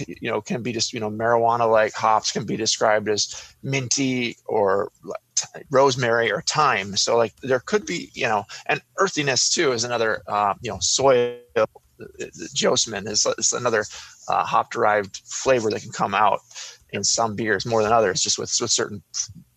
you 0.07 0.29
know, 0.29 0.41
can 0.41 0.61
be 0.61 0.71
just 0.71 0.93
you 0.93 0.99
know 0.99 1.09
marijuana-like 1.09 1.93
hops 1.93 2.31
can 2.31 2.45
be 2.45 2.55
described 2.55 3.09
as 3.09 3.55
minty 3.63 4.37
or 4.45 4.91
rosemary 5.71 6.31
or 6.31 6.43
thyme. 6.43 6.95
So 6.95 7.17
like 7.17 7.35
there 7.41 7.59
could 7.59 7.87
be, 7.87 8.11
you 8.13 8.27
know, 8.27 8.45
and 8.67 8.79
earthiness 8.97 9.49
too 9.49 9.71
is 9.71 9.83
another, 9.83 10.21
uh, 10.27 10.53
you 10.61 10.69
know, 10.69 10.77
soil 10.81 11.39
Josmin 12.53 13.07
is, 13.07 13.25
is 13.37 13.53
another 13.53 13.85
uh, 14.27 14.43
hop 14.43 14.71
derived 14.71 15.21
flavor 15.25 15.69
that 15.69 15.81
can 15.81 15.91
come 15.91 16.15
out 16.15 16.39
in 16.91 17.03
some 17.03 17.35
beers 17.35 17.65
more 17.65 17.83
than 17.83 17.91
others, 17.91 18.21
just 18.21 18.37
with, 18.37 18.55
with 18.61 18.71
certain 18.71 19.01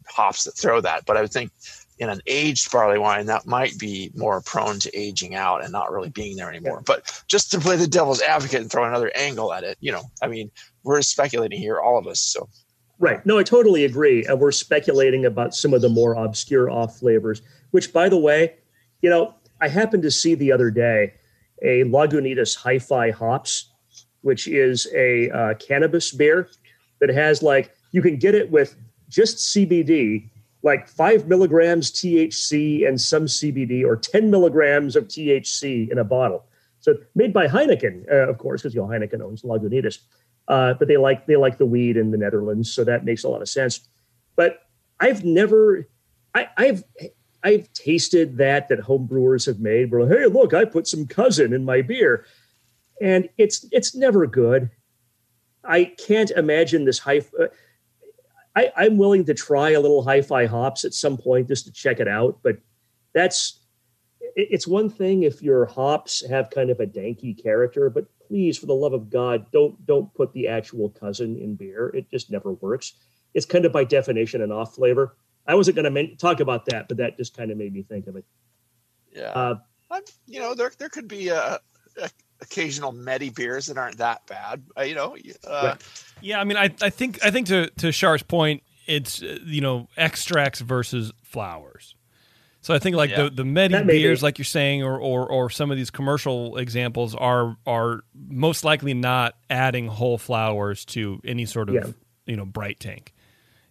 hops 0.07 0.45
that 0.45 0.53
throw 0.53 0.81
that. 0.81 1.05
But 1.07 1.17
I 1.17 1.23
would 1.23 1.33
think 1.33 1.51
in 1.99 2.09
an 2.09 2.21
aged 2.27 2.71
barley 2.71 2.99
wine, 2.99 3.27
that 3.27 3.47
might 3.47 3.79
be 3.79 4.11
more 4.15 4.41
prone 4.43 4.79
to 4.81 4.99
aging 4.99 5.35
out 5.35 5.63
and 5.63 5.73
not 5.73 5.93
really 5.93 6.11
being 6.11 6.37
there 6.37 6.51
anymore. 6.51 6.83
But 6.85 7.23
just 7.29 7.51
to 7.53 7.61
play 7.61 7.77
the 7.77 7.87
devil's 7.87 8.21
advocate 8.21 8.61
and 8.61 8.71
throw 8.71 8.85
another 8.85 9.13
angle 9.15 9.53
at 9.53 9.65
it, 9.65 9.79
you 9.81 9.93
know, 9.93 10.03
I 10.21 10.27
mean, 10.27 10.51
we're 10.83 11.03
speculating 11.03 11.61
here, 11.61 11.79
all 11.81 11.99
of 11.99 12.07
us. 12.07 12.21
So 12.21 12.49
Right. 12.99 13.25
No, 13.27 13.39
I 13.39 13.43
totally 13.43 13.85
agree. 13.85 14.25
And 14.25 14.41
we're 14.41 14.53
speculating 14.53 15.27
about 15.27 15.55
some 15.55 15.75
of 15.75 15.83
the 15.83 15.89
more 15.89 16.15
obscure 16.15 16.71
off 16.71 16.99
flavors, 16.99 17.43
which, 17.73 17.93
by 17.93 18.09
the 18.09 18.17
way, 18.17 18.55
you 19.03 19.11
know, 19.11 19.35
I 19.61 19.69
happened 19.69 20.05
to 20.05 20.11
see 20.11 20.35
the 20.35 20.53
other 20.53 20.71
day 20.71 21.15
a 21.63 21.85
Lagunitas 21.85 22.57
Hi 22.57 22.79
Fi 22.79 23.11
Hops, 23.11 23.71
which 24.23 24.47
is 24.47 24.87
a 24.95 25.31
uh, 25.31 25.55
cannabis 25.55 26.13
beer 26.13 26.49
that 27.05 27.15
has 27.15 27.43
like, 27.43 27.75
you 27.93 28.03
can 28.03 28.17
get 28.17 28.35
it 28.35 28.51
with 28.51 28.77
just 29.09 29.39
CBD, 29.39 30.31
like 30.63 30.89
five 30.89 31.27
milligrams 31.27 31.91
THC 31.91 32.87
and 32.87 33.01
some 33.01 33.27
CBD, 33.27 33.85
or 33.85 33.97
10 33.97 34.31
milligrams 34.31 34.97
of 34.97 35.09
THC 35.09 35.91
in 35.91 35.99
a 35.99 36.05
bottle. 36.05 36.45
So 36.81 36.95
made 37.15 37.33
by 37.33 37.47
Heineken, 37.47 38.11
uh, 38.11 38.29
of 38.29 38.39
course, 38.39 38.63
because 38.63 38.75
you 38.75 38.81
know 38.81 38.87
Heineken 38.87 39.23
owns 39.23 39.43
Lagunitas 39.43 39.99
uh, 40.49 40.75
but 40.75 40.89
they 40.89 40.97
like 40.97 41.27
they 41.27 41.37
like 41.37 41.59
the 41.59 41.67
weed 41.67 41.97
in 41.97 42.11
the 42.11 42.19
Netherlands, 42.19 42.73
so 42.73 42.85
that 42.85 43.05
makes 43.05 43.25
a 43.25 43.29
lot 43.29 43.43
of 43.43 43.49
sense. 43.49 43.81
But 44.37 44.61
I've 45.01 45.25
never, 45.25 45.89
I, 46.35 46.49
I've 46.57 46.85
I've 47.43 47.73
tasted 47.73 48.37
that 48.39 48.69
that 48.69 48.81
home 48.81 49.07
brewers 49.07 49.47
have 49.47 49.61
made. 49.61 49.91
Where 49.91 50.07
hey, 50.07 50.27
look, 50.27 50.53
I 50.53 50.65
put 50.65 50.87
some 50.87 51.07
cousin 51.07 51.55
in 51.55 51.65
my 51.65 51.81
beer, 51.81 52.27
and 53.01 53.29
it's 53.39 53.67
it's 53.73 53.95
never 53.95 54.27
good. 54.27 54.71
I 55.67 55.85
can't 56.07 56.31
imagine 56.33 56.85
this 56.85 56.99
high. 56.99 57.23
Uh, 57.39 57.47
I, 58.57 58.71
I'm 58.77 58.97
willing 58.99 59.25
to 59.27 59.35
try 59.35 59.71
a 59.71 59.81
little 59.81 60.03
hi-fi 60.05 60.47
hops 60.47 60.85
at 60.85 60.95
some 60.95 61.17
point 61.17 61.49
just 61.49 61.65
to 61.67 61.73
check 61.73 61.99
it 62.01 62.07
out, 62.09 62.39
but 62.43 62.59
that's 63.13 63.61
it- 64.37 64.49
it's 64.51 64.67
one 64.67 64.89
thing 64.91 65.23
if 65.25 65.43
your 65.43 65.67
hops 65.67 66.25
have 66.29 66.51
kind 66.51 66.71
of 66.71 66.81
a 66.81 66.87
danky 66.87 67.41
character, 67.41 67.91
but 67.91 68.07
please, 68.27 68.57
for 68.57 68.67
the 68.67 68.75
love 68.75 68.93
of 68.93 69.11
God, 69.11 69.51
don't 69.53 69.85
don't 69.87 70.13
put 70.15 70.33
the 70.33 70.49
actual 70.49 70.91
cousin 70.91 71.37
in 71.39 71.55
beer. 71.57 71.89
It 71.95 72.11
just 72.11 72.31
never 72.31 72.53
works. 72.53 72.95
It's 73.35 73.47
kind 73.47 73.65
of 73.65 73.73
by 73.73 73.85
definition 73.85 74.41
an 74.43 74.53
off 74.53 74.75
flavor. 74.77 75.17
I 75.47 75.55
wasn't 75.57 75.75
going 75.75 75.85
to 75.85 75.91
men- 75.91 76.17
talk 76.17 76.41
about 76.41 76.65
that, 76.67 76.89
but 76.89 76.97
that 76.99 77.17
just 77.19 77.37
kind 77.37 77.51
of 77.51 77.59
made 77.59 77.73
me 77.75 77.83
think 77.83 78.07
of 78.07 78.17
it. 78.17 78.25
yeah. 79.13 79.31
Uh, 79.31 79.57
I'm, 79.91 80.03
you 80.27 80.41
know, 80.41 80.55
there 80.55 80.73
there 80.79 80.89
could 80.89 81.07
be 81.09 81.29
a, 81.29 81.59
a 82.01 82.11
occasional 82.41 82.93
medi 82.93 83.31
beers 83.31 83.67
that 83.67 83.79
aren't 83.79 83.99
that 83.99 84.27
bad. 84.27 84.63
Uh, 84.79 84.83
you 84.83 84.95
know, 84.95 85.17
uh, 85.47 85.77
Yeah, 86.21 86.41
I 86.41 86.45
mean, 86.45 86.57
I, 86.57 86.65
I 86.83 86.91
think 86.91 87.25
I 87.25 87.31
think 87.31 87.47
to 87.49 87.69
to 87.71 87.89
Schar's 87.89 88.23
point, 88.23 88.63
it's 88.87 89.23
uh, 89.23 89.39
you 89.45 89.61
know 89.61 89.89
extracts 89.97 90.61
versus 90.61 91.13
flowers. 91.23 91.95
So 92.61 92.73
I 92.75 92.79
think 92.79 92.97
like 92.97 93.11
Yeah. 93.11 93.25
the 93.25 93.31
the 93.31 93.45
medi 93.45 93.75
That 93.75 93.87
be. 93.87 93.93
beers, 93.95 94.23
like 94.23 94.39
you're 94.39 94.45
saying, 94.45 94.83
or, 94.83 94.99
or 94.99 95.27
or 95.31 95.51
some 95.51 95.71
of 95.71 95.77
these 95.77 95.91
commercial 95.91 96.57
examples 96.57 97.15
are 97.15 97.57
are 97.67 98.05
most 98.15 98.65
likely 98.65 98.95
not 98.95 99.35
adding 99.51 99.89
whole 99.89 100.17
flowers 100.19 100.85
to 100.87 101.21
any 101.25 101.45
sort 101.47 101.69
of 101.69 101.75
Yeah. 101.75 101.87
you 102.27 102.37
know 102.37 102.45
bright 102.47 102.81
tank. 102.81 103.13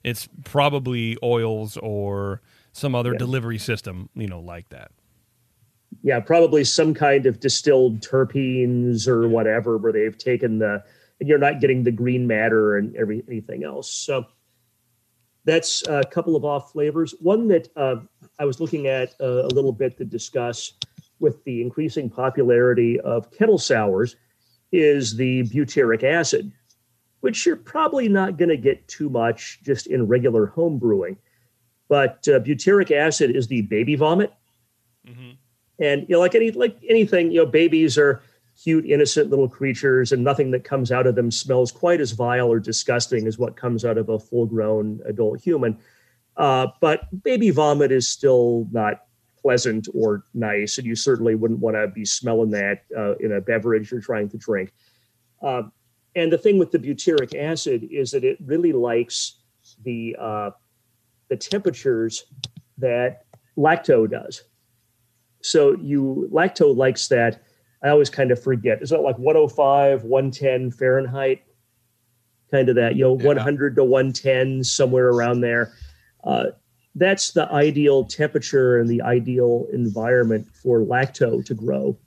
It's 0.03 0.27
probably 0.43 1.17
oils 1.23 1.77
or 1.77 2.41
some 2.71 2.93
other 2.93 3.13
Yeah. 3.13 3.19
delivery 3.19 3.57
system, 3.57 4.09
you 4.15 4.27
know, 4.27 4.39
like 4.39 4.69
that. 4.69 4.91
Yeah, 6.01 6.19
probably 6.19 6.63
some 6.63 6.93
kind 6.93 7.25
of 7.25 7.39
distilled 7.39 8.01
terpenes 8.01 9.07
or 9.07 9.27
whatever, 9.27 9.77
where 9.77 9.91
they've 9.91 10.17
taken 10.17 10.59
the 10.59 10.83
and 11.19 11.29
you're 11.29 11.37
not 11.37 11.61
getting 11.61 11.83
the 11.83 11.91
green 11.91 12.27
matter 12.27 12.77
and 12.77 12.95
every 12.95 13.23
anything 13.27 13.63
else. 13.63 13.89
So 13.89 14.25
that's 15.45 15.85
a 15.87 16.03
couple 16.03 16.35
of 16.35 16.45
off 16.45 16.71
flavors. 16.71 17.13
One 17.19 17.47
that 17.49 17.69
uh, 17.75 17.97
I 18.39 18.45
was 18.45 18.59
looking 18.59 18.87
at 18.87 19.13
uh, 19.21 19.45
a 19.45 19.47
little 19.47 19.73
bit 19.73 19.97
to 19.97 20.05
discuss 20.05 20.73
with 21.19 21.43
the 21.43 21.61
increasing 21.61 22.09
popularity 22.09 22.99
of 23.01 23.31
kettle 23.31 23.57
sours 23.57 24.15
is 24.71 25.15
the 25.15 25.43
butyric 25.43 26.03
acid, 26.03 26.51
which 27.21 27.45
you're 27.45 27.55
probably 27.55 28.09
not 28.09 28.37
going 28.37 28.49
to 28.49 28.57
get 28.57 28.87
too 28.87 29.09
much 29.09 29.59
just 29.63 29.87
in 29.87 30.07
regular 30.07 30.47
home 30.47 30.79
brewing. 30.79 31.17
But 31.87 32.27
uh, 32.27 32.39
butyric 32.39 32.91
acid 32.91 33.35
is 33.35 33.47
the 33.47 33.61
baby 33.61 33.95
vomit 33.95 34.33
and 35.79 36.01
you 36.03 36.13
know 36.13 36.19
like 36.19 36.35
any 36.35 36.51
like 36.51 36.77
anything 36.87 37.31
you 37.31 37.39
know 37.39 37.45
babies 37.45 37.97
are 37.97 38.21
cute 38.61 38.85
innocent 38.85 39.29
little 39.29 39.49
creatures 39.49 40.11
and 40.11 40.23
nothing 40.23 40.51
that 40.51 40.63
comes 40.63 40.91
out 40.91 41.07
of 41.07 41.15
them 41.15 41.31
smells 41.31 41.71
quite 41.71 41.99
as 41.99 42.11
vile 42.11 42.51
or 42.51 42.59
disgusting 42.59 43.25
as 43.25 43.39
what 43.39 43.55
comes 43.55 43.83
out 43.83 43.97
of 43.97 44.09
a 44.09 44.19
full 44.19 44.45
grown 44.45 45.01
adult 45.05 45.41
human. 45.41 45.75
Uh, 46.37 46.67
but 46.79 47.07
baby 47.23 47.49
vomit 47.49 47.91
is 47.91 48.07
still 48.07 48.67
not 48.71 49.05
pleasant 49.41 49.87
or 49.93 50.23
nice 50.35 50.77
and 50.77 50.85
you 50.85 50.95
certainly 50.95 51.35
wouldn't 51.35 51.59
want 51.59 51.75
to 51.75 51.87
be 51.87 52.05
smelling 52.05 52.51
that 52.51 52.83
uh, 52.95 53.15
in 53.15 53.33
a 53.33 53.41
beverage 53.41 53.91
you're 53.91 54.01
trying 54.01 54.29
to 54.29 54.37
drink. 54.37 54.71
Um 55.41 55.71
and 56.15 56.31
the 56.31 56.37
thing 56.37 56.59
with 56.59 56.71
the 56.71 56.79
butyric 56.79 57.35
acid 57.35 57.87
is 57.91 58.11
that 58.11 58.23
it 58.23 58.37
really 58.45 58.71
likes 58.71 59.37
the 59.83 60.15
uh, 60.19 60.51
the 61.29 61.37
temperatures 61.37 62.25
that 62.77 63.25
lacto 63.57 64.09
does 64.09 64.43
so 65.43 65.75
you 65.81 66.29
lacto 66.31 66.75
likes 66.75 67.07
that. 67.09 67.43
I 67.83 67.89
always 67.89 68.09
kind 68.09 68.31
of 68.31 68.41
forget. 68.41 68.81
Is 68.81 68.89
that 68.91 69.01
like 69.01 69.17
105, 69.19 70.03
110 70.03 70.71
Fahrenheit? 70.71 71.43
Kind 72.49 72.69
of 72.69 72.75
that, 72.75 72.95
you 72.95 73.03
know, 73.03 73.17
Yeah. 73.19 73.27
100 73.27 73.75
to 73.75 73.83
110, 73.83 74.63
somewhere 74.63 75.09
around 75.09 75.41
there. 75.41 75.73
Uh, 76.23 76.45
that's 76.95 77.31
the 77.31 77.51
ideal 77.51 78.05
temperature 78.05 78.79
and 78.79 78.89
the 78.89 79.01
ideal 79.01 79.67
environment 79.73 80.47
for 80.53 80.79
lacto 80.79 81.43
to 81.45 81.53
grow. 81.53 81.97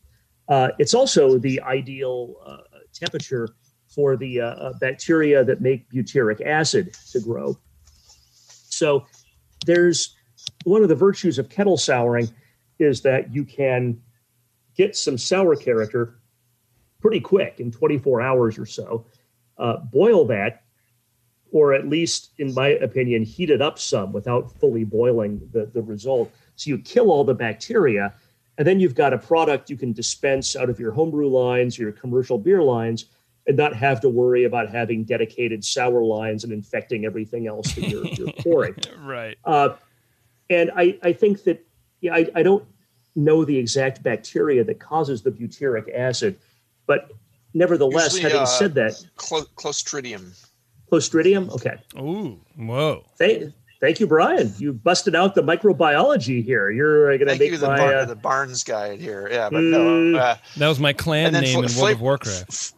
Uh, 0.48 0.70
it's 0.78 0.94
also 0.94 1.38
the 1.38 1.60
ideal 1.62 2.36
uh, 2.46 2.58
temperature 2.94 3.50
for 3.88 4.16
the 4.16 4.40
uh, 4.40 4.46
uh, 4.46 4.72
bacteria 4.80 5.44
that 5.44 5.60
make 5.60 5.90
butyric 5.90 6.40
acid 6.46 6.94
to 7.10 7.20
grow. 7.20 7.58
So 8.68 9.04
there's 9.66 10.14
one 10.64 10.82
of 10.82 10.88
the 10.88 10.94
virtues 10.94 11.38
of 11.38 11.50
kettle 11.50 11.76
souring 11.76 12.30
is 12.78 13.02
that 13.02 13.32
you 13.32 13.44
can 13.44 14.00
get 14.76 14.96
some 14.96 15.18
sour 15.18 15.56
character 15.56 16.18
pretty 17.00 17.20
quick 17.20 17.60
in 17.60 17.70
24 17.70 18.20
hours 18.20 18.58
or 18.58 18.66
so. 18.66 19.06
Uh, 19.58 19.78
boil 19.78 20.26
that, 20.26 20.64
or 21.52 21.72
at 21.72 21.88
least, 21.88 22.30
in 22.38 22.52
my 22.52 22.68
opinion, 22.68 23.22
heat 23.22 23.50
it 23.50 23.62
up 23.62 23.78
some 23.78 24.12
without 24.12 24.52
fully 24.60 24.84
boiling 24.84 25.40
the, 25.52 25.66
the 25.66 25.82
result. 25.82 26.30
So 26.56 26.70
you 26.70 26.78
kill 26.78 27.10
all 27.10 27.24
the 27.24 27.34
bacteria, 27.34 28.14
and 28.58 28.66
then 28.66 28.80
you've 28.80 28.94
got 28.94 29.12
a 29.12 29.18
product 29.18 29.70
you 29.70 29.76
can 29.76 29.92
dispense 29.92 30.56
out 30.56 30.68
of 30.68 30.80
your 30.80 30.92
homebrew 30.92 31.28
lines, 31.28 31.78
your 31.78 31.92
commercial 31.92 32.38
beer 32.38 32.62
lines, 32.62 33.06
and 33.46 33.56
not 33.56 33.74
have 33.74 34.00
to 34.00 34.08
worry 34.08 34.44
about 34.44 34.68
having 34.68 35.04
dedicated 35.04 35.64
sour 35.64 36.02
lines 36.02 36.44
and 36.44 36.52
infecting 36.52 37.04
everything 37.04 37.46
else 37.46 37.72
that 37.74 37.88
you're, 37.88 38.06
you're 38.06 38.32
pouring. 38.40 38.74
right. 39.00 39.38
Uh, 39.44 39.70
and 40.50 40.70
I, 40.76 40.98
I 41.02 41.12
think 41.12 41.44
that 41.44 41.65
yeah, 42.06 42.14
I, 42.14 42.26
I 42.34 42.42
don't 42.42 42.64
know 43.14 43.44
the 43.44 43.56
exact 43.56 44.02
bacteria 44.02 44.64
that 44.64 44.78
causes 44.78 45.22
the 45.22 45.30
butyric 45.30 45.94
acid, 45.94 46.38
but 46.86 47.10
nevertheless, 47.54 48.14
Usually, 48.14 48.22
having 48.22 48.42
uh, 48.42 48.46
said 48.46 48.74
that, 48.74 49.04
Clo- 49.16 49.46
Clostridium. 49.56 50.38
Clostridium. 50.90 51.50
Okay, 51.50 51.76
Ooh, 51.98 52.40
whoa. 52.56 53.04
thank, 53.18 53.52
thank 53.80 54.00
you, 54.00 54.06
Brian. 54.06 54.52
You 54.58 54.72
busted 54.72 55.14
out 55.14 55.34
the 55.34 55.42
microbiology 55.42 56.44
here. 56.44 56.70
You're 56.70 57.06
going 57.18 57.28
to 57.28 57.38
make 57.38 57.50
you, 57.50 57.56
the, 57.58 57.66
my. 57.68 57.76
Bar- 57.76 57.94
uh, 57.94 58.04
the 58.04 58.16
Barnes 58.16 58.64
guide 58.64 59.00
here. 59.00 59.28
Yeah, 59.30 59.48
but 59.50 59.60
Mm. 59.60 60.10
no. 60.12 60.18
Uh, 60.18 60.36
That 60.56 60.68
was 60.68 60.78
my 60.80 60.92
clan 60.92 61.32
name 61.32 61.42
fl- 61.44 61.48
in 61.48 61.56
World 61.56 61.70
fla- 61.72 61.92
of 61.92 62.00
Warcraft. 62.00 62.74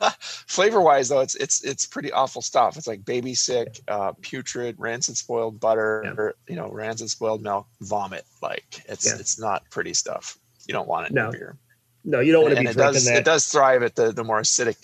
flavor 0.46 0.80
wise 0.80 1.08
though 1.08 1.20
it's 1.20 1.34
it's 1.36 1.64
it's 1.64 1.86
pretty 1.86 2.12
awful 2.12 2.42
stuff 2.42 2.76
it's 2.76 2.86
like 2.86 3.04
baby 3.04 3.34
sick 3.34 3.80
uh 3.88 4.12
putrid 4.20 4.74
rancid 4.78 5.16
spoiled 5.16 5.58
butter 5.58 6.02
Yeah. 6.04 6.10
or, 6.16 6.34
you 6.48 6.54
know 6.54 6.68
rancid 6.70 7.08
spoiled 7.10 7.42
milk 7.42 7.66
vomit 7.80 8.24
like 8.42 8.82
it's 8.88 9.06
Yeah. 9.06 9.16
it's 9.18 9.40
not 9.40 9.62
pretty 9.70 9.94
stuff 9.94 10.38
you 10.66 10.74
don't 10.74 10.86
want 10.86 11.06
it 11.06 11.10
in 11.10 11.14
No. 11.14 11.22
your 11.24 11.32
beer 11.32 11.56
no, 12.04 12.20
you 12.20 12.30
don't 12.32 12.42
want 12.42 12.52
to 12.54 12.58
and 12.58 12.66
be 12.66 12.70
it 12.70 12.74
drinking 12.74 12.92
does 12.94 13.04
that. 13.06 13.16
it 13.18 13.24
does 13.24 13.46
thrive 13.46 13.82
at 13.82 13.94
the 13.96 14.12
the 14.12 14.22
more 14.22 14.40
acidic 14.40 14.76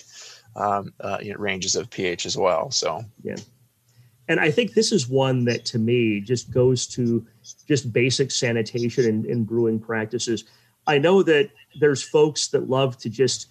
um 0.56 0.92
uh, 1.00 1.18
you 1.20 1.32
know, 1.32 1.38
ranges 1.38 1.76
of 1.76 1.88
ph 1.90 2.24
as 2.26 2.36
well 2.36 2.70
so 2.70 3.04
and 4.28 4.38
I 4.38 4.50
think 4.50 4.74
this 4.74 4.92
is 4.92 5.08
one 5.08 5.44
that 5.46 5.64
to 5.66 5.78
me 5.78 6.20
just 6.20 6.50
goes 6.50 6.86
to 6.88 7.26
just 7.66 7.92
basic 7.92 8.30
sanitation 8.30 9.04
and, 9.04 9.26
and 9.26 9.46
brewing 9.46 9.80
practices. 9.80 10.44
I 10.86 10.98
know 10.98 11.22
that 11.22 11.50
there's 11.80 12.02
folks 12.02 12.48
that 12.48 12.68
love 12.68 12.98
to 12.98 13.10
just 13.10 13.48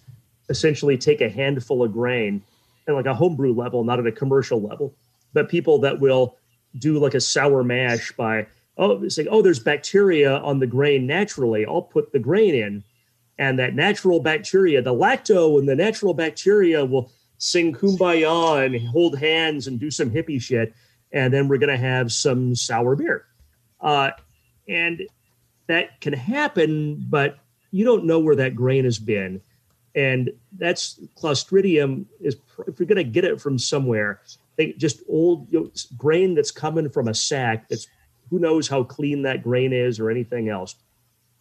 essentially 0.48 0.96
take 0.96 1.20
a 1.20 1.28
handful 1.28 1.82
of 1.82 1.92
grain 1.92 2.42
at 2.88 2.94
like 2.94 3.06
a 3.06 3.14
homebrew 3.14 3.54
level, 3.54 3.84
not 3.84 3.98
at 3.98 4.06
a 4.06 4.12
commercial 4.12 4.60
level, 4.60 4.94
but 5.32 5.48
people 5.48 5.78
that 5.80 6.00
will 6.00 6.36
do 6.78 6.98
like 6.98 7.14
a 7.14 7.20
sour 7.20 7.62
mash 7.62 8.12
by 8.12 8.46
oh 8.78 9.06
saying 9.08 9.28
oh 9.30 9.42
there's 9.42 9.58
bacteria 9.58 10.38
on 10.38 10.58
the 10.58 10.66
grain 10.66 11.06
naturally. 11.06 11.66
I'll 11.66 11.82
put 11.82 12.12
the 12.12 12.18
grain 12.18 12.54
in, 12.54 12.84
and 13.38 13.58
that 13.58 13.74
natural 13.74 14.20
bacteria, 14.20 14.80
the 14.82 14.94
lacto 14.94 15.58
and 15.58 15.68
the 15.68 15.76
natural 15.76 16.14
bacteria 16.14 16.84
will 16.84 17.12
sing 17.42 17.72
kumbaya 17.74 18.64
and 18.64 18.88
hold 18.88 19.18
hands 19.18 19.66
and 19.66 19.80
do 19.80 19.90
some 19.90 20.08
hippie 20.08 20.40
shit 20.40 20.72
and 21.10 21.34
then 21.34 21.48
we're 21.48 21.58
going 21.58 21.68
to 21.68 21.76
have 21.76 22.12
some 22.12 22.54
sour 22.54 22.94
beer. 22.94 23.26
Uh, 23.80 24.12
and 24.68 25.02
that 25.66 26.00
can 26.00 26.12
happen 26.12 27.04
but 27.10 27.38
you 27.72 27.84
don't 27.84 28.04
know 28.04 28.20
where 28.20 28.36
that 28.36 28.54
grain 28.54 28.84
has 28.84 29.00
been. 29.00 29.40
And 29.96 30.30
that's 30.56 31.00
clostridium 31.16 32.04
is 32.20 32.36
if 32.68 32.78
you're 32.78 32.86
going 32.86 33.04
to 33.04 33.04
get 33.04 33.24
it 33.24 33.40
from 33.40 33.58
somewhere 33.58 34.20
they 34.54 34.74
just 34.74 35.00
old 35.08 35.52
you 35.52 35.62
know, 35.62 35.70
grain 35.98 36.36
that's 36.36 36.52
coming 36.52 36.88
from 36.90 37.08
a 37.08 37.14
sack 37.14 37.68
that's 37.68 37.88
who 38.30 38.38
knows 38.38 38.68
how 38.68 38.84
clean 38.84 39.22
that 39.22 39.42
grain 39.42 39.72
is 39.72 39.98
or 39.98 40.10
anything 40.10 40.48
else. 40.48 40.76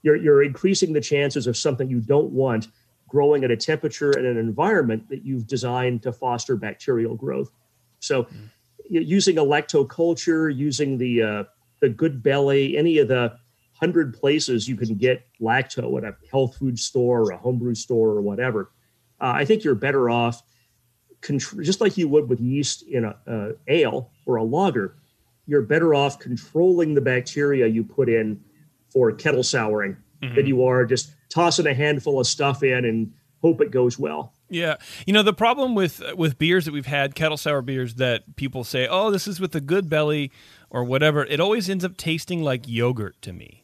You're, 0.02 0.16
you're 0.16 0.42
increasing 0.42 0.94
the 0.94 1.00
chances 1.00 1.46
of 1.46 1.56
something 1.56 1.92
you 1.92 2.00
don't 2.00 2.32
want 2.32 2.70
growing 3.12 3.44
at 3.44 3.52
a 3.52 3.58
temperature 3.58 4.12
and 4.12 4.26
an 4.26 4.38
environment 4.38 5.10
that 5.10 5.26
you've 5.26 5.46
designed 5.46 6.02
to 6.02 6.14
foster 6.14 6.56
bacterial 6.56 7.14
growth. 7.14 7.52
So, 8.00 8.26
y- 8.90 9.06
using 9.18 9.38
a 9.38 9.44
lactoculture, 9.44 10.56
using 10.56 10.98
the 10.98 11.22
uh, 11.22 11.44
the 11.82 11.90
Good 11.90 12.24
Belly, 12.24 12.78
any 12.78 13.00
of 13.00 13.10
the 13.10 13.38
hundred 13.74 14.14
places 14.14 14.70
you 14.70 14.78
can 14.78 14.96
get 14.96 15.26
lacto 15.42 15.98
at 15.98 16.06
a 16.06 16.16
health 16.32 16.56
food 16.56 16.80
store 16.80 17.24
or 17.24 17.32
a 17.32 17.38
homebrew 17.38 17.76
store 17.76 18.10
or 18.12 18.22
whatever, 18.22 18.72
uh, 19.20 19.34
I 19.36 19.44
think 19.44 19.64
you're 19.64 19.76
better 19.76 20.10
off, 20.10 20.42
contr- 21.22 21.64
just 21.64 21.82
like 21.82 21.98
you 21.98 22.08
would 22.08 22.30
with 22.30 22.40
yeast 22.40 22.84
in 22.84 23.04
a, 23.04 23.16
a 23.28 23.52
ale 23.68 24.12
or 24.26 24.38
a 24.38 24.44
lager. 24.44 24.96
You're 25.48 25.64
better 25.64 25.94
off 25.94 26.18
controlling 26.18 26.94
the 26.94 27.02
bacteria 27.02 27.68
you 27.68 27.84
put 27.84 28.08
in 28.08 28.40
for 28.90 29.12
kettle 29.12 29.44
souring 29.44 29.98
than 30.22 30.46
you 30.46 30.64
are 30.64 30.86
just 30.86 31.14
tossing 31.30 31.66
a 31.68 31.74
handful 31.74 32.20
of 32.20 32.28
stuff 32.28 32.62
in 32.64 32.86
and 32.86 33.12
hope 33.42 33.60
it 33.62 33.72
goes 33.72 33.98
well. 33.98 34.34
Yeah, 34.50 34.76
you 35.08 35.14
know 35.14 35.24
the 35.24 35.34
problem 35.34 35.76
with 35.76 36.02
with 36.16 36.38
beers 36.38 36.66
that 36.66 36.74
we've 36.74 36.86
had, 36.86 37.16
kettle 37.16 37.38
sour 37.38 37.62
beers 37.62 37.96
that 37.96 38.36
people 38.36 38.64
say, 38.64 38.88
"Oh, 38.88 39.10
this 39.10 39.28
is 39.28 39.40
with 39.40 39.56
a 39.56 39.62
good 39.62 39.90
belly" 39.90 40.32
or 40.70 40.84
whatever. 40.84 41.26
It 41.26 41.40
always 41.40 41.70
ends 41.70 41.84
up 41.86 41.96
tasting 41.98 42.44
like 42.44 42.68
yogurt 42.68 43.22
to 43.22 43.32
me, 43.34 43.64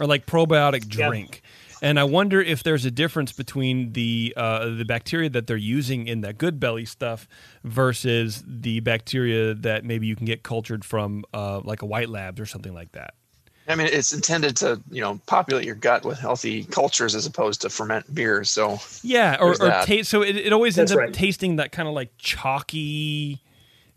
or 0.00 0.06
like 0.06 0.26
probiotic 0.26 0.84
Yeah. 0.96 1.08
drink. 1.08 1.42
And 1.82 2.00
I 2.00 2.04
wonder 2.04 2.40
if 2.40 2.62
there's 2.62 2.86
a 2.86 2.90
difference 2.90 3.32
between 3.32 3.92
the 3.92 4.32
uh, 4.38 4.70
the 4.70 4.84
bacteria 4.86 5.28
that 5.28 5.46
they're 5.46 5.56
using 5.58 6.06
in 6.08 6.22
that 6.22 6.38
good 6.38 6.58
belly 6.58 6.86
stuff 6.86 7.28
versus 7.62 8.42
the 8.46 8.80
bacteria 8.80 9.52
that 9.54 9.84
maybe 9.84 10.06
you 10.06 10.16
can 10.16 10.24
get 10.24 10.42
cultured 10.42 10.82
from 10.82 11.24
uh, 11.34 11.60
like 11.62 11.82
a 11.82 11.86
white 11.86 12.08
labs 12.08 12.40
or 12.40 12.46
something 12.46 12.72
like 12.72 12.92
that. 12.92 13.14
I 13.68 13.74
mean 13.74 13.86
it's 13.86 14.12
intended 14.12 14.56
to 14.56 14.80
you 14.90 15.00
know 15.00 15.20
populate 15.26 15.64
your 15.64 15.74
gut 15.74 16.04
with 16.04 16.18
healthy 16.18 16.64
cultures 16.64 17.14
as 17.14 17.26
opposed 17.26 17.60
to 17.62 17.70
ferment 17.70 18.14
beers 18.14 18.50
so 18.50 18.78
Yeah, 19.02 19.36
or, 19.40 19.52
or 19.52 19.68
that. 19.68 19.86
taste. 19.86 20.10
So 20.10 20.22
it, 20.22 20.36
it 20.36 20.52
always 20.52 20.78
ends 20.78 20.92
That's 20.92 21.08
up 21.08 21.12
tasting 21.14 21.56
that 21.56 21.72
kind 21.72 21.88
of 21.88 21.94
like 21.94 22.10
chalky. 22.18 23.40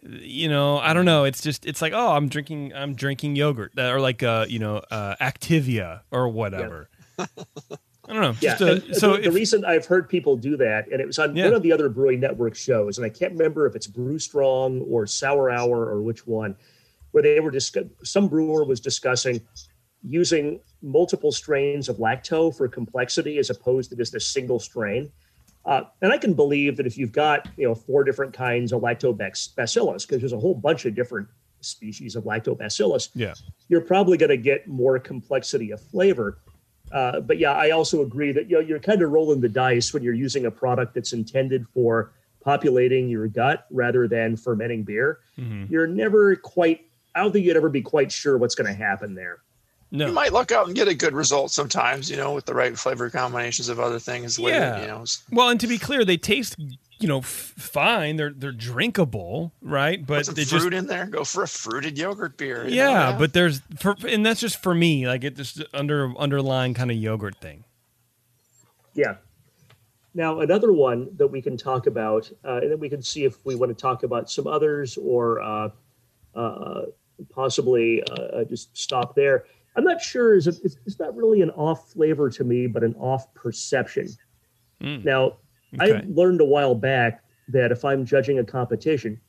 You 0.01 0.47
know, 0.47 0.77
I 0.77 0.93
don't 0.93 1.05
know. 1.05 1.25
It's 1.25 1.41
just 1.41 1.65
it's 1.65 1.81
like 1.81 1.91
oh, 1.93 2.11
I'm 2.15 2.29
drinking 2.29 2.73
I'm 2.73 2.93
drinking 2.95 3.35
yogurt 3.35 3.73
uh, 3.77 3.91
or 3.91 3.99
like 3.99 4.23
uh 4.23 4.45
you 4.47 4.59
know 4.59 4.77
uh, 4.89 5.15
Activia 5.19 6.01
or 6.11 6.29
whatever. 6.29 6.87
I 8.09 8.13
don't 8.13 8.21
know. 8.21 8.35
Yeah. 8.39 8.55
Just 8.57 8.61
a, 8.61 8.71
and 8.85 8.95
so 8.95 9.17
the, 9.17 9.23
the 9.23 9.31
reason 9.31 9.65
I've 9.65 9.85
heard 9.85 10.07
people 10.07 10.37
do 10.37 10.55
that, 10.57 10.87
and 10.89 11.01
it 11.01 11.07
was 11.07 11.19
on 11.19 11.35
Yeah. 11.35 11.45
one 11.45 11.55
of 11.55 11.61
the 11.61 11.73
other 11.73 11.89
Brewing 11.89 12.21
Network 12.21 12.55
shows, 12.55 12.97
and 12.97 13.05
I 13.05 13.09
can't 13.09 13.33
remember 13.33 13.65
if 13.67 13.75
it's 13.75 13.87
Brew 13.87 14.17
Strong 14.17 14.81
or 14.81 15.05
Sour 15.07 15.49
Hour 15.49 15.85
or 15.89 16.01
which 16.01 16.25
one, 16.25 16.55
where 17.17 17.23
they 17.23 17.39
were 17.39 17.49
discuss- 17.49 17.85
some 18.03 18.27
brewer 18.27 18.63
was 18.63 18.79
discussing 18.79 19.41
using 20.03 20.59
multiple 20.83 21.31
strains 21.31 21.89
of 21.89 21.97
lacto 21.97 22.55
for 22.55 22.67
complexity 22.67 23.39
as 23.39 23.49
opposed 23.49 23.89
to 23.89 23.95
just 23.95 24.13
a 24.13 24.19
single 24.19 24.59
strain. 24.59 25.11
Uh, 25.65 25.81
and 26.03 26.13
I 26.13 26.19
can 26.19 26.35
believe 26.35 26.77
that 26.77 26.85
if 26.85 26.95
you've 26.95 27.11
got 27.11 27.49
you 27.57 27.67
know 27.67 27.73
four 27.73 28.03
different 28.03 28.33
kinds 28.33 28.71
of 28.71 28.81
lactobacillus, 28.83 30.07
because 30.07 30.19
there's 30.21 30.31
a 30.31 30.39
whole 30.39 30.53
bunch 30.53 30.85
of 30.85 30.93
different 30.93 31.27
species 31.61 32.15
of 32.15 32.23
lactobacillus, 32.25 33.09
yeah, 33.15 33.33
you're 33.67 33.81
probably 33.81 34.15
going 34.17 34.29
to 34.29 34.37
get 34.37 34.67
more 34.67 34.99
complexity 34.99 35.71
of 35.71 35.81
flavor. 35.81 36.37
Uh, 36.91 37.19
but 37.19 37.39
yeah, 37.39 37.51
I 37.53 37.71
also 37.71 38.03
agree 38.03 38.31
that 38.31 38.47
you 38.47 38.57
know 38.57 38.61
you're 38.61 38.79
kind 38.79 39.01
of 39.01 39.09
rolling 39.09 39.41
the 39.41 39.49
dice 39.49 39.91
when 39.93 40.03
you're 40.03 40.13
using 40.13 40.45
a 40.45 40.51
product 40.51 40.93
that's 40.93 41.13
intended 41.13 41.65
for 41.73 42.13
populating 42.41 43.09
your 43.09 43.27
gut 43.27 43.65
rather 43.71 44.07
than 44.07 44.37
fermenting 44.37 44.83
beer. 44.83 45.19
Mhm. 45.37 45.69
You're 45.69 45.87
never 45.87 46.35
quite. 46.37 46.81
I 47.17 47.21
don't 47.21 47.31
think 47.31 47.45
you'd 47.45 47.57
ever 47.57 47.69
be 47.69 47.81
quite 47.81 48.11
sure 48.11 48.37
what's 48.37 48.55
going 48.55 48.67
to 48.67 48.77
happen 48.77 49.15
there. 49.15 49.39
No. 49.89 50.07
You 50.07 50.13
might 50.13 50.33
luck 50.33 50.51
out 50.51 50.67
and 50.67 50.75
get 50.75 50.87
a 50.89 50.93
good 50.93 51.13
result 51.13 51.49
sometimes 51.49 52.09
you 52.09 52.17
know 52.17 52.33
with 52.33 52.45
the 52.45 52.53
right 52.53 52.77
flavor 52.77 53.09
combinations 53.09 53.69
of 53.69 53.79
other 53.79 53.99
things 53.99 54.37
Yeah. 54.37 54.77
it, 54.77 54.81
you 54.81 54.87
know 54.87 55.05
well, 55.31 55.49
and 55.49 55.59
to 55.61 55.67
be 55.67 55.77
clear, 55.77 56.03
they 56.03 56.17
taste 56.17 56.55
you 56.99 57.07
know 57.07 57.19
f- 57.19 57.53
fine. 57.57 58.17
They're 58.17 58.33
they're 58.35 58.51
drinkable, 58.51 59.53
right? 59.61 59.99
put 59.99 60.07
But 60.07 60.25
some 60.25 60.35
they 60.35 60.43
fruit 60.43 60.71
just 60.71 60.73
in 60.73 60.87
there 60.87 61.05
go 61.05 61.23
for 61.23 61.43
a 61.43 61.47
fruited 61.47 61.97
yogurt 61.97 62.37
beer 62.37 62.67
you 62.67 62.75
yeah, 62.75 63.11
know, 63.11 63.17
but 63.17 63.31
there's 63.33 63.61
for 63.79 63.95
and 64.07 64.25
that's 64.25 64.41
just 64.41 64.61
for 64.61 64.75
me. 64.75 65.07
Like 65.07 65.23
it 65.23 65.35
just 65.37 65.63
under 65.73 66.13
underlying 66.17 66.73
kind 66.73 66.91
of 66.91 66.97
yogurt 66.97 67.37
thing. 67.39 67.63
Yeah. 68.93 69.15
Now, 70.13 70.39
another 70.39 70.73
one 70.73 71.09
that 71.17 71.27
we 71.27 71.41
can 71.43 71.55
talk 71.57 71.85
about, 71.85 72.29
uh, 72.43 72.57
and 72.61 72.71
then 72.71 72.79
we 72.79 72.89
can 72.89 73.03
see 73.03 73.23
if 73.23 73.37
we 73.45 73.53
want 73.53 73.69
to 73.69 73.79
talk 73.79 74.01
about 74.01 74.31
some 74.31 74.47
others 74.47 74.97
or 74.97 75.39
uh, 75.39 75.69
uh, 76.33 76.81
possibly 77.29 78.03
uh, 78.03 78.43
just 78.43 78.75
stop 78.77 79.15
there. 79.15 79.45
I'm 79.75 79.83
not 79.83 80.01
sure. 80.01 80.35
Is 80.35 80.47
it, 80.47 80.57
it's, 80.63 80.77
it's 80.85 80.99
not 80.99 81.15
really 81.15 81.41
an 81.41 81.51
off 81.51 81.91
flavor 81.91 82.29
to 82.31 82.43
me, 82.43 82.67
but 82.67 82.83
an 82.83 82.95
off 82.95 83.33
perception. 83.33 84.07
Mm. 84.81 85.03
Now, 85.05 85.37
Okay. 85.79 85.97
I 85.97 86.03
learned 86.07 86.41
a 86.41 86.45
while 86.45 86.75
back 86.75 87.23
that 87.49 87.71
if 87.71 87.83
I'm 87.83 88.05
judging 88.05 88.39
a 88.39 88.43
competition, 88.43 89.19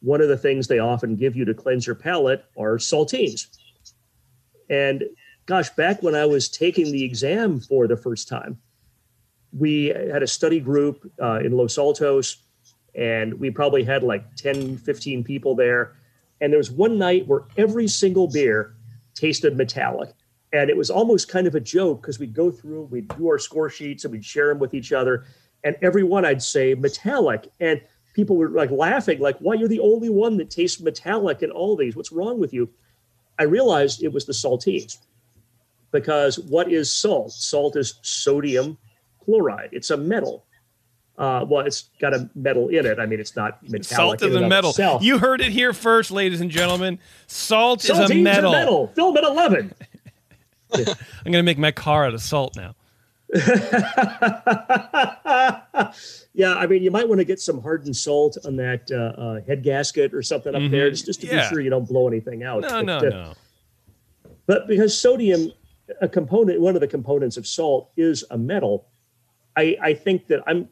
one 0.00 0.20
of 0.20 0.28
the 0.28 0.36
things 0.36 0.66
they 0.66 0.78
often 0.78 1.16
give 1.16 1.36
you 1.36 1.44
to 1.44 1.54
cleanse 1.54 1.86
your 1.86 1.96
palate 1.96 2.44
are 2.58 2.76
saltines. 2.76 3.46
And 4.68 5.04
gosh, 5.46 5.70
back 5.70 6.02
when 6.02 6.14
I 6.14 6.26
was 6.26 6.48
taking 6.48 6.90
the 6.90 7.04
exam 7.04 7.60
for 7.60 7.86
the 7.86 7.96
first 7.96 8.28
time, 8.28 8.58
we 9.52 9.86
had 9.86 10.22
a 10.22 10.26
study 10.26 10.60
group 10.60 11.10
uh, 11.20 11.40
in 11.40 11.52
Los 11.52 11.78
Altos, 11.78 12.38
and 12.94 13.34
we 13.34 13.50
probably 13.50 13.84
had 13.84 14.02
like 14.02 14.34
10, 14.36 14.78
15 14.78 15.22
people 15.22 15.54
there. 15.54 15.96
And 16.42 16.52
there 16.52 16.58
was 16.58 16.72
one 16.72 16.98
night 16.98 17.28
where 17.28 17.44
every 17.56 17.86
single 17.86 18.26
beer 18.26 18.74
tasted 19.14 19.56
metallic. 19.56 20.10
And 20.52 20.68
it 20.68 20.76
was 20.76 20.90
almost 20.90 21.28
kind 21.28 21.46
of 21.46 21.54
a 21.54 21.60
joke 21.60 22.02
because 22.02 22.18
we'd 22.18 22.34
go 22.34 22.50
through, 22.50 22.82
we'd 22.90 23.08
do 23.16 23.28
our 23.28 23.38
score 23.38 23.70
sheets 23.70 24.04
and 24.04 24.12
we'd 24.12 24.24
share 24.24 24.48
them 24.48 24.58
with 24.58 24.74
each 24.74 24.92
other. 24.92 25.24
And 25.62 25.76
every 25.80 26.02
one 26.02 26.24
I'd 26.24 26.42
say 26.42 26.74
metallic. 26.74 27.48
And 27.60 27.80
people 28.12 28.36
were 28.36 28.50
like 28.50 28.72
laughing, 28.72 29.20
like, 29.20 29.38
why 29.38 29.54
you're 29.54 29.68
the 29.68 29.80
only 29.80 30.10
one 30.10 30.36
that 30.38 30.50
tastes 30.50 30.80
metallic 30.80 31.42
in 31.42 31.52
all 31.52 31.76
these? 31.76 31.94
What's 31.94 32.12
wrong 32.12 32.40
with 32.40 32.52
you? 32.52 32.68
I 33.38 33.44
realized 33.44 34.02
it 34.02 34.12
was 34.12 34.26
the 34.26 34.32
saltines. 34.32 34.98
Because 35.92 36.40
what 36.40 36.72
is 36.72 36.92
salt? 36.92 37.32
Salt 37.32 37.76
is 37.76 38.00
sodium 38.02 38.78
chloride. 39.24 39.70
It's 39.70 39.90
a 39.90 39.96
metal. 39.96 40.44
Uh, 41.18 41.44
well, 41.48 41.64
it's 41.66 41.90
got 42.00 42.14
a 42.14 42.28
metal 42.34 42.68
in 42.68 42.86
it. 42.86 42.98
I 42.98 43.06
mean, 43.06 43.20
it's 43.20 43.36
not 43.36 43.62
metallic. 43.62 44.20
Salt 44.20 44.22
is 44.22 44.34
a 44.34 44.48
metal. 44.48 44.70
itself. 44.70 45.02
You 45.02 45.18
heard 45.18 45.40
it 45.40 45.52
here 45.52 45.72
first, 45.72 46.10
ladies 46.10 46.40
and 46.40 46.50
gentlemen. 46.50 46.98
Salt 47.26 47.80
Saltines 47.80 48.04
is 48.04 48.10
a 48.10 48.14
metal. 48.22 48.52
metal. 48.52 48.86
Film 48.94 49.16
at 49.16 49.24
11. 49.24 49.74
I'm 50.74 50.84
going 51.24 51.32
to 51.32 51.42
make 51.42 51.58
my 51.58 51.70
car 51.70 52.06
out 52.06 52.14
of 52.14 52.22
salt 52.22 52.56
now. 52.56 52.74
yeah, 56.34 56.54
I 56.54 56.66
mean, 56.66 56.82
you 56.82 56.90
might 56.90 57.08
want 57.08 57.18
to 57.20 57.24
get 57.24 57.40
some 57.40 57.60
hardened 57.62 57.96
salt 57.96 58.36
on 58.44 58.56
that 58.56 58.90
uh, 58.90 59.20
uh, 59.20 59.40
head 59.42 59.62
gasket 59.62 60.12
or 60.14 60.22
something 60.22 60.54
up 60.54 60.70
there, 60.70 60.88
Mhm. 60.88 60.90
just, 60.90 61.06
just 61.06 61.20
to 61.22 61.26
Yeah. 61.26 61.42
be 61.42 61.48
sure 61.48 61.60
you 61.60 61.70
don't 61.70 61.86
blow 61.88 62.08
anything 62.08 62.42
out. 62.42 62.62
No, 62.62 62.68
But, 62.68 62.84
no, 62.84 62.96
uh, 62.98 63.00
no. 63.02 63.32
But 64.46 64.66
because 64.66 64.98
sodium, 64.98 65.52
a 66.00 66.08
component, 66.08 66.60
one 66.60 66.74
of 66.74 66.80
the 66.80 66.88
components 66.88 67.36
of 67.36 67.46
salt 67.46 67.90
is 67.96 68.24
a 68.30 68.38
metal, 68.38 68.86
I, 69.56 69.76
I 69.80 69.94
think 69.94 70.26
that 70.28 70.42
I'm, 70.46 70.68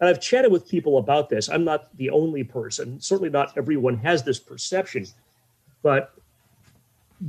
and 0.00 0.08
I've 0.08 0.20
chatted 0.20 0.52
with 0.52 0.68
people 0.68 0.98
about 0.98 1.28
this. 1.28 1.48
I'm 1.48 1.64
not 1.64 1.96
the 1.96 2.10
only 2.10 2.44
person. 2.44 3.00
Certainly 3.00 3.30
not 3.30 3.56
everyone 3.56 3.96
has 3.98 4.22
this 4.22 4.38
perception, 4.38 5.06
but 5.82 6.14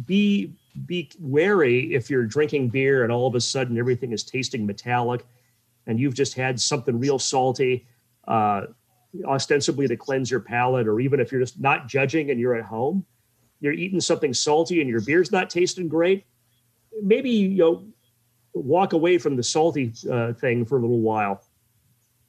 be 0.06 0.54
be 0.86 1.10
wary 1.20 1.94
if 1.96 2.10
you're 2.10 2.26
drinking 2.26 2.70
beer 2.70 3.04
and 3.04 3.12
all 3.12 3.26
of 3.26 3.36
a 3.36 3.42
sudden 3.42 3.78
everything 3.78 4.12
is 4.12 4.24
tasting 4.24 4.66
metallic, 4.66 5.26
and 5.88 6.00
you've 6.00 6.14
just 6.14 6.34
had 6.34 6.60
something 6.60 7.00
real 7.00 7.18
salty, 7.18 7.86
uh, 8.28 8.64
ostensibly 9.26 9.88
to 9.88 9.96
cleanse 9.96 10.30
your 10.30 10.42
palate, 10.42 10.88
or 10.88 11.00
even 11.00 11.20
if 11.20 11.32
you're 11.32 11.42
just 11.42 11.60
not 11.60 11.88
judging 11.88 12.30
and 12.32 12.40
you're 12.40 12.56
at 12.56 12.66
home, 12.66 13.06
you're 13.60 13.74
eating 13.74 14.02
something 14.02 14.34
salty 14.34 14.82
and 14.82 14.90
your 14.90 15.02
beer's 15.02 15.32
not 15.32 15.50
tasting 15.50 15.88
great. 15.88 16.26
Maybe 17.02 17.30
you 17.30 17.58
know, 17.58 17.86
walk 18.54 18.94
away 18.94 19.18
from 19.18 19.36
the 19.36 19.44
salty 19.44 19.94
uh, 20.12 20.34
thing 20.34 20.66
for 20.66 20.78
a 20.78 20.82
little 20.82 21.00
while, 21.00 21.42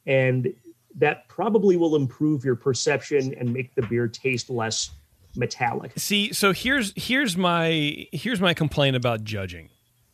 and 0.08 0.52
that 0.96 1.28
probably 1.28 1.76
will 1.76 1.94
improve 1.94 2.44
your 2.44 2.56
perception 2.56 3.32
and 3.38 3.52
make 3.52 3.72
the 3.76 3.82
beer 3.82 4.08
taste 4.08 4.50
less 4.50 4.90
metallic. 5.36 5.92
See, 5.96 6.32
so 6.32 6.52
here's 6.52 6.92
here's 6.96 7.36
my 7.36 8.08
here's 8.10 8.40
my 8.40 8.54
complaint 8.54 8.96
about 8.96 9.22
judging. 9.22 9.68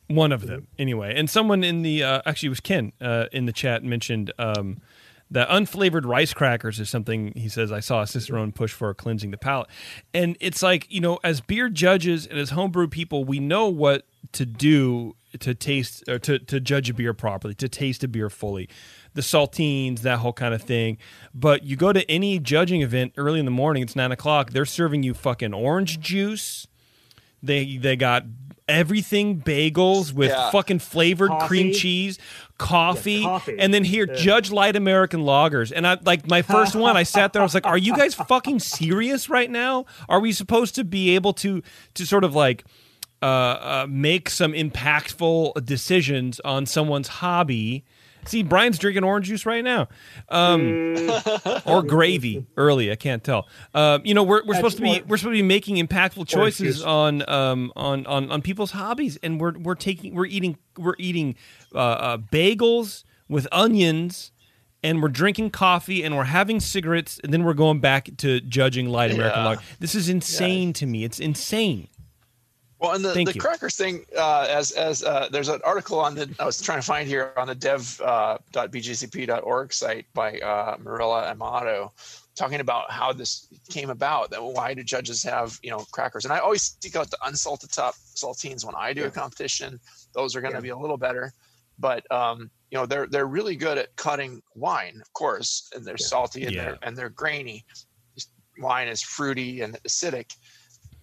One 0.08 0.32
of 0.32 0.46
them, 0.46 0.66
anyway. 0.78 1.14
And 1.16 1.30
someone 1.30 1.64
in 1.64 1.80
the 1.80 2.02
uh, 2.02 2.22
actually 2.26 2.48
it 2.48 2.50
was 2.50 2.60
Ken 2.60 2.92
uh, 3.00 3.26
in 3.32 3.46
the 3.46 3.52
chat 3.52 3.82
mentioned 3.82 4.32
um, 4.38 4.82
that 5.30 5.48
unflavored 5.48 6.04
rice 6.04 6.34
crackers 6.34 6.78
is 6.78 6.90
something 6.90 7.32
he 7.34 7.48
says 7.48 7.72
I 7.72 7.80
saw 7.80 8.02
a 8.02 8.06
Cicerone 8.06 8.52
push 8.52 8.72
for 8.72 8.92
cleansing 8.92 9.30
the 9.30 9.38
palate. 9.38 9.68
And 10.12 10.36
it's 10.40 10.62
like 10.62 10.86
you 10.90 11.00
know, 11.00 11.20
as 11.24 11.40
beer 11.40 11.70
judges 11.70 12.26
and 12.26 12.38
as 12.38 12.50
homebrew 12.50 12.88
people, 12.88 13.24
we 13.24 13.38
know 13.38 13.68
what 13.68 14.04
to 14.32 14.44
do 14.44 15.16
to 15.38 15.54
taste 15.54 16.04
or 16.08 16.18
to 16.18 16.38
to 16.38 16.60
judge 16.60 16.90
a 16.90 16.94
beer 16.94 17.14
properly, 17.14 17.54
to 17.54 17.68
taste 17.68 18.04
a 18.04 18.08
beer 18.08 18.28
fully. 18.28 18.68
The 19.14 19.22
saltines, 19.22 20.00
that 20.00 20.18
whole 20.18 20.32
kind 20.32 20.52
of 20.54 20.62
thing. 20.62 20.98
But 21.32 21.62
you 21.64 21.76
go 21.76 21.92
to 21.92 22.08
any 22.10 22.38
judging 22.38 22.82
event 22.82 23.12
early 23.16 23.38
in 23.38 23.44
the 23.44 23.50
morning, 23.52 23.82
it's 23.84 23.94
nine 23.96 24.10
o'clock, 24.12 24.50
they're 24.50 24.64
serving 24.66 25.02
you 25.04 25.14
fucking 25.14 25.54
orange 25.54 26.00
juice. 26.00 26.66
They 27.42 27.76
they 27.76 27.94
got 27.96 28.24
everything 28.68 29.40
bagels 29.42 30.12
with 30.12 30.30
Yeah. 30.30 30.50
fucking 30.50 30.78
flavored 30.78 31.30
cream 31.42 31.72
cheese, 31.74 32.18
coffee, 32.56 33.16
Yeah, 33.16 33.22
coffee. 33.24 33.56
and 33.58 33.74
then 33.74 33.84
here 33.84 34.06
Yeah. 34.08 34.14
Judge 34.16 34.50
Light 34.50 34.74
American 34.74 35.20
Lagers. 35.20 35.70
And 35.74 35.86
I 35.86 35.98
like 36.04 36.26
my 36.28 36.40
first 36.42 36.74
one, 36.74 36.96
I 36.96 37.02
sat 37.02 37.32
there, 37.34 37.42
I 37.42 37.44
was 37.44 37.52
like, 37.54 37.66
"Are 37.66 37.76
you 37.78 37.94
guys 37.94 38.14
fucking 38.28 38.60
serious 38.60 39.28
right 39.28 39.50
now? 39.50 39.84
Are 40.08 40.18
we 40.18 40.32
supposed 40.32 40.74
to 40.76 40.84
be 40.84 41.14
able 41.14 41.34
to 41.34 41.62
to 41.94 42.06
sort 42.06 42.24
of 42.24 42.34
like 42.34 42.64
uh, 43.22 43.26
uh, 43.26 43.86
make 43.88 44.28
some 44.30 44.52
impactful 44.54 45.64
decisions 45.64 46.40
on 46.40 46.66
someone's 46.66 47.08
hobby?" 47.08 47.84
See, 48.26 48.42
Brian's 48.42 48.78
drinking 48.78 49.04
orange 49.04 49.26
juice 49.26 49.46
right 49.46 49.62
now. 49.64 49.88
Um, 50.28 50.96
or 51.66 51.82
gravy 51.82 52.46
early. 52.56 52.90
I 52.90 52.96
can't 52.96 53.22
tell. 53.22 53.46
Um, 53.74 54.02
you 54.04 54.14
know, 54.14 54.22
we're, 54.22 54.44
we're 54.44 54.54
supposed 54.54 54.76
to 54.76 54.82
be 54.82 55.02
we're 55.06 55.16
supposed 55.16 55.36
to 55.36 55.42
be 55.42 55.42
making 55.42 55.76
impactful 55.76 56.26
choices 56.26 56.82
on 56.82 57.28
um 57.28 57.72
on, 57.76 58.06
on 58.06 58.30
on 58.30 58.42
people's 58.42 58.72
hobbies, 58.72 59.18
and 59.22 59.40
we're 59.40 59.58
we're 59.58 59.74
taking 59.74 60.14
we're 60.14 60.26
eating 60.26 60.56
we're 60.78 60.96
eating 60.98 61.36
uh, 61.74 61.78
uh, 61.78 62.16
bagels 62.18 63.04
with 63.28 63.46
onions. 63.52 64.30
And 64.82 65.00
we're 65.02 65.08
drinking 65.08 65.48
coffee 65.48 66.04
and 66.04 66.14
we're 66.14 66.24
having 66.24 66.60
cigarettes, 66.60 67.18
and 67.24 67.32
then 67.32 67.42
we're 67.42 67.54
going 67.54 67.80
back 67.80 68.10
to 68.18 68.42
judging 68.42 68.90
light 68.90 69.12
American 69.12 69.40
Yeah. 69.40 69.48
lager. 69.48 69.62
This 69.80 69.94
is 69.94 70.10
insane 70.10 70.74
to 70.74 70.84
me. 70.84 71.04
It's 71.04 71.18
insane. 71.18 71.88
Well, 72.84 72.92
and 72.94 73.02
the, 73.02 73.14
Thank 73.14 73.30
the 73.30 73.34
you. 73.34 73.40
crackers 73.40 73.76
thing, 73.76 74.04
uh, 74.14 74.46
as 74.50 74.70
as 74.72 75.02
uh, 75.02 75.30
there's 75.32 75.48
an 75.48 75.62
article 75.64 75.98
on 75.98 76.14
the 76.14 76.28
I 76.38 76.44
was 76.44 76.60
trying 76.60 76.80
to 76.80 76.86
find 76.86 77.08
here 77.08 77.32
on 77.38 77.46
the 77.46 77.54
dev.bjcp.org 77.54 79.72
site 79.72 80.04
by 80.12 80.38
uh, 80.40 80.76
Marilla 80.78 81.30
Amato, 81.30 81.90
talking 82.36 82.60
about 82.60 82.90
how 82.90 83.10
this 83.10 83.48
came 83.70 83.88
about. 83.88 84.30
That 84.32 84.44
why 84.44 84.74
do 84.74 84.82
judges 84.82 85.22
have 85.22 85.58
you 85.62 85.70
know 85.70 85.86
crackers? 85.92 86.26
And 86.26 86.34
I 86.34 86.40
always 86.40 86.76
seek 86.82 86.94
out 86.94 87.10
the 87.10 87.16
unsalted 87.24 87.72
top 87.72 87.94
saltines 88.14 88.66
when 88.66 88.74
I 88.76 88.92
do 88.92 89.06
a 89.06 89.10
competition. 89.10 89.80
Those 90.14 90.36
are 90.36 90.42
going 90.42 90.52
to 90.52 90.58
Yeah. 90.58 90.62
be 90.62 90.68
a 90.68 90.76
little 90.76 90.98
better, 90.98 91.32
but 91.78 92.04
um, 92.12 92.50
you 92.70 92.76
know 92.76 92.84
they're 92.84 93.06
they're 93.06 93.24
really 93.24 93.56
good 93.56 93.78
at 93.78 93.96
cutting 93.96 94.42
wine, 94.54 95.00
of 95.00 95.10
course, 95.14 95.70
and 95.74 95.86
they're 95.86 95.96
Yeah. 95.98 96.04
salty 96.06 96.44
and 96.44 96.54
Yeah. 96.54 96.64
they're 96.64 96.78
and 96.82 96.94
they're 96.98 97.08
grainy. 97.08 97.64
Wine 98.58 98.88
is 98.88 99.00
fruity 99.00 99.62
and 99.62 99.78
acidic. 99.88 100.34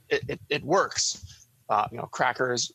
It, 0.09 0.21
it, 0.27 0.39
it 0.49 0.63
works 0.63 1.40
uh, 1.72 1.88
you 1.91 1.97
know 1.97 2.05
crackers 2.11 2.74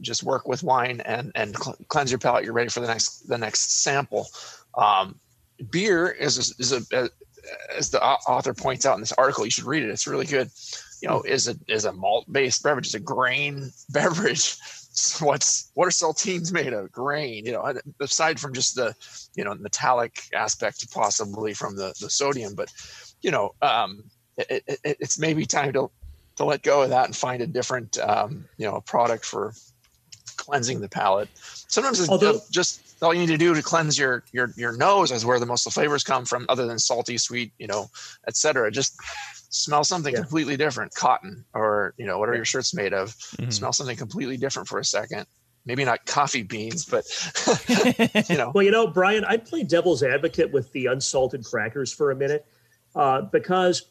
just 0.00 0.22
work 0.22 0.48
with 0.48 0.62
wine 0.62 1.00
and 1.04 1.30
and 1.34 1.56
cl- 1.56 1.76
cleanse 1.88 2.10
your 2.10 2.18
palate. 2.18 2.44
You're 2.44 2.54
ready 2.54 2.70
for 2.70 2.80
the 2.80 2.86
next 2.86 3.28
the 3.28 3.38
next 3.38 3.82
sample. 3.82 4.26
Um, 4.76 5.20
beer 5.70 6.08
is 6.08 6.54
is 6.58 6.72
a 6.72 7.10
as 7.76 7.90
the 7.90 8.02
author 8.02 8.54
points 8.54 8.86
out 8.86 8.94
in 8.94 9.00
this 9.00 9.12
article 9.12 9.44
you 9.44 9.50
should 9.50 9.64
read 9.64 9.82
it. 9.82 9.90
It's 9.90 10.06
really 10.06 10.26
good. 10.26 10.48
You 11.02 11.08
know 11.08 11.22
is 11.22 11.48
a 11.48 11.56
is 11.68 11.84
a 11.84 11.92
malt 11.92 12.24
based 12.32 12.62
beverage. 12.62 12.86
It's 12.86 12.94
a 12.94 13.00
grain 13.00 13.70
beverage. 13.90 14.56
What's 15.20 15.70
what 15.74 15.86
are 15.86 15.90
saltines 15.90 16.50
made 16.50 16.72
of? 16.72 16.90
Grain 16.90 17.44
you 17.44 17.52
know 17.52 17.74
aside 18.00 18.40
from 18.40 18.54
just 18.54 18.74
the 18.74 18.94
you 19.34 19.44
know 19.44 19.54
metallic 19.56 20.22
aspect 20.32 20.90
possibly 20.92 21.52
from 21.52 21.76
the 21.76 21.92
the 22.00 22.08
sodium 22.08 22.54
but 22.54 22.72
you 23.20 23.32
know 23.32 23.54
um 23.60 24.04
it, 24.38 24.62
it, 24.66 24.96
it's 25.00 25.18
maybe 25.18 25.44
time 25.46 25.72
to 25.72 25.90
to 26.36 26.44
let 26.44 26.62
go 26.62 26.82
of 26.82 26.90
that 26.90 27.06
and 27.06 27.14
find 27.16 27.42
a 27.42 27.46
different 27.46 27.98
um, 27.98 28.44
you 28.58 28.66
know 28.66 28.80
product 28.82 29.24
for 29.24 29.52
cleansing 30.36 30.80
the 30.80 30.88
palate 30.88 31.28
sometimes 31.34 32.00
it's 32.00 32.08
Although- 32.08 32.40
just 32.50 32.80
all 33.02 33.12
you 33.12 33.20
need 33.20 33.26
to 33.28 33.36
do 33.36 33.54
to 33.54 33.62
cleanse 33.62 33.98
your 33.98 34.24
your 34.32 34.50
your 34.56 34.76
nose 34.76 35.10
is 35.12 35.24
where 35.26 35.38
the 35.38 35.46
most 35.46 35.66
of 35.66 35.72
the 35.72 35.74
flavors 35.74 36.02
come 36.02 36.24
from 36.24 36.46
other 36.48 36.66
than 36.66 36.78
salty 36.78 37.18
sweet 37.18 37.52
you 37.58 37.66
know 37.66 37.86
etc 38.26 38.70
just 38.70 38.96
smell 39.50 39.84
something 39.84 40.14
Yeah. 40.14 40.20
completely 40.20 40.56
different 40.56 40.94
cotton 40.94 41.44
or 41.54 41.94
you 41.98 42.06
know 42.06 42.18
whatever 42.18 42.34
Yeah. 42.34 42.38
your 42.40 42.44
shirt's 42.46 42.72
made 42.74 42.92
of 42.94 43.10
Mhm. 43.36 43.52
smell 43.52 43.72
something 43.72 43.96
completely 43.96 44.36
different 44.36 44.68
for 44.68 44.78
a 44.78 44.84
second 44.84 45.26
maybe 45.66 45.84
not 45.84 46.04
coffee 46.06 46.42
beans 46.42 46.84
but 46.84 47.04
you 48.30 48.36
know 48.38 48.50
Well, 48.54 48.64
you 48.64 48.70
know, 48.70 48.86
Brian, 48.86 49.24
I'd 49.24 49.44
play 49.46 49.62
devil's 49.62 50.02
advocate 50.02 50.52
with 50.52 50.70
the 50.72 50.86
unsalted 50.86 51.44
crackers 51.44 51.92
for 51.92 52.10
a 52.10 52.16
minute 52.16 52.46
uh, 52.94 53.22
because 53.22 53.86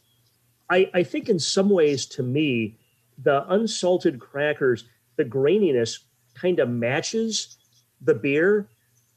I, 0.73 0.89
I 0.93 1.03
think 1.03 1.29
in 1.29 1.37
some 1.37 1.69
ways, 1.69 2.07
to 2.07 2.23
me, 2.23 2.77
the 3.21 3.45
unsalted 3.53 4.19
crackers, 4.19 4.85
the 5.17 5.25
graininess 5.25 5.99
kind 6.33 6.59
of 6.59 6.67
matches 6.67 7.57
the 8.01 8.15
beer 8.15 8.67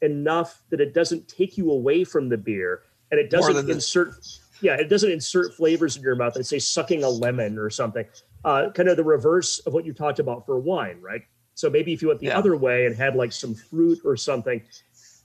enough 0.03 0.61
that 0.69 0.79
it 0.79 0.93
doesn't 0.93 1.27
take 1.27 1.57
you 1.57 1.71
away 1.71 2.03
from 2.03 2.29
the 2.29 2.37
beer 2.37 2.83
and 3.09 3.19
it 3.19 3.31
doesn't 3.31 3.67
insert 3.67 4.13
yeah 4.61 4.75
it 4.75 4.87
doesn't 4.89 5.09
insert 5.09 5.51
flavors 5.55 5.97
in 5.97 6.03
your 6.03 6.15
mouth 6.15 6.35
and 6.35 6.45
say 6.45 6.59
sucking 6.59 7.03
a 7.03 7.09
lemon 7.09 7.57
or 7.57 7.71
something. 7.71 8.05
Uh, 8.45 8.69
kind 8.69 8.87
of 8.87 8.95
the 8.95 9.03
reverse 9.03 9.57
of 9.59 9.73
what 9.73 9.83
you 9.83 9.93
talked 9.93 10.19
about 10.19 10.45
for 10.45 10.59
wine 10.59 11.01
right? 11.01 11.23
So 11.55 11.71
maybe 11.71 11.91
if 11.91 12.03
you 12.03 12.09
went 12.09 12.19
the 12.19 12.27
Yeah. 12.27 12.37
other 12.37 12.55
way 12.55 12.85
and 12.85 12.95
had 12.95 13.15
like 13.15 13.31
some 13.31 13.55
fruit 13.55 13.99
or 14.05 14.15
something 14.15 14.61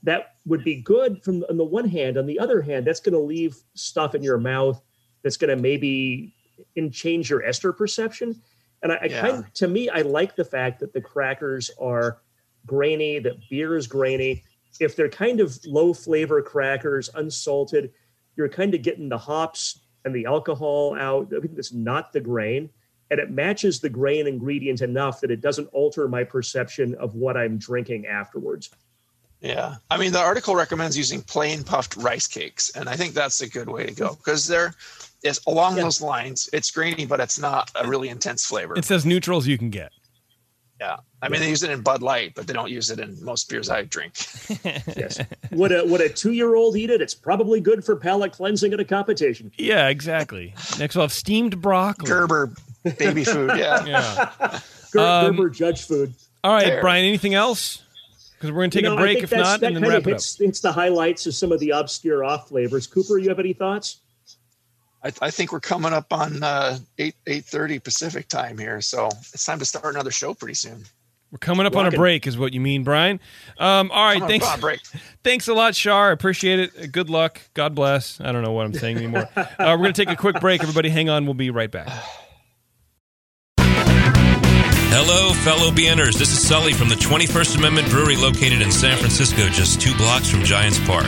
that 0.01 0.33
would 0.47 0.63
be 0.63 0.81
good 0.81 1.23
from 1.23 1.43
on 1.47 1.57
the 1.57 1.63
one 1.63 1.87
hand. 1.87 2.17
On 2.17 2.25
the 2.25 2.39
other 2.39 2.59
hand 2.59 2.87
that's 2.87 2.99
going 2.99 3.13
to 3.13 3.19
leave 3.19 3.55
stuff 3.75 4.15
in 4.15 4.23
your 4.23 4.39
mouth 4.39 4.81
that's 5.23 5.37
going 5.37 5.55
to 5.55 5.61
maybe 5.61 6.33
in 6.75 6.91
change 6.91 7.29
your 7.29 7.43
ester 7.43 7.73
perception 7.73 8.41
and 8.81 8.91
I, 8.91 8.95
I 8.95 9.05
Yeah. 9.05 9.21
kind 9.21 9.45
to 9.55 9.67
me 9.67 9.89
i 9.89 10.01
like 10.01 10.35
the 10.35 10.45
fact 10.45 10.79
that 10.81 10.93
the 10.93 11.01
crackers 11.01 11.71
are 11.79 12.19
grainy 12.65 13.19
that 13.19 13.37
beer 13.49 13.75
is 13.75 13.87
grainy 13.87 14.43
if 14.79 14.95
they're 14.95 15.09
kind 15.09 15.39
of 15.39 15.57
low 15.65 15.93
flavor 15.93 16.41
crackers, 16.41 17.09
unsalted, 17.15 17.91
you're 18.35 18.49
kind 18.49 18.73
of 18.73 18.81
getting 18.81 19.09
the 19.09 19.17
hops 19.17 19.79
and 20.05 20.13
the 20.15 20.25
alcohol 20.25 20.95
out. 20.99 21.31
I 21.35 21.39
think 21.39 21.55
that's 21.55 21.73
not 21.73 22.11
the 22.11 22.19
grain. 22.19 22.69
And 23.11 23.19
it 23.19 23.29
matches 23.29 23.79
the 23.79 23.89
grain 23.89 24.27
ingredient 24.27 24.81
enough 24.81 25.21
that 25.21 25.29
it 25.29 25.41
doesn't 25.41 25.67
alter 25.67 26.07
my 26.07 26.23
perception 26.23 26.95
of 26.95 27.13
what 27.15 27.37
I'm 27.37 27.57
drinking 27.57 28.07
afterwards. 28.07 28.71
Yeah. 29.39 29.75
I 29.91 29.97
mean, 29.97 30.13
the 30.13 30.19
article 30.19 30.55
recommends 30.55 30.97
using 30.97 31.21
plain 31.21 31.63
puffed 31.63 31.95
rice 31.97 32.27
cakes. 32.27 32.71
And 32.75 32.89
I 32.89 32.95
think 32.95 33.13
that's 33.13 33.41
a 33.41 33.49
good 33.49 33.69
way 33.69 33.85
to 33.85 33.93
go 33.93 34.15
because 34.15 34.47
they're 34.47 34.73
is 35.23 35.39
along 35.47 35.77
Yeah. 35.77 35.83
those 35.83 36.01
lines. 36.01 36.49
It's 36.53 36.69
grainy, 36.71 37.05
but 37.05 37.19
it's 37.19 37.39
not 37.39 37.71
a 37.75 37.87
really 37.87 38.09
intense 38.09 38.45
flavor. 38.45 38.75
It's 38.77 38.91
as 38.91 39.05
neutral 39.05 39.37
as 39.37 39.47
you 39.47 39.57
can 39.57 39.69
get. 39.69 39.91
yeah. 40.79 40.97
I 41.21 41.29
mean, 41.29 41.39
they 41.39 41.47
use 41.49 41.63
it 41.63 41.69
in 41.69 41.79
Bud 41.81 42.01
Light, 42.01 42.33
but 42.35 42.45
they 42.47 42.51
don't 42.53 42.69
use 42.69 42.89
it 42.89 42.99
in 42.99 43.23
most 43.23 43.47
beers 43.49 43.69
I 43.69 43.83
drink. 43.83 44.13
Yes. 44.97 45.19
would 45.51 45.71
a 45.71 45.85
would 45.85 46.01
a 46.01 46.09
two 46.09 46.33
year 46.33 46.55
old 46.55 46.75
eat 46.75 46.89
it? 46.89 47.01
It's 47.01 47.13
probably 47.15 47.61
good 47.61 47.85
for 47.85 47.95
palate 47.95 48.33
cleansing 48.33 48.73
at 48.73 48.79
a 48.81 48.85
competition. 48.85 49.51
Yeah, 49.57 49.87
exactly. 49.87 50.53
Next 50.79 50.95
we'll 50.95 51.03
have 51.05 51.13
steamed 51.13 51.61
broccoli. 51.61 52.09
Gerber 52.09 52.53
baby 52.97 53.23
food. 53.23 53.51
Yeah. 53.55 53.85
Yeah. 53.87 54.59
Ger- 54.91 54.99
Um, 54.99 55.35
Gerber 55.37 55.49
judge 55.49 55.83
food. 55.87 56.13
All 56.43 56.53
right, 56.53 56.65
Fair. 56.67 56.81
Brian. 56.81 57.05
Anything 57.05 57.33
else? 57.33 57.81
Because 58.37 58.51
we're 58.51 58.63
gonna 58.63 58.71
take 58.71 58.83
You 58.83 58.89
know, 58.89 58.95
a 58.95 58.97
I 58.97 59.01
break 59.01 59.13
think 59.19 59.23
if 59.23 59.29
that's- 59.29 59.47
not, 59.47 59.59
that 59.61 59.67
and 59.67 59.75
then 59.77 59.83
kind 59.83 59.93
wrap 59.93 60.01
of 60.01 60.07
it 60.07 60.11
up. 60.11 60.15
hits, 60.15 60.37
hits 60.37 60.59
the 60.59 60.73
highlights 60.73 61.25
of 61.25 61.33
some 61.33 61.53
of 61.53 61.61
the 61.61 61.69
obscure 61.69 62.25
off 62.25 62.49
flavors. 62.49 62.85
Cooper, 62.87 63.17
you 63.17 63.29
have 63.29 63.39
any 63.39 63.53
thoughts? 63.53 64.01
I, 65.03 65.11
I 65.21 65.31
think 65.31 65.51
we're 65.51 65.59
coming 65.59 65.93
up 65.93 66.13
on 66.13 66.41
uh, 66.43 66.77
eight 66.97 67.15
eight 67.27 67.45
thirty 67.45 67.79
Pacific 67.79 68.27
time 68.27 68.57
here, 68.57 68.81
so 68.81 69.07
it's 69.07 69.45
time 69.45 69.59
to 69.59 69.65
start 69.65 69.93
another 69.93 70.11
show 70.11 70.33
pretty 70.33 70.53
soon. 70.53 70.85
We're 71.31 71.39
coming 71.39 71.65
up 71.65 71.75
on 71.75 71.87
a 71.87 71.91
break, 71.91 72.27
is 72.27 72.37
what 72.37 72.53
you 72.53 72.61
mean, 72.61 72.83
Brian. 72.83 73.19
Um, 73.57 73.89
all 73.89 74.05
right, 74.05 74.21
thanks. 74.21 74.47
come 74.47 74.59
break. 74.59 74.81
Thanks 75.23 75.47
a 75.47 75.55
lot, 75.55 75.73
Schar. 75.73 76.09
I 76.09 76.11
appreciate 76.11 76.59
it. 76.59 76.91
Good 76.91 77.09
luck. 77.09 77.41
God 77.55 77.73
bless. 77.73 78.21
I 78.21 78.31
don't 78.31 78.43
know 78.43 78.51
what 78.51 78.67
I'm 78.67 78.73
saying 78.75 78.97
anymore. 78.97 79.27
uh, 79.35 79.45
we're 79.57 79.77
going 79.77 79.93
to 79.93 80.05
take 80.05 80.13
a 80.13 80.15
quick 80.15 80.39
break. 80.39 80.61
Everybody, 80.61 80.89
hang 80.89 81.09
on. 81.09 81.25
We'll 81.25 81.33
be 81.33 81.49
right 81.49 81.71
back. 81.71 81.87
Hello, 83.57 85.33
fellow 85.33 85.71
BNers. 85.71 86.19
This 86.19 86.29
is 86.33 86.47
Sully 86.47 86.73
from 86.73 86.89
the 86.89 86.95
21st 86.95 87.57
Amendment 87.57 87.89
Brewery 87.89 88.15
located 88.15 88.61
in 88.61 88.71
San 88.71 88.95
Francisco, 88.99 89.47
just 89.49 89.81
two 89.81 89.95
blocks 89.95 90.29
from 90.29 90.43
Giants 90.43 90.77
Park. 90.85 91.07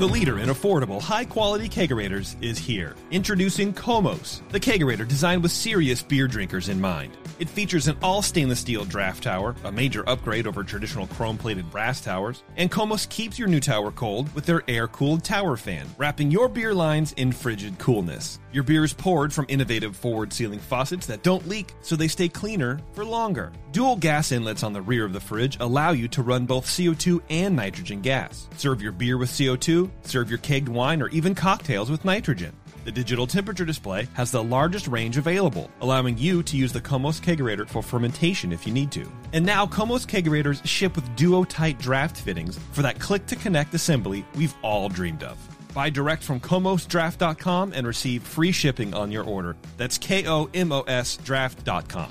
The 0.00 0.08
leader 0.08 0.38
in 0.38 0.48
affordable, 0.48 0.98
high 0.98 1.26
quality 1.26 1.68
kegerators 1.68 2.34
is 2.42 2.56
here. 2.56 2.96
Introducing 3.10 3.74
Komos, 3.74 4.40
the 4.48 4.58
kegerator 4.58 5.06
designed 5.06 5.42
with 5.42 5.52
serious 5.52 6.02
beer 6.02 6.26
drinkers 6.26 6.70
in 6.70 6.80
mind. 6.80 7.18
It 7.38 7.50
features 7.50 7.86
an 7.86 7.98
all 8.02 8.22
stainless 8.22 8.60
steel 8.60 8.86
draft 8.86 9.22
tower, 9.24 9.54
a 9.62 9.70
major 9.70 10.08
upgrade 10.08 10.46
over 10.46 10.64
traditional 10.64 11.06
chrome 11.06 11.36
plated 11.36 11.70
brass 11.70 12.00
towers, 12.00 12.42
and 12.56 12.70
Komos 12.70 13.08
keeps 13.10 13.38
your 13.38 13.48
new 13.48 13.60
tower 13.60 13.90
cold 13.90 14.34
with 14.34 14.46
their 14.46 14.62
air 14.68 14.88
cooled 14.88 15.22
tower 15.22 15.58
fan, 15.58 15.86
wrapping 15.98 16.30
your 16.30 16.48
beer 16.48 16.72
lines 16.72 17.12
in 17.18 17.30
frigid 17.30 17.78
coolness. 17.78 18.40
Your 18.52 18.64
beer 18.64 18.84
is 18.84 18.92
poured 18.94 19.32
from 19.32 19.46
innovative 19.48 19.96
forward 19.96 20.32
sealing 20.32 20.60
faucets 20.60 21.06
that 21.06 21.22
don't 21.22 21.46
leak, 21.46 21.74
so 21.82 21.94
they 21.94 22.08
stay 22.08 22.28
cleaner 22.28 22.80
for 22.92 23.04
longer. 23.04 23.52
Dual 23.72 23.96
gas 23.96 24.32
inlets 24.32 24.62
on 24.62 24.72
the 24.72 24.82
rear 24.82 25.04
of 25.04 25.12
the 25.12 25.20
fridge 25.20 25.58
allow 25.60 25.92
you 25.92 26.08
to 26.08 26.22
run 26.22 26.46
both 26.46 26.66
CO2 26.66 27.22
and 27.30 27.54
nitrogen 27.54 28.00
gas. 28.00 28.48
Serve 28.56 28.82
your 28.82 28.92
beer 28.92 29.16
with 29.16 29.30
CO2, 29.30 29.89
serve 30.02 30.30
your 30.30 30.38
kegged 30.38 30.68
wine, 30.68 31.02
or 31.02 31.08
even 31.08 31.34
cocktails 31.34 31.90
with 31.90 32.04
nitrogen. 32.04 32.54
The 32.84 32.92
digital 32.92 33.26
temperature 33.26 33.64
display 33.64 34.08
has 34.14 34.30
the 34.30 34.42
largest 34.42 34.86
range 34.88 35.18
available, 35.18 35.70
allowing 35.80 36.16
you 36.16 36.42
to 36.44 36.56
use 36.56 36.72
the 36.72 36.80
Komos 36.80 37.20
Kegerator 37.20 37.68
for 37.68 37.82
fermentation 37.82 38.52
if 38.52 38.66
you 38.66 38.72
need 38.72 38.90
to. 38.92 39.10
And 39.32 39.44
now 39.44 39.66
Komos 39.66 40.06
Kegerators 40.06 40.64
ship 40.66 40.96
with 40.96 41.14
duo-tight 41.14 41.78
draft 41.78 42.16
fittings 42.16 42.58
for 42.72 42.82
that 42.82 42.98
click-to-connect 42.98 43.74
assembly 43.74 44.24
we've 44.34 44.54
all 44.62 44.88
dreamed 44.88 45.22
of. 45.22 45.38
Buy 45.74 45.90
direct 45.90 46.22
from 46.22 46.40
komosdraft.com 46.40 47.72
and 47.74 47.86
receive 47.86 48.22
free 48.22 48.52
shipping 48.52 48.94
on 48.94 49.12
your 49.12 49.24
order. 49.24 49.56
That's 49.76 49.98
K-O-M-O-S 49.98 51.18
draft.com. 51.18 52.10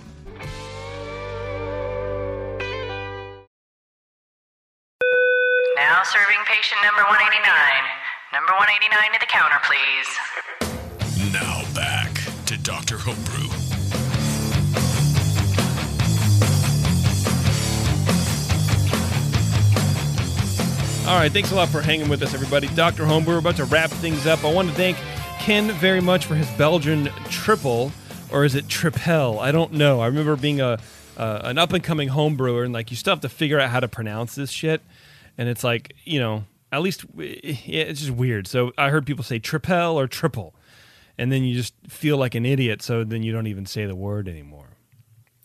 serving 6.59 6.81
patient 6.81 6.81
number 6.83 7.03
189. 7.03 7.43
Number 8.33 8.51
189 8.53 9.13
to 9.13 9.19
the 9.19 9.25
counter, 9.27 9.59
please. 9.63 10.09
Now 11.33 11.63
back 11.73 12.13
to 12.45 12.57
Dr. 12.57 12.97
Homebrew. 12.97 13.49
All 21.07 21.17
right, 21.17 21.31
thanks 21.31 21.51
a 21.51 21.55
lot 21.55 21.69
for 21.69 21.81
hanging 21.81 22.07
with 22.07 22.21
us, 22.21 22.33
everybody. 22.33 22.67
Dr. 22.75 23.05
Homebrew, 23.05 23.35
we're 23.35 23.39
about 23.39 23.55
to 23.57 23.65
wrap 23.65 23.89
things 23.89 24.27
up. 24.27 24.43
I 24.43 24.53
want 24.53 24.69
to 24.69 24.75
thank 24.75 24.97
Ken 25.39 25.71
very 25.71 26.01
much 26.01 26.25
for 26.25 26.35
his 26.35 26.49
Belgian 26.51 27.05
triple, 27.29 27.91
or 28.31 28.45
is 28.45 28.53
it 28.55 28.67
tripel? 28.67 29.39
I 29.39 29.51
don't 29.51 29.73
know. 29.73 30.01
I 30.01 30.07
remember 30.07 30.35
being 30.35 30.61
a 30.61 30.77
uh, 31.17 31.41
an 31.43 31.57
up 31.57 31.73
and 31.73 31.83
coming 31.83 32.09
home 32.09 32.37
brewer, 32.37 32.63
and 32.63 32.73
like 32.73 32.91
you 32.91 32.97
still 32.97 33.11
have 33.11 33.21
to 33.21 33.29
figure 33.29 33.59
out 33.59 33.69
how 33.69 33.79
to 33.79 33.87
pronounce 33.87 34.35
this 34.35 34.51
shit, 34.51 34.81
and 35.37 35.49
it's 35.49 35.63
like 35.63 35.93
you 36.05 36.19
know, 36.19 36.45
at 36.71 36.81
least 36.81 37.05
yeah, 37.15 37.83
it's 37.83 37.99
just 38.01 38.11
weird. 38.11 38.47
So 38.47 38.71
I 38.77 38.89
heard 38.89 39.05
people 39.05 39.23
say 39.23 39.39
tripel 39.39 39.93
or 39.95 40.07
triple, 40.07 40.53
and 41.17 41.31
then 41.31 41.43
you 41.43 41.55
just 41.55 41.73
feel 41.87 42.17
like 42.17 42.35
an 42.35 42.45
idiot. 42.45 42.81
So 42.81 43.03
then 43.03 43.23
you 43.23 43.31
don't 43.31 43.47
even 43.47 43.65
say 43.65 43.85
the 43.85 43.95
word 43.95 44.27
anymore. 44.27 44.67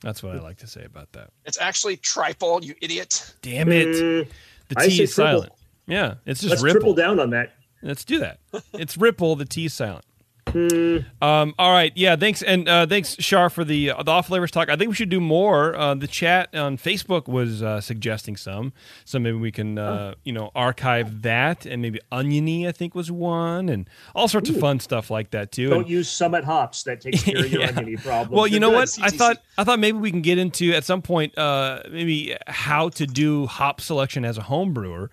That's 0.02 0.22
what 0.22 0.36
I 0.36 0.40
like 0.40 0.58
to 0.58 0.66
say 0.66 0.84
about 0.84 1.12
that. 1.12 1.30
It's 1.46 1.58
actually 1.58 1.96
triple, 1.96 2.62
you 2.62 2.74
idiot. 2.82 3.34
Damn 3.40 3.72
it, 3.72 3.88
Mm, 3.88 4.28
the 4.68 4.74
I 4.78 4.84
T 4.88 4.96
say 4.96 5.02
is 5.04 5.14
triple. 5.14 5.32
silent. 5.40 5.52
Yeah, 5.86 6.14
it's 6.26 6.40
just 6.40 6.50
let's 6.50 6.62
ripple. 6.62 6.80
triple 6.80 6.94
down 6.94 7.20
on 7.20 7.30
that. 7.30 7.52
Let's 7.82 8.04
do 8.04 8.18
that. 8.20 8.38
It's 8.72 8.96
Ripple. 8.96 9.36
The 9.36 9.44
T 9.44 9.66
is 9.66 9.74
silent. 9.74 10.04
Hmm. 10.48 10.98
Um, 11.20 11.54
all 11.58 11.72
right. 11.72 11.92
Yeah. 11.96 12.14
Thanks. 12.16 12.42
And 12.42 12.68
uh, 12.68 12.86
thanks, 12.86 13.16
Schar, 13.16 13.50
for 13.50 13.64
the 13.64 13.90
uh, 13.90 14.02
the 14.02 14.10
off 14.12 14.28
flavors 14.28 14.50
talk. 14.50 14.68
I 14.68 14.76
think 14.76 14.88
we 14.88 14.94
should 14.94 15.08
do 15.08 15.20
more. 15.20 15.74
Uh, 15.74 15.94
the 15.94 16.06
chat 16.06 16.54
on 16.54 16.76
Facebook 16.76 17.26
was 17.26 17.62
uh, 17.62 17.80
suggesting 17.80 18.36
some, 18.36 18.72
so 19.04 19.18
maybe 19.18 19.36
we 19.36 19.50
can 19.50 19.78
uh, 19.78 20.14
you 20.22 20.32
know 20.32 20.50
archive 20.54 21.22
that, 21.22 21.66
and 21.66 21.82
maybe 21.82 21.98
oniony 22.12 22.68
I 22.68 22.72
think 22.72 22.94
was 22.94 23.10
one, 23.10 23.68
and 23.68 23.88
all 24.14 24.28
sorts 24.28 24.48
of 24.50 24.56
fun 24.60 24.78
stuff 24.80 25.10
like 25.10 25.30
that 25.30 25.50
too. 25.50 25.70
Don't 25.70 25.80
And- 25.80 25.88
use 25.90 26.08
Summit 26.08 26.44
hops. 26.44 26.84
That 26.84 27.00
takes 27.00 27.22
care 27.24 27.38
of 27.38 27.50
your 27.52 27.62
Yeah. 27.62 27.68
oniony 27.70 27.96
problem. 27.96 28.36
well, 28.36 28.46
you 28.46 28.60
know 28.60 28.70
what? 28.70 28.96
I 29.02 29.10
thought 29.10 29.38
I 29.58 29.64
thought 29.64 29.78
maybe 29.80 29.98
we 29.98 30.10
can 30.10 30.22
get 30.22 30.38
into 30.38 30.72
at 30.72 30.84
some 30.84 31.02
point 31.02 31.36
uh, 31.36 31.82
maybe 31.90 32.36
how 32.46 32.90
to 32.90 33.06
do 33.06 33.46
hop 33.46 33.80
selection 33.80 34.24
as 34.24 34.38
a 34.38 34.42
home 34.42 34.72
brewer 34.72 35.10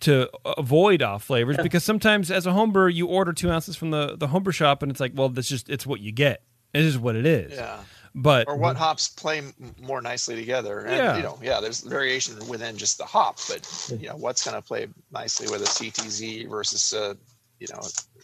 to 0.00 0.28
avoid 0.58 1.02
off 1.02 1.24
flavors 1.24 1.56
because 1.62 1.82
sometimes 1.84 2.30
as 2.30 2.46
a 2.46 2.52
home 2.52 2.70
brewer 2.72 2.88
you 2.88 3.06
order 3.06 3.32
two 3.32 3.50
ounces 3.50 3.76
from 3.76 3.90
the 3.90 4.16
the 4.16 4.28
homebrew 4.28 4.52
shop 4.52 4.82
and 4.82 4.90
it's 4.92 5.00
like 5.00 5.12
well 5.14 5.28
that's 5.28 5.48
just 5.48 5.68
it's 5.68 5.86
what 5.86 6.00
you 6.00 6.12
get 6.12 6.42
it 6.74 6.82
is 6.84 6.96
what 6.98 7.16
it 7.16 7.26
is 7.26 7.52
Yeah. 7.52 7.78
but 8.14 8.46
Or 8.48 8.56
what 8.56 8.76
hops 8.76 9.08
play 9.08 9.38
m- 9.38 9.54
more 9.80 10.00
nicely 10.02 10.36
together. 10.36 10.80
And, 10.80 10.96
Yeah. 10.96 11.16
you 11.16 11.22
know, 11.22 11.38
yeah, 11.42 11.60
there's 11.60 11.80
variation 11.80 12.34
within 12.48 12.76
just 12.76 12.98
the 12.98 13.04
hop, 13.04 13.38
but, 13.48 13.90
you 14.00 14.08
know, 14.08 14.16
what's 14.16 14.44
going 14.44 14.54
to 14.54 14.62
play 14.62 14.86
nicely 15.12 15.46
with 15.50 15.62
a 15.62 15.66
CTZ 15.66 16.48
versus, 16.48 16.92
a, 16.92 17.16
you 17.58 17.66
know, 17.72 17.80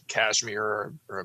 Cashmere 0.08 0.62
or, 0.62 0.92
or 1.08 1.20
a 1.20 1.24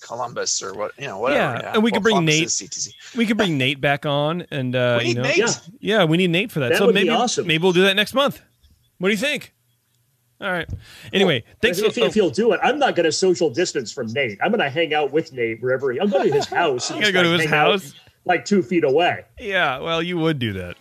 Columbus 0.00 0.62
or 0.62 0.74
what, 0.74 0.92
you 0.98 1.06
know, 1.06 1.18
whatever. 1.18 1.60
Yeah, 1.62 1.72
and 1.74 1.82
we 1.82 1.90
could 1.92 2.02
bring 2.02 2.14
Columbus 2.14 2.60
Nate- 2.60 2.70
CTZ. 2.70 3.16
we 3.16 3.26
could 3.26 3.36
bring 3.36 3.56
Nate 3.58 3.80
back 3.80 4.04
on 4.06 4.46
and 4.50 4.74
uh, 4.74 4.98
We 5.02 5.08
you 5.10 5.14
know 5.14 5.22
Nate. 5.22 5.36
Yeah. 5.38 5.48
yeah 5.80 6.04
we 6.04 6.16
need 6.16 6.30
Nate 6.30 6.50
for 6.50 6.60
that, 6.60 6.70
That 6.70 6.78
so 6.78 6.86
would 6.86 6.94
be 6.94 7.00
maybe 7.02 7.10
awesome. 7.10 7.46
maybe 7.46 7.62
we'll 7.62 7.72
do 7.72 7.82
that 7.82 7.94
next 7.96 8.14
month 8.14 8.40
what 8.98 9.08
do 9.08 9.12
you 9.12 9.18
think 9.18 9.54
All 10.40 10.52
right. 10.52 10.68
Anyway, 11.12 11.42
thanks. 11.60 11.78
If, 11.78 11.94
for, 11.94 12.00
if 12.00 12.14
he'll 12.14 12.30
do 12.30 12.52
it, 12.52 12.60
I'm 12.62 12.78
not 12.78 12.94
going 12.94 13.04
to 13.04 13.12
social 13.12 13.50
distance 13.50 13.90
from 13.92 14.06
Nate. 14.12 14.38
I'm 14.42 14.50
going 14.52 14.60
to 14.60 14.70
hang 14.70 14.94
out 14.94 15.10
with 15.12 15.32
Nate 15.32 15.60
wherever 15.60 15.90
he. 15.90 15.98
I'll 15.98 16.06
go 16.08 16.22
to 16.22 16.32
his 16.32 16.46
house. 16.60 16.90
and 16.90 16.98
You 17.00 17.12
gotta 17.12 17.12
go 17.12 17.22
to 17.24 17.30
like, 17.30 17.40
his 17.42 17.50
house? 17.50 17.94
like 18.24 18.44
two 18.44 18.62
feet 18.62 18.84
away. 18.84 19.24
yeah. 19.40 19.78
Well, 19.80 20.00
you 20.02 20.16
would 20.18 20.38
do 20.38 20.52
that. 20.54 20.76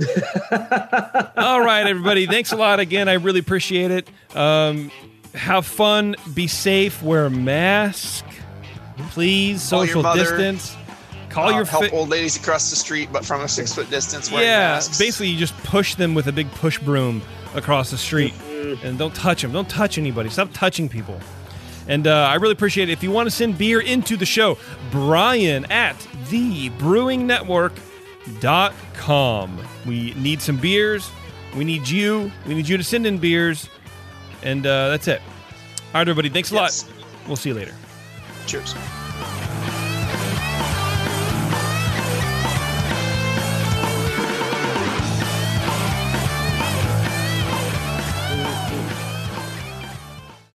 All 1.36 1.60
right, 1.60 1.86
everybody. 1.86 2.26
Thanks 2.26 2.52
a 2.52 2.56
lot 2.56 2.80
again. 2.80 3.08
I 3.08 3.14
really 3.14 3.40
appreciate 3.40 3.90
it. 3.90 4.08
Um, 4.36 4.90
have 5.34 5.66
fun. 5.66 6.16
Be 6.34 6.46
safe. 6.46 7.02
Wear 7.02 7.26
a 7.26 7.30
mask. 7.30 8.24
Please. 9.10 9.68
Call 9.68 9.80
your 9.84 9.88
Social 9.88 10.02
mother. 10.02 10.20
distance. 10.20 10.76
Call 11.30 11.48
Uh, 11.48 11.56
your 11.56 11.64
help 11.64 11.84
fa- 11.86 11.90
old 11.90 12.08
ladies 12.08 12.36
across 12.36 12.70
the 12.70 12.76
street, 12.76 13.10
but 13.12 13.24
from 13.24 13.42
a 13.42 13.48
six 13.48 13.74
foot 13.74 13.90
distance. 13.90 14.30
Yeah. 14.30 14.38
masks. 14.38 14.98
Basically, 14.98 15.28
you 15.28 15.38
just 15.38 15.56
push 15.58 15.94
them 15.94 16.14
with 16.14 16.26
a 16.26 16.32
big 16.32 16.50
push 16.52 16.78
broom 16.78 17.22
across 17.54 17.90
the 17.90 17.98
street, 17.98 18.32
Mm-hmm. 18.58 18.86
and 18.86 18.98
don't 18.98 19.14
touch 19.14 19.42
them. 19.42 19.52
Don't 19.52 19.68
touch 19.68 19.98
anybody. 19.98 20.28
Stop 20.30 20.50
touching 20.52 20.88
people. 20.88 21.18
And 21.86 22.06
uh, 22.06 22.26
I 22.30 22.34
really 22.34 22.52
appreciate 22.52 22.88
it. 22.88 22.92
If 22.92 23.02
you 23.02 23.10
want 23.10 23.26
to 23.28 23.30
send 23.30 23.56
beer 23.56 23.80
into 23.80 24.16
the 24.16 24.26
show, 24.26 24.58
Brian 24.90 25.64
at 25.72 25.96
thebrewingnetwork.com. 28.32 29.58
We 29.86 30.12
need 30.14 30.42
some 30.42 30.56
beers. 30.58 31.10
We 31.56 31.64
need 31.64 31.88
you. 31.88 32.30
We 32.46 32.54
need 32.54 32.68
you 32.68 32.76
to 32.76 32.84
send 32.84 33.06
in 33.06 33.18
beers. 33.18 33.68
And 34.42 34.66
uh, 34.66 34.90
that's 34.90 35.08
it. 35.08 35.20
All 35.20 35.94
right, 35.94 36.00
everybody. 36.08 36.28
Thanks 36.28 36.52
a 36.52 36.54
Yes. 36.56 36.84
lot. 36.86 36.92
We'll 37.26 37.36
see 37.36 37.48
you 37.50 37.54
later. 37.54 37.74
Cheers. 38.46 38.74